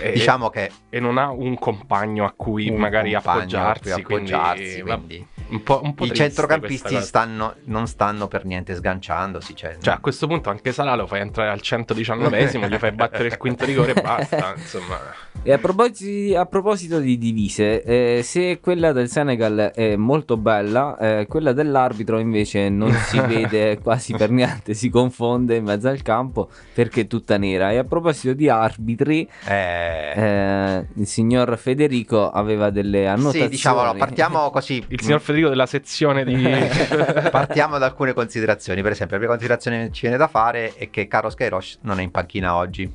e, 0.00 0.12
diciamo 0.12 0.50
che 0.50 0.70
e 0.90 1.00
non 1.00 1.18
ha 1.18 1.30
un 1.30 1.56
compagno 1.58 2.24
a 2.24 2.32
cui 2.36 2.70
magari 2.70 3.14
appoggiarsi, 3.14 3.90
a 3.90 3.94
cui 4.02 4.14
appoggiarsi, 4.16 4.80
quindi, 4.82 4.82
quindi 4.82 5.18
va- 5.35 5.35
un 5.48 5.62
po', 5.62 5.80
un 5.82 5.94
po' 5.94 6.04
i 6.04 6.12
centrocampisti 6.12 7.00
stanno, 7.00 7.54
non 7.64 7.86
stanno 7.86 8.26
per 8.28 8.44
niente 8.44 8.74
sganciandosi. 8.74 9.54
Cioè, 9.54 9.76
Cioè, 9.80 9.94
a 9.94 9.98
questo 9.98 10.26
punto 10.26 10.50
anche 10.50 10.72
Salah 10.72 10.94
lo 10.94 11.06
fai 11.06 11.20
entrare 11.20 11.50
al 11.50 11.60
119esimo, 11.62 12.68
gli 12.68 12.76
fai 12.76 12.92
battere 12.92 13.28
il 13.28 13.36
quinto 13.36 13.64
rigore 13.64 13.92
e 13.94 14.02
basta. 14.02 14.54
Insomma, 14.58 14.98
E 15.42 15.52
a 15.52 15.58
proposito, 15.58 16.38
a 16.38 16.46
proposito 16.46 16.98
di 16.98 17.16
divise, 17.18 17.82
eh, 17.82 18.22
se 18.22 18.58
quella 18.60 18.92
del 18.92 19.08
Senegal 19.08 19.70
è 19.74 19.94
molto 19.96 20.36
bella, 20.36 20.96
eh, 20.98 21.26
quella 21.28 21.52
dell'arbitro 21.52 22.18
invece 22.18 22.68
non 22.68 22.92
si 22.92 23.20
vede 23.26 23.78
quasi 23.78 24.14
per 24.14 24.30
niente, 24.30 24.74
si 24.74 24.88
confonde 24.88 25.56
in 25.56 25.64
mezzo 25.64 25.88
al 25.88 26.02
campo 26.02 26.48
perché 26.74 27.02
è 27.02 27.06
tutta 27.06 27.36
nera. 27.36 27.70
E 27.70 27.78
a 27.78 27.84
proposito 27.84 28.32
di 28.32 28.48
arbitri, 28.48 29.28
eh, 29.46 30.12
eh, 30.16 30.86
il 30.94 31.06
signor 31.06 31.56
Federico 31.58 32.30
aveva 32.30 32.70
delle 32.70 33.06
annotazioni. 33.06 33.44
sì, 33.44 33.50
diciamo, 33.50 33.82
no, 33.84 33.94
partiamo 33.94 34.50
così. 34.50 34.84
il 34.88 35.00
signor 35.00 35.20
Federico 35.20 35.34
della 35.48 35.66
sezione 35.66 36.24
di... 36.24 36.34
Partiamo 37.30 37.78
da 37.78 37.86
alcune 37.86 38.12
considerazioni. 38.12 38.82
Per 38.82 38.92
esempio, 38.92 39.16
la 39.16 39.22
prima 39.22 39.36
considerazione 39.36 39.86
che 39.86 39.92
ci 39.92 40.02
viene 40.02 40.16
da 40.16 40.28
fare 40.28 40.74
è 40.74 40.90
che 40.90 41.06
Carlos 41.06 41.34
Queiroz 41.34 41.78
non 41.82 42.00
è 42.00 42.02
in 42.02 42.10
panchina 42.10 42.54
oggi. 42.54 42.92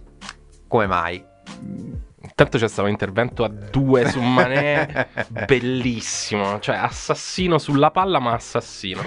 Come 0.68 0.88
mai? 0.88 1.24
Intanto 2.24 2.58
c'è 2.58 2.68
stato 2.68 2.84
un 2.84 2.90
intervento 2.94 3.44
a 3.44 3.48
due 3.48 4.08
su 4.08 4.20
Mané, 4.22 5.08
bellissimo. 5.46 6.60
Cioè, 6.60 6.76
assassino 6.76 7.58
sulla 7.58 7.92
palla, 7.92 8.20
ma 8.20 8.34
assassino. 8.34 9.02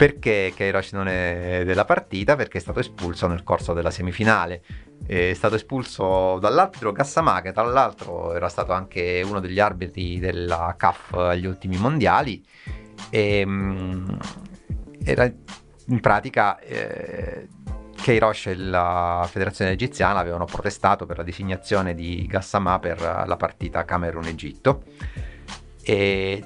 Perché 0.00 0.54
Queiroz 0.56 0.92
non 0.92 1.08
è 1.08 1.60
della 1.66 1.84
partita? 1.84 2.34
Perché 2.34 2.56
è 2.56 2.60
stato 2.62 2.80
espulso 2.80 3.26
nel 3.26 3.42
corso 3.42 3.74
della 3.74 3.90
semifinale. 3.90 4.62
È 5.04 5.34
stato 5.34 5.56
espulso 5.56 6.38
dall'arbitro 6.38 6.90
Gassamà, 6.90 7.42
che 7.42 7.52
tra 7.52 7.64
l'altro 7.64 8.32
era 8.32 8.48
stato 8.48 8.72
anche 8.72 9.20
uno 9.22 9.40
degli 9.40 9.60
arbitri 9.60 10.18
della 10.18 10.74
CAF 10.78 11.12
agli 11.12 11.44
ultimi 11.44 11.76
mondiali. 11.76 12.42
E, 13.10 13.44
mm, 13.44 14.08
era 15.04 15.30
in 15.88 16.00
pratica 16.00 16.58
eh, 16.60 17.48
Queiroz 18.02 18.46
e 18.46 18.56
la 18.56 19.28
federazione 19.30 19.72
egiziana 19.72 20.20
avevano 20.20 20.46
protestato 20.46 21.04
per 21.04 21.18
la 21.18 21.24
designazione 21.24 21.94
di 21.94 22.24
Gassamà 22.26 22.78
per 22.78 23.02
la 23.02 23.36
partita 23.36 23.84
Camerun-Egitto 23.84 24.82
e 25.82 26.42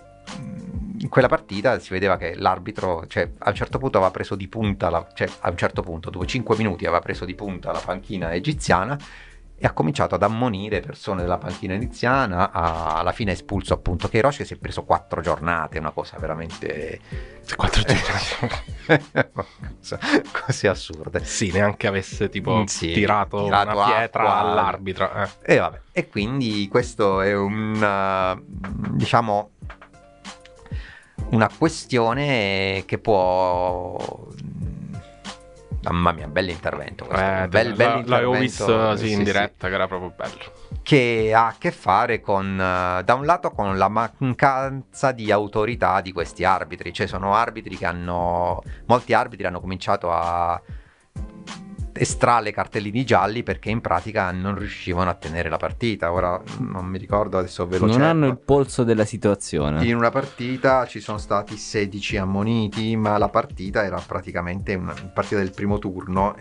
in 1.05 1.11
quella 1.11 1.28
partita 1.28 1.78
si 1.78 1.90
vedeva 1.92 2.16
che 2.16 2.34
l'arbitro, 2.34 3.07
cioè 3.07 3.30
a 3.38 3.50
un 3.50 3.55
certo 3.55 3.76
punto 3.76 3.98
aveva 3.98 4.11
preso 4.11 4.34
di 4.36 4.48
punta, 4.48 4.88
la- 4.88 5.07
cioè 5.14 5.28
a 5.40 5.50
un 5.50 5.57
certo 5.57 5.82
punto, 5.82 6.09
dopo 6.09 6.24
5 6.24 6.57
minuti 6.57 6.86
aveva 6.86 7.00
preso 7.00 7.26
di 7.26 7.34
punta 7.34 7.72
la 7.72 7.78
panchina 7.84 8.32
egiziana 8.32 8.98
e 9.57 9.66
ha 9.66 9.72
cominciato 9.72 10.14
ad 10.16 10.22
ammonire 10.22 10.80
persone 10.80 11.20
della 11.22 11.36
panchina 11.38 11.74
egiziana, 11.74 12.50
a- 12.50 12.96
alla 12.96 13.12
fine 13.12 13.30
ha 13.30 13.34
espulso 13.34 13.74
appunto 13.74 14.09
Queiroz 14.09 14.38
che 14.38 14.44
si 14.46 14.55
è 14.55 14.57
preso 14.57 14.82
4 14.84 15.20
giornate, 15.20 15.78
una 15.78 15.90
cosa 15.90 16.16
veramente... 16.18 17.00
Quattro 17.55 17.82
giorni. 17.82 18.48
Cosa- 19.78 19.98
cose 20.32 20.68
assurde. 20.68 21.24
Sì, 21.24 21.50
neanche 21.52 21.86
avesse 21.86 22.28
tipo 22.30 22.57
Mm, 22.61 22.64
sì, 22.64 22.92
tirato, 22.92 23.42
tirato 23.44 23.70
una 23.70 23.84
pietra 23.84 24.38
all'arbitro. 24.38 25.11
eh. 25.14 25.28
E 25.55 25.59
vabbè, 25.59 25.80
e 25.92 26.09
quindi 26.09 26.66
questo 26.68 27.20
è 27.20 27.34
un 27.34 27.74
uh, 27.76 28.94
diciamo 28.96 29.50
una 31.31 31.49
questione 31.57 32.85
che 32.87 32.99
può 32.99 34.29
Mamma 35.83 36.12
mia, 36.12 36.29
bell'intervento 36.29 37.05
questo. 37.05 37.23
Eh, 37.25 37.49
bel, 37.49 37.77
la- 37.77 38.03
l'avevo 38.05 38.37
visto 38.37 38.97
sì, 38.97 39.07
sì, 39.07 39.12
in 39.12 39.19
sì, 39.19 39.23
diretta, 39.25 39.69
che 39.69 39.75
era 39.75 39.87
proprio 39.87 40.12
bello. 40.17 40.53
che 40.83 41.33
ha 41.35 41.49
a 41.49 41.55
che 41.59 41.71
fare 41.73 42.21
con, 42.21 42.59
eh, 42.59 43.03
da 43.05 43.15
un 43.15 43.25
lato, 43.27 43.51
con 43.51 43.77
la 43.77 43.89
mancanza 43.89 45.12
di 45.12 45.31
autorità 45.31 46.01
di 46.01 46.12
questi 46.12 46.45
arbitri. 46.45 46.93
Cioè, 46.93 47.07
sono 47.07 47.35
arbitri 47.35 47.77
che 47.77 47.85
hanno. 47.87 48.62
Molti 48.87 49.12
arbitri 49.12 49.47
hanno 49.47 49.61
cominciato 49.61 50.11
a 50.11 50.61
estrale 51.97 52.53
cartellini 52.53 53.05
gialli 53.05 53.42
perché 53.42 53.70
in 53.70 53.80
pratica 53.80 54.30
non 54.32 54.57
riuscivano 54.57 55.11
a 55.11 55.14
tenere 55.14 55.49
la 55.49 55.57
partita. 55.57 56.12
Ora 56.12 56.40
non 56.59 56.86
mi 56.86 56.99
ricordo, 56.99 57.38
adesso 57.38 57.66
ve 57.66 57.78
lo 57.78 57.86
non 57.86 57.95
cerco. 57.95 58.09
hanno 58.09 58.26
il 58.26 58.38
polso 58.38 58.84
della 58.84 59.05
situazione. 59.05 59.84
In 59.84 59.97
una 59.97 60.11
partita 60.11 60.86
ci 60.86 61.01
sono 61.01 61.18
stati 61.18 61.57
16 61.57 62.16
ammoniti, 62.16 62.97
ma 62.97 63.16
la 63.18 63.28
partita 63.28 63.84
era 63.84 64.03
praticamente 64.05 64.74
una 64.74 64.95
partita 65.12 65.36
del 65.36 65.53
primo 65.53 65.78
turno, 65.78 66.34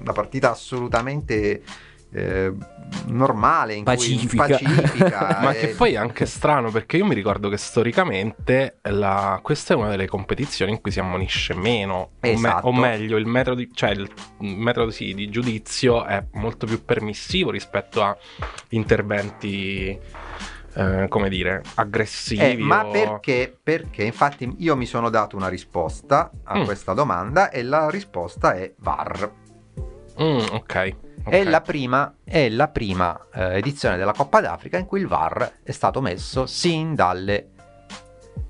una 0.00 0.12
partita 0.12 0.50
assolutamente 0.50 1.62
eh, 2.14 2.52
normale, 3.06 3.74
in 3.74 3.82
Pacifica. 3.84 4.46
cui 4.46 4.64
pacifica. 4.66 5.38
Ma 5.42 5.52
e- 5.52 5.58
che 5.58 5.68
poi 5.74 5.94
è 5.94 5.96
anche 5.96 6.26
strano 6.26 6.70
perché 6.70 6.96
io 6.96 7.04
mi 7.04 7.14
ricordo 7.14 7.48
che 7.48 7.56
storicamente 7.56 8.78
la- 8.82 9.40
questa 9.42 9.74
è 9.74 9.76
una 9.76 9.88
delle 9.88 10.06
competizioni 10.06 10.70
in 10.72 10.80
cui 10.80 10.90
si 10.92 11.00
ammonisce 11.00 11.54
meno, 11.54 11.94
o, 11.94 12.10
me- 12.20 12.30
Esatto. 12.30 12.66
o 12.68 12.72
meglio, 12.72 13.16
il 13.16 13.26
metodo, 13.26 13.56
di, 13.56 13.70
cioè 13.74 13.90
il 13.90 14.08
metodo 14.38 14.90
sì, 14.90 15.12
di 15.14 15.28
giudizio 15.28 16.04
è 16.04 16.24
molto 16.34 16.66
più 16.66 16.84
permissivo 16.84 17.50
rispetto 17.50 18.02
a 18.02 18.16
interventi, 18.70 19.98
eh, 20.76 21.06
come 21.08 21.28
dire, 21.28 21.62
aggressivi. 21.74 22.42
Eh, 22.42 22.56
ma 22.58 22.86
o- 22.86 22.90
perché? 22.90 23.56
Perché 23.62 24.04
infatti 24.04 24.54
io 24.58 24.76
mi 24.76 24.86
sono 24.86 25.10
dato 25.10 25.36
una 25.36 25.48
risposta 25.48 26.30
a 26.44 26.58
Mm. 26.58 26.64
questa 26.64 26.92
domanda 26.92 27.50
e 27.50 27.62
la 27.62 27.88
risposta 27.90 28.54
è 28.54 28.72
VAR. 28.78 29.30
Mm, 30.22 30.38
ok. 30.52 30.74
È 31.26 31.40
ok. 31.40 31.48
la 31.48 31.60
prima, 31.60 32.14
è 32.22 32.48
la 32.50 32.68
prima 32.68 33.18
eh, 33.32 33.56
edizione 33.56 33.96
della 33.96 34.12
Coppa 34.12 34.40
d'Africa 34.40 34.78
in 34.78 34.86
cui 34.86 35.00
il 35.00 35.06
VAR 35.06 35.60
è 35.62 35.72
stato 35.72 36.00
messo 36.00 36.46
sin 36.46 36.94
dalle 36.94 37.50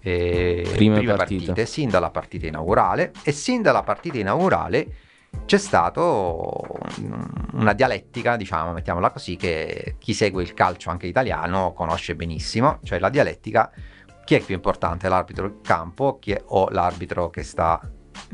eh, 0.00 0.68
Prime 0.74 0.96
prime, 0.98 1.14
partite. 1.14 1.44
partite, 1.46 1.66
sin 1.66 1.88
dalla 1.88 2.10
partita 2.10 2.46
inaugurale 2.46 3.12
e 3.22 3.32
sin 3.32 3.62
dalla 3.62 3.82
partita 3.82 4.18
inaugurale 4.18 4.86
c'è 5.46 5.58
stato 5.58 6.62
una 7.52 7.72
dialettica, 7.72 8.36
diciamo, 8.36 8.72
mettiamola 8.72 9.10
così, 9.10 9.36
che 9.36 9.96
chi 9.98 10.12
segue 10.14 10.42
il 10.42 10.54
calcio 10.54 10.90
anche 10.90 11.06
italiano 11.06 11.72
conosce 11.72 12.14
benissimo, 12.14 12.78
cioè 12.84 12.98
la 12.98 13.08
dialettica 13.08 13.70
chi 14.24 14.36
è 14.36 14.40
più 14.40 14.54
importante, 14.54 15.08
l'arbitro 15.08 15.46
in 15.46 15.60
campo 15.60 16.18
chi 16.18 16.32
è- 16.32 16.42
o 16.46 16.68
l'arbitro 16.70 17.30
che 17.30 17.42
sta 17.42 17.80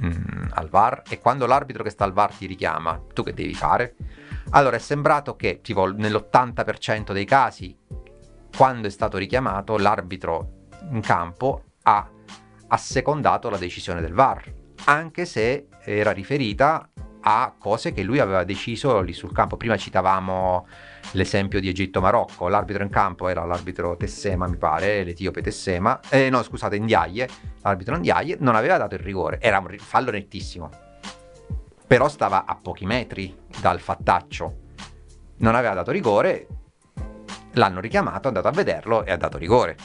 mm, 0.04 0.50
al 0.54 0.68
VAR 0.68 1.02
e 1.08 1.18
quando 1.18 1.46
l'arbitro 1.46 1.82
che 1.82 1.90
sta 1.90 2.04
al 2.04 2.12
VAR 2.12 2.34
ti 2.34 2.46
richiama, 2.46 3.00
tu 3.12 3.22
che 3.22 3.34
devi 3.34 3.54
fare? 3.54 3.96
Allora 4.50 4.76
è 4.76 4.80
sembrato 4.80 5.36
che 5.36 5.60
tipo 5.62 5.90
nell'80% 5.90 7.12
dei 7.12 7.24
casi 7.24 7.76
quando 8.56 8.88
è 8.88 8.90
stato 8.90 9.16
richiamato 9.16 9.78
l'arbitro 9.78 10.68
in 10.90 11.00
campo 11.00 11.64
ha 11.82 12.08
assecondato 12.68 13.48
la 13.48 13.58
decisione 13.58 14.00
del 14.00 14.12
VAR, 14.12 14.52
anche 14.84 15.24
se 15.24 15.68
era 15.82 16.10
riferita 16.10 16.88
a 17.22 17.54
cose 17.58 17.92
che 17.92 18.02
lui 18.02 18.18
aveva 18.18 18.44
deciso 18.44 19.00
lì 19.00 19.12
sul 19.12 19.32
campo. 19.32 19.56
Prima 19.56 19.76
citavamo 19.76 20.66
l'esempio 21.12 21.60
di 21.60 21.68
Egitto-Marocco, 21.68 22.48
l'arbitro 22.48 22.82
in 22.82 22.90
campo 22.90 23.28
era 23.28 23.44
l'arbitro 23.44 23.96
Tessema, 23.96 24.46
mi 24.46 24.56
pare, 24.56 25.04
l'etiope 25.04 25.42
Tessema, 25.42 26.00
eh, 26.08 26.30
no 26.30 26.42
scusate, 26.42 26.78
Ndiaye, 26.78 27.28
l'arbitro 27.62 27.96
Ndiaye 27.96 28.36
non 28.40 28.54
aveva 28.54 28.76
dato 28.76 28.94
il 28.94 29.00
rigore, 29.00 29.40
era 29.40 29.58
un 29.58 29.74
fallo 29.78 30.10
nettissimo, 30.10 30.70
però 31.86 32.08
stava 32.08 32.44
a 32.44 32.56
pochi 32.60 32.86
metri 32.86 33.36
dal 33.60 33.80
fattaccio, 33.80 34.56
non 35.38 35.54
aveva 35.54 35.74
dato 35.74 35.90
rigore, 35.90 36.46
l'hanno 37.52 37.80
richiamato, 37.80 38.24
è 38.24 38.28
andato 38.28 38.48
a 38.48 38.52
vederlo 38.52 39.04
e 39.04 39.10
ha 39.10 39.16
dato 39.16 39.38
rigore. 39.38 39.76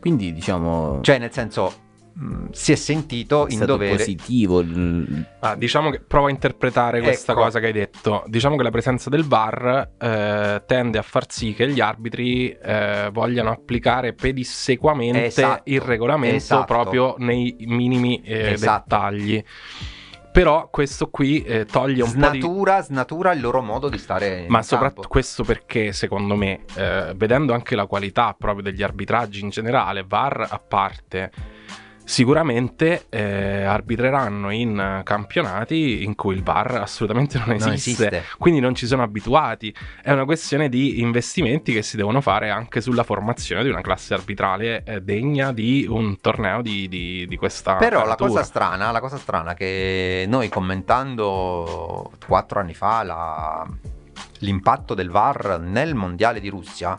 Quindi 0.00 0.32
diciamo 0.32 1.00
Cioè, 1.02 1.18
nel 1.18 1.32
senso, 1.32 1.86
mh, 2.18 2.48
si 2.50 2.72
è 2.72 2.74
sentito 2.74 3.46
è 3.46 3.50
in 3.50 3.56
stato 3.56 3.72
dovere. 3.72 3.96
positivo. 3.96 4.60
il- 4.60 5.26
Ah, 5.40 5.54
diciamo 5.54 5.90
che 5.90 6.00
provo 6.00 6.26
a 6.26 6.30
interpretare 6.30 7.00
questa 7.00 7.32
Ecco. 7.32 7.42
cosa 7.42 7.60
che 7.60 7.66
hai 7.66 7.72
detto. 7.72 8.24
Diciamo 8.26 8.56
che 8.56 8.62
la 8.62 8.70
presenza 8.70 9.08
del 9.08 9.24
VAR 9.24 9.90
eh, 9.98 10.62
tende 10.66 10.98
a 10.98 11.02
far 11.02 11.30
sì 11.30 11.54
che 11.54 11.68
gli 11.68 11.80
arbitri 11.80 12.50
eh, 12.50 13.08
vogliano 13.12 13.50
applicare 13.50 14.12
pedissequamente 14.14 15.26
Esatto, 15.26 15.62
il 15.66 15.80
regolamento 15.80 16.36
esatto. 16.36 16.64
proprio 16.64 17.14
nei 17.18 17.54
minimi 17.60 18.20
eh, 18.22 18.52
Esatto. 18.52 18.84
dettagli. 18.88 19.44
Però 20.30 20.68
questo 20.70 21.08
qui 21.08 21.42
eh, 21.42 21.64
toglie 21.64 22.02
un 22.02 22.12
po' 22.12 22.28
di... 22.30 22.38
Snatura, 22.40 22.80
snatura 22.82 23.32
il 23.32 23.40
loro 23.40 23.60
modo 23.60 23.88
di 23.88 23.98
stare 23.98 24.44
Ma 24.48 24.58
in 24.58 24.64
soprattutto 24.64 25.00
campo. 25.00 25.08
questo 25.08 25.42
perché, 25.42 25.92
secondo 25.92 26.36
me, 26.36 26.60
eh, 26.76 27.12
vedendo 27.16 27.54
anche 27.54 27.74
la 27.74 27.86
qualità 27.86 28.36
proprio 28.38 28.62
degli 28.62 28.82
arbitraggi 28.82 29.40
in 29.40 29.48
generale, 29.48 30.04
VAR 30.06 30.46
a 30.48 30.58
parte, 30.60 31.32
sicuramente 32.08 33.04
eh, 33.10 33.64
arbitreranno 33.64 34.48
in 34.50 35.02
campionati 35.04 36.04
in 36.04 36.14
cui 36.14 36.34
il 36.36 36.42
VAR 36.42 36.76
assolutamente 36.76 37.36
non 37.38 37.50
esiste, 37.50 37.66
Non 37.66 37.74
esiste. 38.14 38.24
quindi 38.38 38.60
non 38.60 38.74
ci 38.74 38.86
sono 38.86 39.02
abituati. 39.02 39.74
È 40.02 40.10
una 40.10 40.24
questione 40.24 40.70
di 40.70 41.00
investimenti 41.00 41.74
che 41.74 41.82
si 41.82 41.96
devono 41.98 42.22
fare 42.22 42.48
anche 42.48 42.80
sulla 42.80 43.02
formazione 43.02 43.62
di 43.62 43.68
una 43.68 43.82
classe 43.82 44.14
arbitrale 44.14 44.82
eh, 44.84 45.02
degna 45.02 45.52
di 45.52 45.84
un 45.86 46.18
torneo 46.18 46.62
di, 46.62 46.88
di- 46.88 47.26
di 47.28 47.36
questa 47.36 47.74
Però 47.76 48.06
la 48.06 48.14
cosa 48.16 48.42
strana, 48.42 48.90
la 48.90 49.00
cosa 49.00 49.18
strana 49.18 49.52
che 49.52 50.24
noi 50.26 50.48
commentando 50.48 52.10
quattro 52.26 52.60
anni 52.60 52.72
fa 52.72 53.02
la- 53.02 53.66
l'impatto 54.38 54.94
del 54.94 55.10
VAR 55.10 55.60
nel 55.60 55.94
mondiale 55.94 56.40
di 56.40 56.48
Russia, 56.48 56.98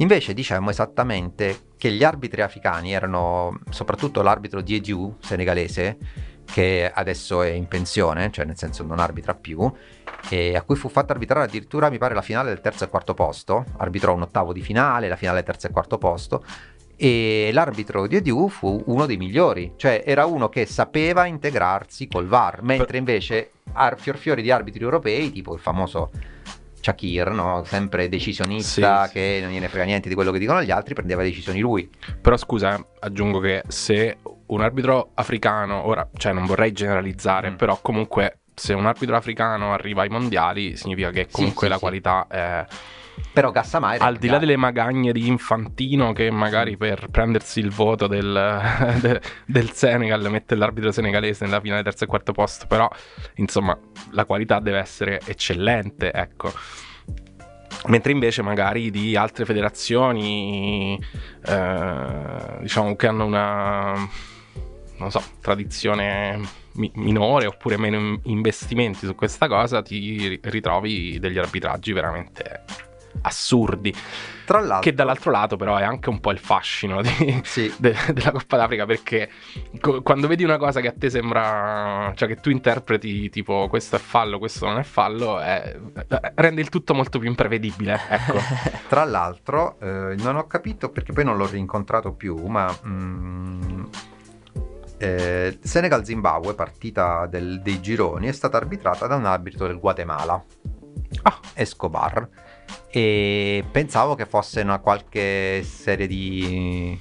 invece 0.00 0.34
dicevamo 0.34 0.70
esattamente 0.70 1.68
che 1.76 1.90
gli 1.90 2.04
arbitri 2.04 2.42
africani 2.42 2.92
erano 2.92 3.60
soprattutto 3.70 4.22
l'arbitro 4.22 4.60
Diediu 4.60 5.16
senegalese 5.20 5.96
che 6.44 6.90
adesso 6.92 7.42
è 7.42 7.50
in 7.50 7.68
pensione, 7.68 8.30
cioè 8.30 8.44
nel 8.44 8.56
senso 8.58 8.82
non 8.82 8.98
arbitra 8.98 9.34
più, 9.34 9.70
e 10.28 10.56
a 10.56 10.62
cui 10.62 10.74
fu 10.74 10.88
fatto 10.88 11.12
arbitrare 11.12 11.44
addirittura 11.44 11.90
mi 11.90 11.98
pare 11.98 12.14
la 12.14 12.22
finale 12.22 12.48
del 12.48 12.60
terzo 12.60 12.84
e 12.84 12.88
quarto 12.88 13.14
posto, 13.14 13.64
arbitrò 13.76 14.14
un 14.14 14.22
ottavo 14.22 14.52
di 14.52 14.60
finale, 14.60 15.08
la 15.08 15.16
finale 15.16 15.36
del 15.38 15.46
terzo 15.46 15.68
e 15.68 15.70
quarto 15.70 15.96
posto, 15.96 16.44
e 16.96 17.50
l'arbitro 17.52 18.06
di 18.06 18.20
Diu 18.20 18.48
fu 18.48 18.82
uno 18.86 19.06
dei 19.06 19.16
migliori, 19.16 19.74
cioè 19.76 20.02
era 20.04 20.26
uno 20.26 20.48
che 20.48 20.66
sapeva 20.66 21.24
integrarsi 21.24 22.08
col 22.08 22.26
VAR, 22.26 22.62
mentre 22.62 22.98
invece 22.98 23.52
ar- 23.72 23.98
fior 23.98 24.16
fiori 24.16 24.42
di 24.42 24.50
arbitri 24.50 24.82
europei, 24.82 25.30
tipo 25.30 25.54
il 25.54 25.60
famoso 25.60 26.10
Shakir, 26.80 27.30
no? 27.30 27.62
sempre 27.64 28.08
decisionista, 28.08 29.02
Sì, 29.04 29.08
sì. 29.08 29.12
che 29.14 29.38
non 29.42 29.50
gliene 29.52 29.68
frega 29.68 29.84
niente 29.84 30.08
di 30.08 30.14
quello 30.14 30.30
che 30.32 30.38
dicono 30.38 30.62
gli 30.62 30.70
altri, 30.70 30.94
prendeva 30.94 31.22
decisioni 31.22 31.60
lui. 31.60 31.88
Però 32.20 32.36
scusa, 32.36 32.76
eh, 32.76 32.84
aggiungo 33.00 33.38
che 33.40 33.62
se 33.68 34.18
un 34.46 34.60
arbitro 34.62 35.10
africano, 35.14 35.86
ora, 35.86 36.08
cioè 36.16 36.32
non 36.32 36.46
vorrei 36.46 36.72
generalizzare, 36.72 37.50
Mm. 37.50 37.54
però 37.56 37.78
comunque 37.80 38.38
se 38.54 38.74
un 38.74 38.86
arbitro 38.86 39.16
africano 39.16 39.72
arriva 39.72 40.02
ai 40.02 40.08
mondiali 40.08 40.76
significa 40.76 41.10
che 41.10 41.28
comunque 41.30 41.66
sì, 41.66 41.72
la 41.72 41.78
qualità 41.78 42.26
è... 42.28 42.64
Però 43.32 43.50
Gassamai 43.50 43.96
era 43.96 44.04
Al 44.06 44.16
di 44.16 44.28
là 44.28 44.38
delle 44.38 44.56
magagne 44.56 45.12
di 45.12 45.26
Infantino 45.28 46.12
che 46.12 46.30
magari 46.30 46.76
per 46.76 47.08
prendersi 47.10 47.60
il 47.60 47.70
voto 47.70 48.06
del, 48.06 48.60
de- 49.00 49.20
del 49.46 49.70
Senegal 49.70 50.28
mette 50.30 50.54
l'arbitro 50.54 50.90
senegalese 50.90 51.44
nella 51.44 51.60
finale 51.60 51.82
terzo 51.82 52.04
e 52.04 52.06
quarto 52.06 52.32
posto, 52.32 52.66
però 52.66 52.88
insomma 53.36 53.78
la 54.10 54.24
qualità 54.24 54.58
deve 54.58 54.78
essere 54.78 55.20
eccellente, 55.24 56.12
ecco. 56.12 56.52
Mentre 57.86 58.12
invece 58.12 58.42
magari 58.42 58.90
di 58.90 59.16
altre 59.16 59.44
federazioni, 59.46 61.02
eh, 61.46 62.58
diciamo 62.60 62.94
che 62.94 63.06
hanno 63.06 63.24
una, 63.24 63.94
non 64.98 65.10
so, 65.10 65.22
tradizione 65.40 66.38
mi- 66.72 66.90
minore 66.96 67.46
oppure 67.46 67.78
meno 67.78 67.96
in- 67.96 68.20
investimenti 68.24 69.06
su 69.06 69.14
questa 69.14 69.46
cosa, 69.48 69.80
ti 69.80 70.28
ri- 70.28 70.40
ritrovi 70.42 71.18
degli 71.18 71.38
arbitraggi 71.38 71.92
veramente 71.92 72.64
assurdi. 73.22 73.94
Tra 74.44 74.58
l'altro, 74.60 74.80
Che 74.90 74.94
dall'altro 74.94 75.30
lato 75.30 75.56
però 75.56 75.76
è 75.76 75.84
anche 75.84 76.08
un 76.08 76.18
po' 76.18 76.32
il 76.32 76.38
fascino 76.38 77.02
di- 77.02 77.40
sì, 77.44 77.72
de- 77.78 77.94
della 78.12 78.32
Coppa 78.32 78.56
d'Africa 78.56 78.84
perché 78.84 79.30
co- 79.80 80.02
quando 80.02 80.26
vedi 80.26 80.42
una 80.42 80.56
cosa 80.56 80.80
che 80.80 80.88
a 80.88 80.94
te 80.96 81.08
sembra, 81.08 82.12
cioè 82.16 82.26
che 82.26 82.36
tu 82.36 82.50
interpreti 82.50 83.30
tipo 83.30 83.68
questo 83.68 83.94
è 83.96 83.98
fallo, 84.00 84.38
questo 84.38 84.66
non 84.66 84.78
è 84.78 84.82
fallo, 84.82 85.38
è- 85.38 85.78
rende 86.34 86.60
il 86.60 86.68
tutto 86.68 86.94
molto 86.94 87.18
più 87.20 87.28
imprevedibile. 87.28 88.00
Ecco. 88.08 88.38
Tra 88.88 89.04
l'altro, 89.04 89.78
eh, 89.80 90.14
non 90.18 90.34
ho 90.36 90.46
capito 90.48 90.88
perché 90.90 91.12
poi 91.12 91.24
non 91.24 91.36
l'ho 91.36 91.46
rincontrato 91.46 92.12
più, 92.12 92.36
ma 92.46 92.74
mm, 92.84 93.84
eh, 94.98 95.58
Senegal-Zimbabwe, 95.62 96.54
partita 96.54 97.26
del- 97.26 97.60
dei 97.62 97.80
gironi, 97.80 98.26
è 98.26 98.32
stata 98.32 98.56
arbitrata 98.56 99.06
da 99.06 99.14
un 99.16 99.26
arbitro 99.26 99.66
del 99.66 99.78
Guatemala, 99.78 100.42
Ah. 101.22 101.38
Escobar, 101.54 102.28
e 102.90 103.64
pensavo 103.70 104.14
che 104.14 104.26
fosse 104.26 104.60
una 104.60 104.78
qualche 104.78 105.62
serie 105.62 106.06
di 106.06 106.98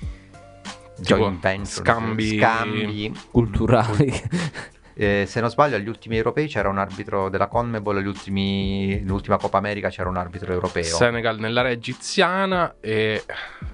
joint 0.97 1.41
venture, 1.41 1.65
scambi- 1.65 2.37
scambi 2.37 3.13
culturali. 3.31 4.13
Eh, 4.99 5.23
se 5.25 5.39
non 5.39 5.49
sbaglio, 5.49 5.77
agli 5.77 5.87
ultimi 5.87 6.17
europei 6.17 6.49
c'era 6.49 6.67
un 6.67 6.77
arbitro 6.77 7.29
della 7.29 7.47
Conmebol, 7.47 7.95
agli 7.99 8.05
ultimi- 8.05 9.01
l'ultima 9.05 9.37
Coppa 9.37 9.57
America 9.57 9.87
c'era 9.87 10.09
un 10.09 10.17
arbitro 10.17 10.51
europeo. 10.51 10.83
Senegal 10.83 11.39
nell'area 11.39 11.71
egiziana 11.71 12.75
e 12.81 13.23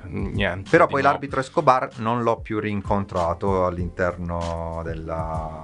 niente. 0.03 0.69
Però 0.69 0.85
poi 0.85 1.01
nuovo. 1.01 1.07
l'arbitro 1.07 1.39
Escobar 1.39 1.89
non 1.97 2.21
l'ho 2.21 2.41
più 2.41 2.59
rincontrato 2.59 3.65
all'interno 3.65 4.81
della 4.83 5.63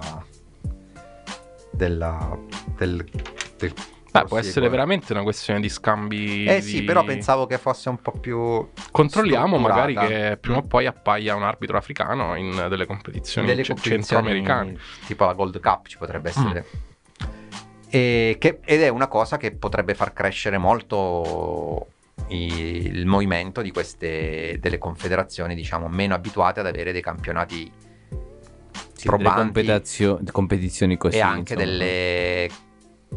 della, 1.82 2.38
del, 2.78 3.04
del 3.58 3.74
Beh, 4.12 4.26
può 4.26 4.38
essere 4.38 4.68
veramente 4.68 5.14
una 5.14 5.24
questione 5.24 5.60
di 5.62 5.70
scambi. 5.70 6.46
Eh 6.46 6.62
sì, 6.62 6.80
di- 6.80 6.84
però 6.86 7.04
pensavo 7.04 7.46
che 7.46 7.58
fosse 7.58 7.88
un 7.90 8.02
po' 8.02 8.12
più 8.12 8.70
Controlliamo 8.92 9.58
magari 9.58 9.96
che 9.96 10.38
prima 10.40 10.58
o 10.58 10.64
poi 10.64 10.86
appaia 10.86 11.36
un 11.36 11.44
arbitro 11.44 11.78
africano 11.78 12.36
in 12.36 12.66
delle 12.70 12.86
competizioni, 12.86 13.48
delle 13.48 13.64
competizioni 13.66 14.04
centroamericane. 14.04 14.78
tipo 15.06 15.26
la 15.26 15.34
Gold 15.34 15.60
Cup 15.62 15.88
ci 15.88 15.98
potrebbe 15.98 16.30
Mm. 16.30 16.32
essere. 16.46 16.66
E 17.90 18.36
che- 18.40 18.60
ed 18.64 18.82
è 18.82 18.88
una 18.90 19.08
cosa 19.08 19.38
che 19.38 19.52
potrebbe 19.52 19.96
far 19.96 20.14
crescere 20.14 20.58
molto 20.58 21.88
il 22.28 23.06
movimento 23.06 23.62
di 23.62 23.72
queste 23.72 24.58
delle 24.62 24.78
confederazioni, 24.78 25.56
diciamo, 25.56 25.88
meno 25.90 26.14
abituate 26.16 26.60
ad 26.62 26.68
avere 26.68 26.92
dei 26.94 27.02
campionati 27.02 27.70
Sì, 28.94 29.08
delle 29.08 29.18
probanti 29.18 30.32
competizioni 30.32 30.96
così. 30.98 31.18
e 31.18 31.22
anche 31.22 31.54
insomma. 31.54 31.60
delle 31.60 32.50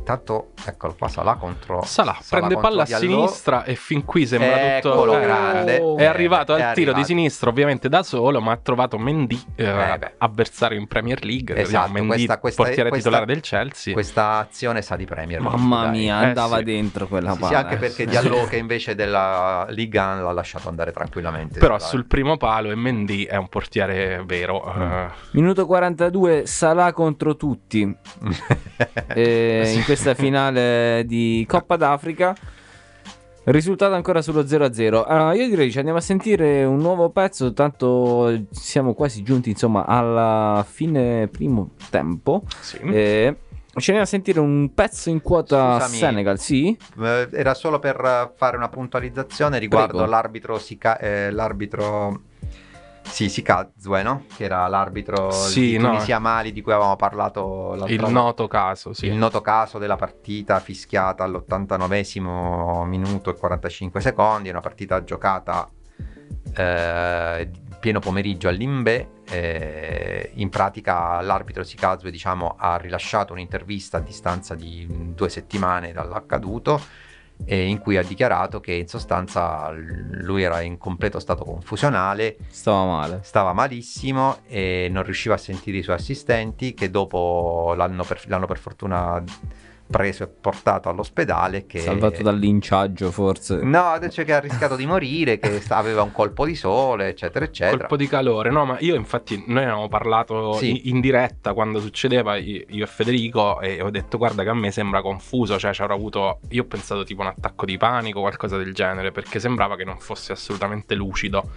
Tanto, 0.03 0.51
eccolo 0.67 0.95
qua, 0.99 1.07
Salah 1.09 1.37
contro 1.37 1.83
Salah 1.85 2.19
Salah 2.21 2.47
prende 2.49 2.55
contro 2.55 2.71
palla 2.71 2.83
a 2.83 2.87
sinistra 2.87 3.63
e 3.65 3.77
fin 3.77 4.05
qui 4.05 4.27
sembra 4.27 4.81
tutto 4.81 4.93
Eccolo, 4.93 5.17
eh, 5.17 5.21
grande. 5.21 5.95
È 5.97 6.05
arrivato 6.05 6.53
al 6.53 6.59
È 6.61 6.63
tiro 6.75 6.75
di 6.75 6.81
arrivato. 7.01 7.05
sinistra, 7.07 7.49
ovviamente 7.51 7.89
da 7.89 8.03
solo, 8.03 8.41
ma 8.41 8.53
ha 8.53 8.57
trovato 8.57 8.99
Mendy, 8.99 9.41
eh, 9.55 9.65
Eh, 9.65 10.13
avversario 10.19 10.79
in 10.81 10.89
Premier 10.89 11.25
League. 11.25 11.57
Esatto, 11.57 11.93
Mendy, 11.93 12.09
questa- 12.09 12.39
questa- 12.39 12.63
portiere 12.65 12.89
questa- 12.91 13.09
titolare 13.09 13.33
del 13.33 13.43
Chelsea. 13.43 13.93
Questa 13.95 14.39
azione 14.39 14.83
sa 14.83 14.97
di 14.97 15.05
Premier 15.07 15.41
League, 15.41 15.59
Mamma 15.59 15.83
dai. 15.85 15.91
mia, 15.93 16.23
Eh, 16.23 16.25
andava 16.27 16.57
sì. 16.59 16.65
dentro 16.65 17.07
quella 17.07 17.31
Sì, 17.31 17.37
sì, 17.37 17.41
palla. 17.43 17.59
anche 17.59 17.77
perché 17.77 18.05
Diallo 18.05 18.45
che 18.45 18.57
invece 18.57 18.95
della 18.97 19.65
Liga 19.71 20.13
1 20.13 20.23
l'ha 20.25 20.33
lasciato 20.33 20.69
andare 20.69 20.91
tranquillamente. 20.93 21.61
Però 21.61 21.79
Dai. 21.79 21.87
sul 21.87 22.05
primo 22.07 22.37
palo 22.37 22.71
e 22.71 22.75
Mendy 22.75 23.25
è 23.25 23.37
un 23.37 23.49
portiere 23.49 24.23
vero. 24.27 24.75
Mm. 24.77 24.83
eh, 24.83 25.09
Minuto 25.31 25.65
42, 25.67 26.47
Salah 26.47 26.93
contro 26.93 27.37
tutti. 27.37 27.97
eh, 29.15 29.83
in 29.85 29.91
questa 29.95 30.15
finale 30.17 31.05
di 31.07 31.45
Coppa 31.47 31.77
d'Africa. 31.77 32.35
Risultato 33.47 33.93
ancora 33.93 34.23
sullo 34.23 34.43
0-0. 34.43 35.05
Ah, 35.07 35.35
io 35.35 35.47
direi 35.47 35.71
ci 35.71 35.77
andiamo 35.77 35.99
a 35.99 36.03
sentire 36.03 36.65
un 36.65 36.79
nuovo 36.79 37.11
pezzo, 37.11 37.53
tanto 37.53 38.47
siamo 38.51 38.95
quasi 38.95 39.23
giunti 39.23 39.51
insomma 39.51 39.85
alla 39.85 40.65
fine 40.67 41.29
primo 41.29 41.73
tempo. 41.91 42.45
sì. 42.61 42.79
Eh, 42.79 43.37
ci 43.77 43.91
andiamo 43.91 44.03
a 44.03 44.07
sentire 44.07 44.41
un 44.41 44.73
pezzo 44.73 45.11
in 45.11 45.21
quota 45.21 45.75
Scusami. 45.81 45.97
Senegal, 45.99 46.39
sì? 46.39 46.75
Eh, 47.03 47.29
Era 47.33 47.53
solo 47.55 47.79
per 47.81 48.33
fare 48.35 48.57
una 48.57 48.69
puntualizzazione 48.69 49.59
riguardo 49.59 49.97
Prego. 49.99 50.11
l'arbitro 50.11 50.59
Sika- 50.59 50.99
eh, 50.99 51.31
l'arbitro 51.31 52.21
sì, 53.05 53.29
Sikazwe, 53.29 54.03
no? 54.03 54.25
Che 54.35 54.45
era 54.45 54.67
l'arbitro 54.67 55.31
Sì, 55.31 55.61
di 55.71 55.79
no. 55.79 55.91
Tunisia 55.91 56.19
Mali 56.19 56.53
di 56.53 56.63
cui 56.63 56.73
avevamo 56.73 56.97
parlato 56.97 57.75
l'altra 57.75 57.93
Il 57.95 58.01
volta. 58.01 58.15
noto 58.21 58.49
caso, 58.49 58.93
sì. 58.93 59.07
Il 59.07 59.15
noto 59.15 59.41
caso 59.41 59.79
della 59.79 59.97
partita 59.97 60.59
fischiata 60.61 61.23
all'89 61.25 62.85
minuto 62.87 63.31
e 63.31 63.35
45 63.37 64.01
secondi, 64.01 64.49
una 64.49 64.61
partita 64.61 65.05
giocata 65.05 65.69
eh, 66.57 67.51
pieno 67.81 67.99
pomeriggio 68.01 68.49
all'Imbe. 68.49 69.09
eh, 69.31 70.31
in 70.35 70.51
pratica 70.51 71.21
l'arbitro 71.23 71.63
Sikazwe 71.63 72.11
diciamo, 72.11 72.57
ha 72.59 72.77
rilasciato 72.77 73.33
un'intervista 73.33 73.97
a 73.99 74.01
distanza 74.01 74.55
di 74.55 74.87
due 75.15 75.29
settimane 75.31 75.93
dall'accaduto 75.93 76.81
eh, 77.45 77.67
in 77.67 77.79
cui 77.79 77.97
ha 77.97 78.03
dichiarato 78.03 78.61
che 78.61 78.73
in 78.73 78.87
sostanza 78.89 79.71
lui 79.73 80.43
era 80.43 80.61
in 80.61 80.79
completo 80.79 81.19
stato 81.19 81.45
confusionale 81.45 82.37
Stava 82.49 82.85
male. 82.85 83.21
stava 83.23 83.53
malissimo 83.53 84.39
e 84.47 84.89
non 84.91 85.03
riusciva 85.03 85.35
a 85.35 85.39
sentire 85.39 85.79
i 85.79 85.83
suoi 85.83 85.97
assistenti 85.97 86.75
che 86.75 86.91
dopo 86.91 87.75
l'hanno 87.77 88.05
per, 88.05 88.23
l'hanno 88.27 88.47
per 88.47 88.59
fortuna 88.59 89.23
preso 89.87 90.25
e 90.25 90.27
portato 90.29 90.89
all'ospedale 90.89 91.67
che 91.67 91.81
Salvato 91.81 92.23
dal 92.23 92.39
linciaggio, 92.39 93.11
forse. 93.11 93.61
no 93.63 93.97
dice 94.01 94.25
che 94.25 94.33
ha 94.33 94.41
rischiato 94.41 94.77
di 94.77 94.87
morire 94.87 95.39
che 95.39 95.63
aveva 95.69 96.03
un 96.03 96.11
colpo 96.13 96.47
di 96.47 96.55
sole 96.55 97.09
eccetera 97.09 97.45
eccetera 97.45 97.77
colpo 97.79 97.97
di 97.97 98.07
calore, 98.09 98.51
no? 98.51 98.65
Ma 98.65 98.77
io, 98.81 98.95
infatti, 98.95 99.45
noi 99.47 99.63
avevamo 99.63 99.89
parlato 99.89 100.55
Sì. 100.55 100.71
in, 100.89 100.95
in 100.97 101.01
diretta 101.01 101.53
quando 101.53 101.81
succedeva, 101.81 102.37
io 102.37 102.65
e 102.67 102.87
Federico, 102.87 103.61
e 103.61 103.81
ho 103.83 103.91
detto: 103.91 104.17
Guarda, 104.19 104.43
che 104.43 104.49
a 104.49 104.55
me 104.55 104.71
sembra 104.71 105.03
confuso. 105.03 105.59
Cioè, 105.59 105.73
ci 105.73 105.83
avrà 105.83 105.95
avuto. 105.95 106.41
Io 106.51 106.63
ho 106.63 106.67
pensato 106.67 107.05
tipo 107.05 107.21
un 107.21 107.29
attacco 107.29 107.65
di 107.65 107.77
panico, 107.77 108.21
qualcosa 108.21 108.57
del 108.57 108.73
genere, 108.75 109.13
perché 109.13 109.39
sembrava 109.39 109.77
che 109.77 109.85
non 109.85 109.99
fosse 109.99 110.33
assolutamente 110.33 110.95
lucido. 110.95 111.49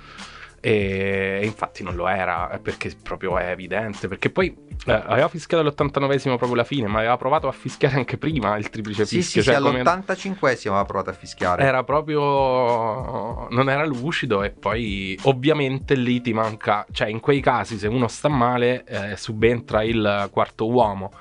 E 0.60 1.41
infatti 1.43 1.84
non 1.84 1.95
lo 1.95 2.08
era, 2.08 2.49
eh, 2.51 2.60
perché 2.60 2.91
proprio 3.01 3.38
è 3.38 3.49
evidente. 3.51 4.08
Perché 4.08 4.30
poi 4.30 4.55
eh, 4.86 4.91
aveva 4.91 5.28
fischiato 5.28 5.64
all'89esimo 5.64 6.36
proprio 6.38 6.55
la 6.55 6.64
fine, 6.64 6.88
ma 6.88 6.99
aveva 6.99 7.18
provato 7.18 7.47
a 7.47 7.51
fischiare 7.51 7.95
anche 7.95 8.18
prima 8.18 8.58
il 8.58 8.70
triplice 8.70 9.05
sì 9.05 9.18
fischio. 9.18 9.41
sì, 9.41 9.49
sì 9.49 9.53
cioè 9.55 9.62
come- 9.62 9.82
all'85esimo 9.82 10.70
aveva 10.70 10.86
provato 10.86 11.10
a 11.10 11.14
fischiare 11.14 11.64
era 11.64 11.84
proprio 11.84 13.47
non 13.49 13.70
era 13.70 13.86
lucido 13.86 14.43
e 14.43 14.51
poi 14.51 15.18
ovviamente 15.24 15.95
lì 15.95 16.22
ti 16.22 16.34
manca 16.34 16.86
cioè 16.91 17.08
in 17.10 17.20
quei 17.20 17.41
casi 17.41 17.78
se 17.78 17.88
uno 17.88 18.08
sta 18.08 18.30
male 18.30 18.84
eh, 18.86 19.18
subentra 19.18 19.84
il 19.84 20.30
quarto 20.32 20.70
uomo 20.70 21.12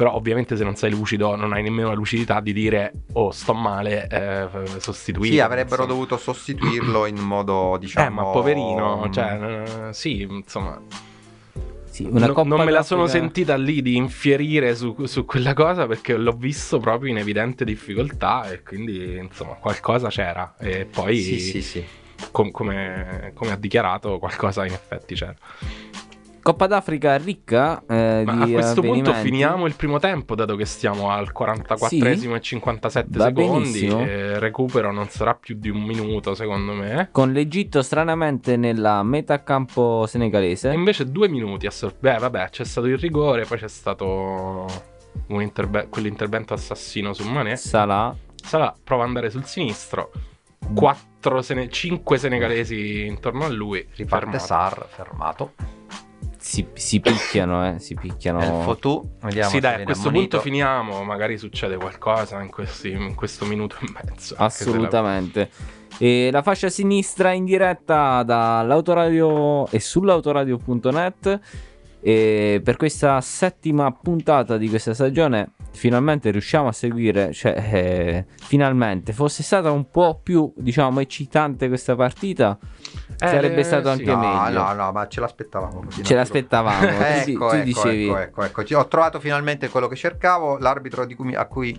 però 0.00 0.14
ovviamente 0.14 0.56
se 0.56 0.64
non 0.64 0.76
sei 0.76 0.92
lucido 0.92 1.36
non 1.36 1.52
hai 1.52 1.62
nemmeno 1.62 1.88
la 1.88 1.94
lucidità 1.94 2.40
di 2.40 2.54
dire 2.54 2.90
oh 3.12 3.32
sto 3.32 3.52
male 3.52 4.08
eh, 4.08 4.48
sostituire 4.78 5.34
sì 5.34 5.40
avrebbero 5.40 5.82
insomma. 5.82 5.88
dovuto 5.88 6.16
sostituirlo 6.16 7.04
in 7.04 7.18
modo 7.18 7.76
diciamo 7.78 8.06
eh 8.06 8.08
ma 8.08 8.22
poverino 8.22 9.04
mm, 9.06 9.12
cioè 9.12 9.64
eh, 9.88 9.92
sì 9.92 10.22
insomma. 10.22 10.80
Sì, 11.90 12.04
una 12.04 12.28
no- 12.28 12.32
Coppa 12.32 12.48
non 12.48 12.64
me 12.64 12.70
la 12.70 12.82
sono 12.82 13.06
sentita 13.08 13.56
lì 13.56 13.82
di 13.82 13.96
infierire 13.96 14.74
su, 14.74 15.04
su 15.04 15.26
quella 15.26 15.52
cosa 15.52 15.86
perché 15.86 16.16
l'ho 16.16 16.32
visto 16.32 16.78
proprio 16.78 17.10
in 17.10 17.18
evidente 17.18 17.64
difficoltà 17.66 18.48
e 18.48 18.62
quindi 18.62 19.18
insomma 19.18 19.54
qualcosa 19.54 20.08
c'era. 20.08 20.54
E 20.58 20.86
poi 20.86 21.18
sì 21.18 21.40
sì 21.40 21.60
sì. 21.60 21.84
com- 22.30 22.52
come, 22.52 23.32
come 23.34 23.50
ha 23.50 23.56
dichiarato, 23.56 24.18
qualcosa 24.18 24.64
in 24.64 24.72
effetti 24.72 25.14
c'era. 25.14 25.36
Coppa 26.42 26.66
d'Africa 26.66 27.16
ricca 27.16 27.82
eh, 27.86 28.22
Ma 28.24 28.44
di 28.46 28.54
a 28.54 28.58
questo 28.60 28.80
punto 28.80 29.12
finiamo 29.12 29.66
il 29.66 29.74
primo 29.74 29.98
tempo, 29.98 30.34
dato 30.34 30.56
che 30.56 30.64
stiamo 30.64 31.10
al 31.10 31.32
44esimo 31.36 32.34
e 32.34 32.40
57 32.40 33.18
Va 33.18 33.24
secondi. 33.26 33.86
e 33.86 34.38
recupero 34.38 34.90
non 34.90 35.08
sarà 35.08 35.34
più 35.34 35.56
di 35.58 35.68
un 35.68 35.82
minuto, 35.82 36.34
secondo 36.34 36.72
me. 36.72 37.08
Con 37.12 37.32
l'Egitto 37.32 37.82
stranamente 37.82 38.56
nella 38.56 39.02
metà 39.02 39.42
campo 39.42 40.06
senegalese. 40.06 40.70
E 40.70 40.74
invece 40.74 41.10
due 41.10 41.28
minuti 41.28 41.66
a 41.66 41.70
sor- 41.70 41.94
Beh, 41.98 42.16
vabbè, 42.18 42.48
c'è 42.50 42.64
stato 42.64 42.86
il 42.86 42.96
rigore, 42.98 43.44
poi 43.44 43.58
c'è 43.58 43.68
stato 43.68 44.66
un 45.28 45.42
interve- 45.42 45.88
quell'intervento 45.90 46.54
assassino 46.54 47.12
su 47.12 47.28
Mané. 47.28 47.56
Salah. 47.56 48.16
Salah 48.42 48.74
prova 48.82 49.02
ad 49.02 49.08
andare 49.08 49.28
sul 49.30 49.44
sinistro. 49.44 50.10
4 50.74 51.42
sene- 51.42 51.68
5 51.68 52.16
senegalesi 52.16 53.04
intorno 53.06 53.44
a 53.44 53.48
lui. 53.48 53.86
riparte 53.96 54.38
fermato. 54.38 54.44
Sar 54.46 54.86
fermato 54.88 55.52
Si, 56.42 56.66
si 56.72 57.00
picchiano, 57.00 57.66
eh. 57.74 57.78
Si 57.78 57.94
picchiano. 57.94 58.38
il 58.40 58.62
Fotù 58.64 59.06
vediamo 59.20 59.50
Sì, 59.50 59.60
dai, 59.60 59.82
a 59.82 59.84
questo 59.84 60.08
ammonito. 60.08 60.38
punto 60.38 60.48
finiamo. 60.50 61.02
Magari 61.04 61.36
succede 61.36 61.76
qualcosa 61.76 62.40
in, 62.40 62.48
questi- 62.50 62.90
in 62.92 63.14
questo 63.14 63.44
minuto 63.44 63.76
e 63.80 63.86
mezzo. 63.92 64.34
Assolutamente. 64.38 65.50
E 65.98 66.30
la 66.32 66.40
fascia 66.42 66.70
sinistra 66.70 67.32
in 67.32 67.44
diretta 67.44 68.22
dall'autoradio 68.22 69.68
e 69.68 69.80
sull'autoradio.net. 69.80 71.40
E 72.02 72.62
per 72.64 72.76
questa 72.78 73.20
settima 73.20 73.92
puntata 73.92 74.56
di 74.56 74.70
questa 74.70 74.94
stagione 74.94 75.50
finalmente 75.72 76.30
riusciamo 76.30 76.68
a 76.68 76.72
seguire, 76.72 77.30
cioè 77.34 77.52
eh, 77.72 78.24
finalmente 78.42 79.12
fosse 79.12 79.42
stata 79.42 79.70
un 79.70 79.90
po' 79.90 80.18
più 80.22 80.50
diciamo 80.56 81.00
eccitante 81.00 81.68
questa 81.68 81.94
partita, 81.96 82.58
Eh, 82.58 82.99
sarebbe 83.28 83.62
stato 83.62 83.84
sì. 83.92 84.00
anche 84.00 84.14
no, 84.14 84.42
meglio. 84.44 84.62
no, 84.62 84.72
no, 84.72 84.92
ma 84.92 85.06
ce 85.08 85.20
l'aspettavamo 85.20 85.82
così. 85.84 86.04
Ce 86.04 86.14
l'aspettavamo, 86.14 86.78
tu, 86.80 86.86
ecco, 87.00 87.48
tu 87.48 87.54
ecco, 87.54 87.64
dicevi 87.64 88.08
ecco, 88.08 88.18
ecco, 88.42 88.60
ecco. 88.62 88.78
Ho 88.78 88.88
trovato 88.88 89.20
finalmente 89.20 89.68
quello 89.68 89.88
che 89.88 89.96
cercavo, 89.96 90.58
l'arbitro 90.58 91.04
di 91.04 91.14
cui, 91.14 91.26
mi- 91.26 91.34
a 91.34 91.46
cui 91.46 91.78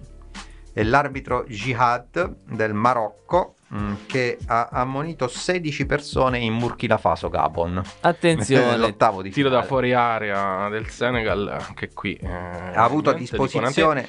è 0.74 0.84
l'arbitro 0.84 1.44
Jihad 1.48 2.36
del 2.50 2.74
Marocco 2.74 3.56
mh, 3.68 3.94
che 4.06 4.38
ha 4.48 4.70
ammonito 4.72 5.28
16 5.28 5.86
persone 5.86 6.38
in 6.40 6.58
Burkina 6.58 6.98
Faso 6.98 7.28
Gabon. 7.30 7.82
attenzione, 8.02 8.72
Nell'ottavo 8.72 9.22
di 9.22 9.32
Tiro 9.32 9.50
da 9.50 9.62
finale. 9.64 9.68
fuori 9.68 9.94
area 9.94 10.70
del 10.70 10.88
Senegal, 10.90 11.58
anche 11.68 11.90
qui. 11.94 12.14
eh, 12.14 12.28
Ha 12.28 12.84
avuto 12.84 13.10
a 13.10 13.14
disposizione 13.14 14.08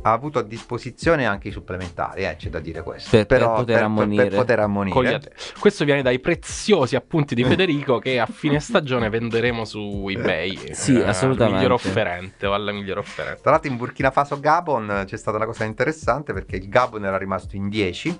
ha 0.00 0.12
avuto 0.12 0.38
a 0.38 0.42
disposizione 0.42 1.26
anche 1.26 1.48
i 1.48 1.50
supplementari, 1.52 2.24
eh, 2.24 2.36
c'è 2.36 2.48
da 2.48 2.60
dire 2.60 2.82
questo. 2.82 3.10
Per- 3.10 3.26
per 3.26 3.38
Però 3.38 3.54
poter 3.56 3.82
ammonire. 3.82 4.28
per 4.28 4.38
poter 4.38 4.58
ammonire. 4.60 4.94
Cogliate. 4.94 5.32
Questo 5.58 5.84
viene 5.84 6.02
dai 6.02 6.18
preziosi 6.18 6.96
appunti 6.96 7.34
di 7.34 7.44
Federico 7.44 7.98
che 7.98 8.18
a 8.18 8.26
fine 8.26 8.58
stagione 8.60 9.08
venderemo 9.10 9.64
su 9.64 10.06
eBay. 10.08 10.74
Sì, 10.74 10.98
eh, 10.98 11.04
assolutamente. 11.04 11.58
Miglior 11.60 11.72
offerente 11.72 12.46
o 12.46 12.54
alla 12.54 12.72
miglior 12.72 12.98
offerente. 12.98 13.42
Tra 13.42 13.50
l'altro 13.52 13.70
in 13.70 13.76
Burkina 13.76 14.10
Faso 14.10 14.40
Gabon 14.40 14.90
eh, 14.90 15.04
c'è 15.04 15.16
stata 15.16 15.36
una 15.36 15.46
cosa 15.46 15.64
interessante 15.64 16.32
perché 16.32 16.56
il 16.56 16.68
Gabon 16.68 17.04
era 17.04 17.18
rimasto 17.18 17.56
in 17.56 17.68
10 17.68 18.18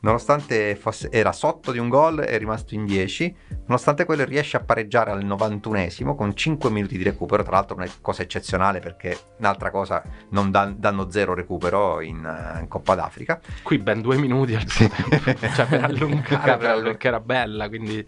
nonostante 0.00 0.76
fosse, 0.76 1.10
era 1.10 1.32
sotto 1.32 1.72
di 1.72 1.78
un 1.78 1.88
gol 1.88 2.20
è 2.20 2.38
rimasto 2.38 2.74
in 2.74 2.84
10 2.86 3.36
nonostante 3.66 4.04
quello 4.04 4.24
riesce 4.24 4.56
a 4.56 4.60
pareggiare 4.60 5.10
al 5.10 5.24
91esimo 5.24 6.14
con 6.16 6.34
5 6.34 6.70
minuti 6.70 6.96
di 6.96 7.04
recupero. 7.04 7.42
Tra 7.42 7.52
l'altro 7.52 7.76
una 7.76 7.88
cosa 8.00 8.22
eccezionale 8.22 8.80
perché 8.80 9.16
un'altra 9.38 9.70
cosa 9.70 10.02
non 10.30 10.50
dan- 10.50 10.74
danno 10.78 11.10
zero 11.10 11.34
recupero 11.34 12.00
in, 12.00 12.24
eh, 12.24 12.60
in 12.60 12.68
Coppa 12.68 12.94
d'Africa. 12.94 13.40
Qui 13.62 13.78
ben 13.78 14.00
due 14.00 14.16
minuti 14.16 14.54
al 14.54 14.68
Sì. 14.68 14.90
cioè 15.54 15.66
per 15.66 15.84
allungare, 15.84 16.56
Per 16.56 16.82
perché 16.82 17.08
era 17.08 17.20
bella, 17.20 17.68
quindi. 17.68 18.04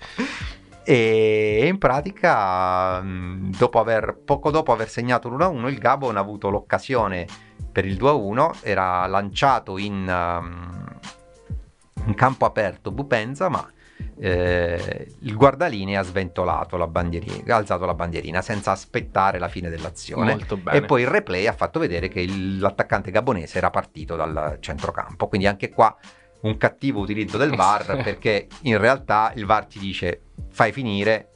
E 0.84 1.64
in 1.64 1.78
pratica 1.78 3.00
mh, 3.00 3.56
dopo 3.56 3.78
aver, 3.78 4.18
poco 4.24 4.50
dopo 4.50 4.72
aver 4.72 4.88
segnato 4.88 5.28
l'1-1 5.28 5.68
il 5.68 5.78
Gabon 5.78 6.16
ha 6.16 6.20
avuto 6.20 6.50
l'occasione 6.50 7.24
per 7.70 7.84
il 7.86 7.96
2-1 7.96 8.58
era 8.62 9.06
lanciato 9.06 9.78
in, 9.78 10.08
um, 10.08 10.82
in 12.06 12.14
campo 12.14 12.44
aperto 12.44 12.90
Bupenza 12.90 13.48
ma 13.48 13.70
eh, 14.18 15.06
il 15.20 15.36
guardalinee 15.36 15.96
ha 15.96 16.02
sventolato 16.02 16.76
la 16.76 16.86
bandierina 16.86 17.54
ha 17.54 17.58
alzato 17.58 17.84
la 17.86 17.94
bandierina 17.94 18.42
senza 18.42 18.72
aspettare 18.72 19.38
la 19.38 19.48
fine 19.48 19.68
dell'azione 19.68 20.32
e 20.76 20.82
poi 20.86 21.02
il 21.02 21.08
replay 21.08 21.46
ha 21.46 21.52
fatto 21.52 21.78
vedere 21.78 22.08
che 22.08 22.20
il- 22.20 22.58
l'attaccante 22.58 23.10
gabonese 23.10 23.58
era 23.58 23.70
partito 23.70 24.16
dal 24.16 24.56
centrocampo. 24.60 25.28
Quindi 25.28 25.46
anche 25.46 25.70
qua 25.70 25.96
un 26.40 26.56
cattivo 26.56 27.00
utilizzo 27.00 27.36
del 27.38 27.54
VAR 27.54 28.02
perché 28.02 28.48
in 28.62 28.78
realtà 28.78 29.32
il 29.36 29.46
VAR 29.46 29.66
ti 29.66 29.78
dice 29.78 30.22
fai 30.50 30.72
finire 30.72 31.28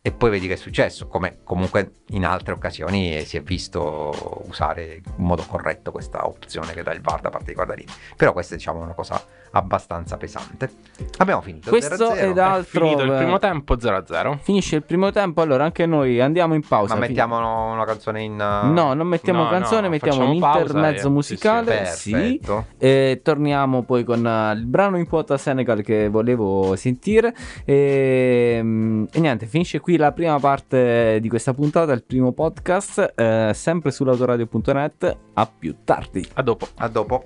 e 0.00 0.12
poi 0.12 0.28
vedi 0.30 0.46
che 0.46 0.52
è 0.52 0.56
successo, 0.56 1.06
come 1.08 1.38
comunque 1.44 1.92
in 2.08 2.26
altre 2.26 2.52
occasioni 2.52 3.24
si 3.24 3.38
è 3.38 3.42
visto 3.42 4.44
usare 4.46 5.00
in 5.16 5.24
modo 5.24 5.42
corretto 5.48 5.90
questa 5.90 6.26
opzione 6.26 6.74
che 6.74 6.82
dà 6.82 6.92
il 6.92 7.00
VAR 7.00 7.22
da 7.22 7.30
parte 7.30 7.46
di 7.46 7.54
Guardarini. 7.54 7.90
Però 8.14 8.32
questa 8.34 8.54
diciamo 8.54 8.80
è 8.80 8.82
una 8.82 8.92
cosa 8.92 9.24
abbastanza 9.54 10.16
pesante. 10.16 10.70
Abbiamo 11.18 11.40
finito. 11.40 11.70
Questo 11.70 12.12
0-0. 12.12 12.16
ed 12.30 12.38
altro, 12.38 12.86
finito 12.86 13.02
il 13.02 13.12
eh, 13.12 13.16
primo 13.16 13.38
tempo 13.38 13.76
0-0. 13.76 14.38
Finisce 14.38 14.76
il 14.76 14.82
primo 14.82 15.10
tempo, 15.10 15.40
allora 15.42 15.64
anche 15.64 15.86
noi 15.86 16.20
andiamo 16.20 16.54
in 16.54 16.66
pausa. 16.66 16.94
Ma 16.94 17.00
Fin- 17.00 17.08
mettiamo 17.10 17.72
una 17.72 17.84
canzone 17.84 18.22
in... 18.22 18.36
No, 18.36 18.94
non 18.94 19.06
mettiamo 19.06 19.44
No, 19.44 19.50
canzone, 19.50 19.82
no, 19.82 19.88
mettiamo 19.90 20.24
un 20.24 20.34
intermezzo 20.34 21.06
e- 21.06 21.10
musicale. 21.10 21.84
Sì, 21.86 22.10
Perfetto. 22.10 22.66
E 22.78 23.20
torniamo 23.22 23.82
poi 23.82 24.04
con 24.04 24.26
eh, 24.26 24.52
il 24.54 24.66
brano 24.66 24.98
in 24.98 25.06
quota 25.06 25.36
Senegal 25.36 25.82
che 25.82 26.08
volevo 26.08 26.74
sentire. 26.76 27.34
E, 27.64 28.58
mm, 28.60 29.04
e 29.12 29.20
niente, 29.20 29.46
finisce 29.46 29.80
qui 29.80 29.96
la 29.96 30.12
prima 30.12 30.38
parte 30.40 31.18
di 31.20 31.28
questa 31.28 31.54
puntata, 31.54 31.92
il 31.92 32.04
primo 32.04 32.32
podcast, 32.32 33.12
eh, 33.14 33.52
sempre 33.54 33.90
sull'autoradio.net. 33.92 35.16
A 35.34 35.46
più 35.46 35.76
tardi. 35.84 36.26
A 36.34 36.42
dopo. 36.42 36.66
A 36.76 36.88
dopo. 36.88 37.24